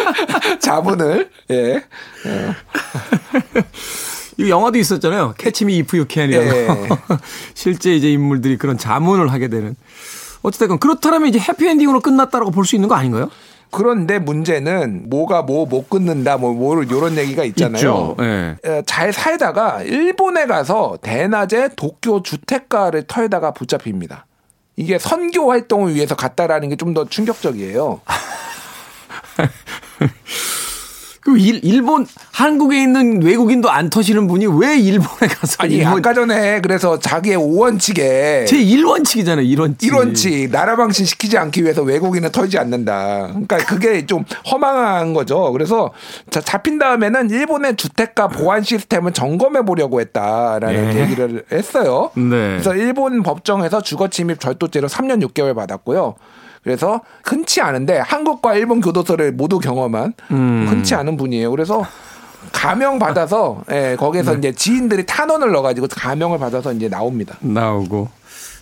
자문을 0.60 1.30
예 1.50 1.84
이 4.38 4.50
영화도 4.50 4.78
있었잖아요. 4.78 5.34
캐치미 5.38 5.76
이프 5.78 5.96
유캔이라고. 5.96 6.46
예. 6.46 6.68
실제 7.54 7.94
이제 7.94 8.10
인물들이 8.12 8.56
그런 8.56 8.78
자문을 8.78 9.32
하게 9.32 9.48
되는. 9.48 9.74
어쨌든 10.42 10.78
그렇다면 10.78 11.28
이제 11.28 11.38
해피엔딩으로 11.38 12.00
끝났다라고 12.00 12.50
볼 12.50 12.64
수 12.66 12.76
있는 12.76 12.88
거 12.88 12.94
아닌가요? 12.94 13.30
그런데 13.70 14.18
문제는 14.18 15.08
뭐가 15.10 15.42
뭐 15.42 15.66
못 15.66 15.88
끊는다 15.88 16.36
뭐 16.36 16.52
뭐를 16.52 16.90
요런 16.90 17.16
얘기가 17.16 17.44
있잖아요. 17.44 17.80
어, 18.64 18.82
잘 18.86 19.12
살다가 19.12 19.82
일본에 19.82 20.46
가서 20.46 20.98
대낮에 21.02 21.70
도쿄 21.76 22.22
주택가를 22.22 23.04
털다가 23.08 23.52
붙잡힙니다. 23.52 24.26
이게 24.76 24.98
선교 24.98 25.50
활동을 25.50 25.94
위해서 25.94 26.14
갔다라는 26.14 26.68
게 26.68 26.76
좀 26.76 26.94
더 26.94 27.08
충격적이에요. 27.08 28.00
그그 31.24 31.38
일, 31.38 31.60
일본 31.64 32.06
한국에 32.32 32.82
있는 32.82 33.22
외국인도 33.22 33.70
안 33.70 33.88
터시는 33.88 34.26
분이 34.26 34.46
왜 34.58 34.78
일본에 34.78 35.26
가서 35.26 35.56
아니 35.58 35.76
일본 35.76 35.98
아까 35.98 36.12
전에 36.12 36.60
그래서 36.60 36.98
자기의 36.98 37.36
오원칙에 37.36 38.44
제 38.46 38.56
1원칙이잖아요. 38.56 39.44
1원칙. 39.56 39.90
1원칙 39.90 40.50
나라 40.50 40.76
방신 40.76 41.06
시키지 41.06 41.38
않기 41.38 41.62
위해서 41.64 41.82
외국인은 41.82 42.30
털지 42.30 42.58
않는다. 42.58 43.28
그러니까 43.28 43.56
그게 43.58 44.04
좀 44.04 44.24
허망한 44.50 45.14
거죠. 45.14 45.50
그래서 45.52 45.92
자, 46.30 46.42
잡힌 46.42 46.78
다음에는 46.78 47.30
일본의 47.30 47.76
주택가 47.76 48.28
보안 48.28 48.62
시스템을 48.62 49.12
점검해 49.12 49.62
보려고 49.62 50.00
했다라는 50.00 50.90
네. 50.90 51.00
얘기를 51.00 51.44
했어요. 51.50 52.10
네. 52.16 52.22
그래서 52.24 52.74
일본 52.74 53.22
법정에서 53.22 53.80
주거 53.80 54.08
침입 54.08 54.40
절도죄로 54.40 54.88
3년 54.88 55.26
6개월 55.26 55.54
받았고요. 55.54 56.16
그래서 56.64 57.02
흔치 57.22 57.60
않은데 57.60 57.98
한국과 57.98 58.54
일본 58.54 58.80
교도소를 58.80 59.32
모두 59.32 59.58
경험한 59.58 60.14
음. 60.30 60.66
흔치 60.68 60.94
않은 60.94 61.16
분이에요. 61.16 61.50
그래서 61.50 61.86
가명 62.52 62.98
받아서 62.98 63.62
예, 63.70 63.96
거기서 63.98 64.32
네. 64.32 64.38
이제 64.38 64.52
지인들이 64.52 65.04
탄원을 65.06 65.52
넣어가지고 65.52 65.88
가명을 65.90 66.38
받아서 66.38 66.72
이제 66.72 66.88
나옵니다. 66.88 67.36
나오고. 67.40 68.08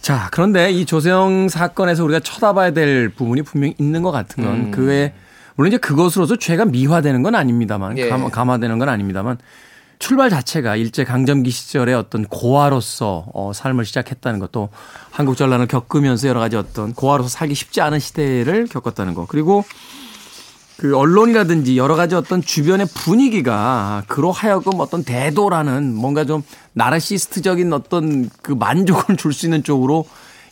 자, 0.01 0.29
그런데 0.33 0.73
이 0.73 0.85
조세영 0.85 1.49
사건에서 1.49 2.03
우리가 2.05 2.19
쳐다봐야 2.21 2.73
될 2.73 3.09
부분이 3.09 3.43
분명히 3.43 3.75
있는 3.79 4.03
것 4.03 4.11
같은 4.11 4.43
건 4.43 4.55
음. 4.55 4.71
그에 4.73 5.15
물론 5.55 5.69
이제 5.69 5.79
그것으로서 5.79 6.37
죄가 6.37 6.65
미화되는 6.65 7.23
건 7.23 7.37
아닙니다만 7.37 7.99
예. 7.99 8.09
감, 8.09 8.29
감화되는 8.29 8.79
건 8.81 8.89
아닙니다만 8.89 9.39
출발 10.03 10.31
자체가 10.31 10.75
일제 10.75 11.05
강점기 11.05 11.53
시절의 11.53 11.95
어떤 11.95 12.25
고아로서 12.25 13.25
어, 13.35 13.53
삶을 13.55 13.85
시작했다는 13.85 14.41
것도 14.41 14.69
한국 15.13 15.37
전란을 15.37 15.69
겪으면서 15.69 16.27
여러 16.27 16.41
가지 16.41 16.57
어떤 16.57 16.93
고아로서 16.93 17.29
살기 17.29 17.55
쉽지 17.55 17.81
않은 17.83 18.01
시대를 18.01 18.67
겪었다는 18.67 19.15
거 19.15 19.27
그리고 19.29 19.65
그 20.77 20.97
언론이라든지 20.99 21.79
여러 21.79 21.95
가지 21.95 22.17
어떤 22.17 22.43
주변의 22.43 22.89
분위기가 22.93 24.03
그로 24.09 24.33
하여금 24.33 24.81
어떤 24.81 25.05
대도라는 25.05 25.95
뭔가 25.95 26.25
좀 26.25 26.43
나르시스트적인 26.73 27.73
어떤 27.73 28.29
그 28.43 28.51
만족을 28.51 29.17
줄 29.17 29.33
수 29.33 29.47
있는 29.47 29.63
쪽으로 29.63 30.05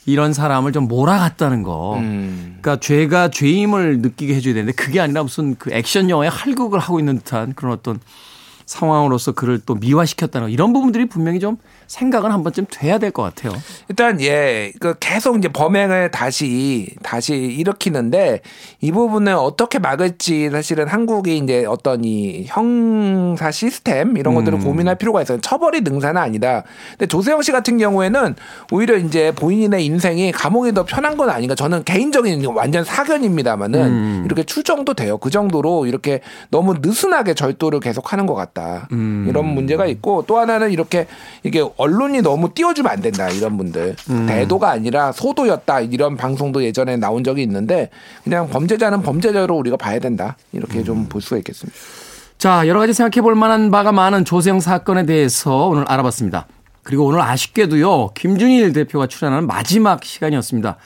이런 0.07 0.33
사람을 0.33 0.71
좀 0.71 0.87
몰아갔다는 0.87 1.65
거. 1.65 1.97
음. 1.97 2.59
그러니까 2.61 2.79
죄가 2.79 3.31
죄임을 3.31 3.99
느끼게 3.99 4.33
해줘야 4.37 4.55
되는데 4.55 4.73
그게 4.75 5.01
아니라 5.01 5.25
무슨 5.25 5.57
그 5.57 5.73
액션 5.73 6.09
영화의 6.09 6.31
할극을 6.31 6.79
하고 6.79 7.01
있는 7.01 7.19
듯한 7.19 7.55
그런 7.55 7.73
어떤 7.73 7.99
상황으로서 8.71 9.33
그를 9.33 9.59
또 9.59 9.75
미화시켰다는 9.75 10.47
거. 10.47 10.51
이런 10.51 10.73
부분들이 10.73 11.07
분명히 11.07 11.41
좀 11.41 11.57
생각은 11.91 12.31
한 12.31 12.45
번쯤 12.45 12.67
돼야 12.71 12.99
될 12.99 13.11
것 13.11 13.23
같아요. 13.23 13.53
일단 13.89 14.21
예, 14.21 14.73
그 14.79 14.95
계속 15.01 15.37
이제 15.37 15.49
범행을 15.49 16.13
다시 16.13 16.95
다시 17.03 17.35
일으키는데 17.35 18.41
이 18.81 18.93
부분을 18.93 19.33
어떻게 19.35 19.81
막을지 19.81 20.49
사실은 20.51 20.87
한국이 20.87 21.37
이제 21.39 21.65
어떤 21.67 22.05
이 22.05 22.45
형사 22.47 23.51
시스템 23.51 24.17
이런 24.17 24.37
것들을 24.37 24.61
고민할 24.61 24.95
필요가 24.95 25.21
있어요. 25.23 25.41
처벌이 25.41 25.81
능사는 25.81 26.17
아니다. 26.21 26.63
근데 26.93 27.07
조세영 27.07 27.43
씨 27.43 27.51
같은 27.51 27.77
경우에는 27.79 28.37
오히려 28.71 28.97
이제 28.97 29.33
본인의 29.35 29.85
인생이 29.85 30.31
감옥이 30.31 30.73
더 30.73 30.85
편한 30.85 31.17
건 31.17 31.29
아닌가. 31.31 31.57
저는 31.57 31.83
개인적인 31.83 32.45
완전 32.47 32.85
사견입니다만은 32.85 34.25
이렇게 34.27 34.45
추정도 34.45 34.95
돼요. 34.95 35.19
그 35.19 35.31
정도로 35.31 35.87
이렇게 35.87 36.21
너무 36.51 36.75
느슨하게 36.81 37.35
절도를 37.35 37.81
계속하는 37.81 38.27
것 38.27 38.35
같다. 38.37 38.87
이런 38.93 39.47
문제가 39.47 39.87
있고 39.87 40.23
또 40.29 40.39
하나는 40.39 40.71
이렇게 40.71 41.09
이게 41.43 41.65
언론이 41.81 42.21
너무 42.21 42.53
띄워주면 42.53 42.93
안 42.93 43.01
된다. 43.01 43.31
이런 43.31 43.57
분들 43.57 43.97
대도가 44.27 44.71
아니라 44.71 45.13
소도였다. 45.13 45.81
이런 45.81 46.17
방송도 46.17 46.63
예전에 46.63 46.97
나온 46.99 47.25
적이 47.25 47.43
있는데 47.43 47.89
그냥 48.23 48.49
범죄자는 48.51 49.01
범죄자로 49.01 49.57
우리가 49.57 49.79
봐야 49.79 49.99
된다. 49.99 50.37
이렇게 50.53 50.85
좀볼 50.85 51.23
수가 51.23 51.39
있겠습니다. 51.39 51.79
자, 52.37 52.67
여러 52.67 52.81
가지 52.81 52.93
생각해 52.93 53.23
볼 53.23 53.35
만한 53.35 53.71
바가 53.71 53.93
많은 53.93 54.27
조세영 54.27 54.61
사건에 54.61 55.07
대해서 55.07 55.69
오늘 55.69 55.85
알아봤습니다. 55.89 56.47
그리고 56.83 57.07
오늘 57.07 57.21
아쉽게도요, 57.23 58.11
김준일 58.15 58.73
대표가 58.73 59.07
출연하는 59.07 59.47
마지막 59.47 60.05
시간이었습니다. 60.05 60.77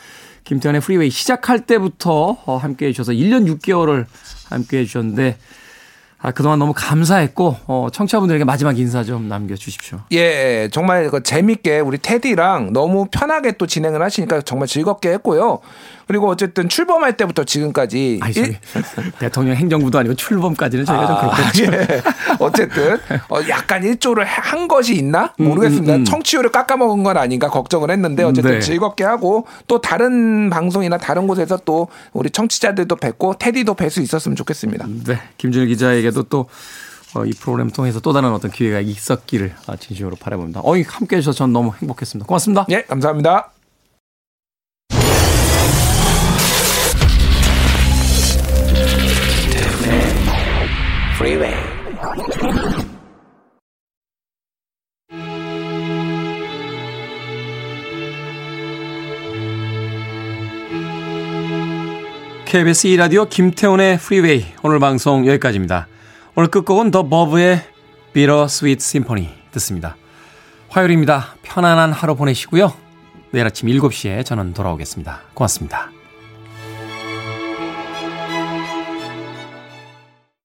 김태현의 0.45 0.81
프리웨이 0.81 1.11
시작할 1.11 1.61
때부터 1.61 2.37
어, 2.45 2.57
함께 2.57 2.87
해주셔서 2.87 3.13
1년 3.13 3.47
6개월을 3.59 4.05
함께 4.51 4.79
해주셨는데, 4.79 5.39
아, 6.25 6.31
그동안 6.31 6.59
너무 6.59 6.73
감사했고, 6.75 7.57
어, 7.67 7.89
청취자분들에게 7.93 8.45
마지막 8.45 8.79
인사 8.79 9.05
좀 9.05 9.29
남겨주십시오. 9.29 10.01
예, 10.13 10.71
정말 10.73 11.11
그 11.11 11.23
재밌게 11.23 11.81
우리 11.81 11.99
테디랑 11.99 12.73
너무 12.73 13.07
편하게 13.11 13.53
또 13.53 13.67
진행을 13.67 14.01
하시니까 14.01 14.41
정말 14.41 14.67
즐겁게 14.67 15.11
했고요. 15.11 15.59
그리고 16.07 16.29
어쨌든 16.29 16.69
출범할 16.69 17.17
때부터 17.17 17.45
지금까지 17.45 18.19
아니, 18.23 18.35
일- 18.35 18.59
저기, 18.73 19.11
대통령 19.19 19.57
행정부도 19.57 19.99
아니고 19.99 20.15
출범까지는 20.15 20.85
저희가 20.85 21.07
좀 21.07 21.31
그렇겠죠. 21.31 21.73
예. 21.95 22.03
어쨌든 22.39 22.95
어, 23.29 23.39
약간 23.49 23.83
일조를 23.85 24.25
한 24.25 24.69
것이 24.69 24.95
있나 24.95 25.33
모르겠습니다. 25.39 25.95
음, 25.95 26.01
음. 26.01 26.05
청취율을 26.05 26.51
깎아먹은 26.51 27.03
건 27.03 27.17
아닌가 27.17 27.49
걱정을 27.49 27.91
했는데 27.91 28.23
어쨌든 28.23 28.53
네. 28.53 28.61
즐겁게 28.61 29.05
하고 29.05 29.47
또 29.67 29.81
다른 29.81 30.51
방송이나 30.51 30.99
다른 30.99 31.27
곳에서 31.27 31.59
또 31.65 31.89
우리 32.13 32.31
청취자들도 32.31 32.97
뵙고 32.97 33.35
테디도 33.39 33.75
뵐 33.75 33.91
수 33.91 34.01
있었으면 34.01 34.37
좋겠습니다. 34.37 34.87
네, 35.07 35.19
김준일 35.39 35.69
기자에게도 35.69 36.25
또, 36.25 36.47
어, 37.15 37.25
이 37.25 37.31
프로그램 37.31 37.71
통해서 37.71 38.01
또 38.01 38.13
다른 38.13 38.33
어떤 38.33 38.51
기회가 38.51 38.81
있었기를 38.81 39.55
아, 39.69 39.77
진심으로 39.77 40.17
바라봅니다. 40.17 40.61
어이, 40.65 40.83
함께 40.83 41.17
해주셔서 41.17 41.37
전 41.39 41.53
너무 41.53 41.73
행복했습니다. 41.81 42.27
고맙습니다. 42.27 42.67
예, 42.71 42.83
감사합니다. 42.83 43.51
Freeway. 51.15 51.55
KBS 62.45 62.89
2라디오 62.89 63.29
김태훈의 63.29 63.99
프리웨이 63.99 64.45
오늘 64.65 64.81
방송 64.81 65.27
여기까지입니다. 65.27 65.87
오늘 66.35 66.51
끝곡은 66.51 66.91
더 66.91 67.09
버브의 67.09 67.61
Bitter 68.13 68.43
Sweet 68.45 68.83
Symphony 68.83 69.29
듣습니다. 69.53 69.97
화요일입니다. 70.69 71.37
편안한 71.43 71.93
하루 71.93 72.17
보내시고요. 72.17 72.73
내일 73.31 73.47
아침 73.47 73.69
7시에 73.69 74.25
저는 74.25 74.53
돌아오겠습니다. 74.53 75.23
고맙습니다. 75.35 75.94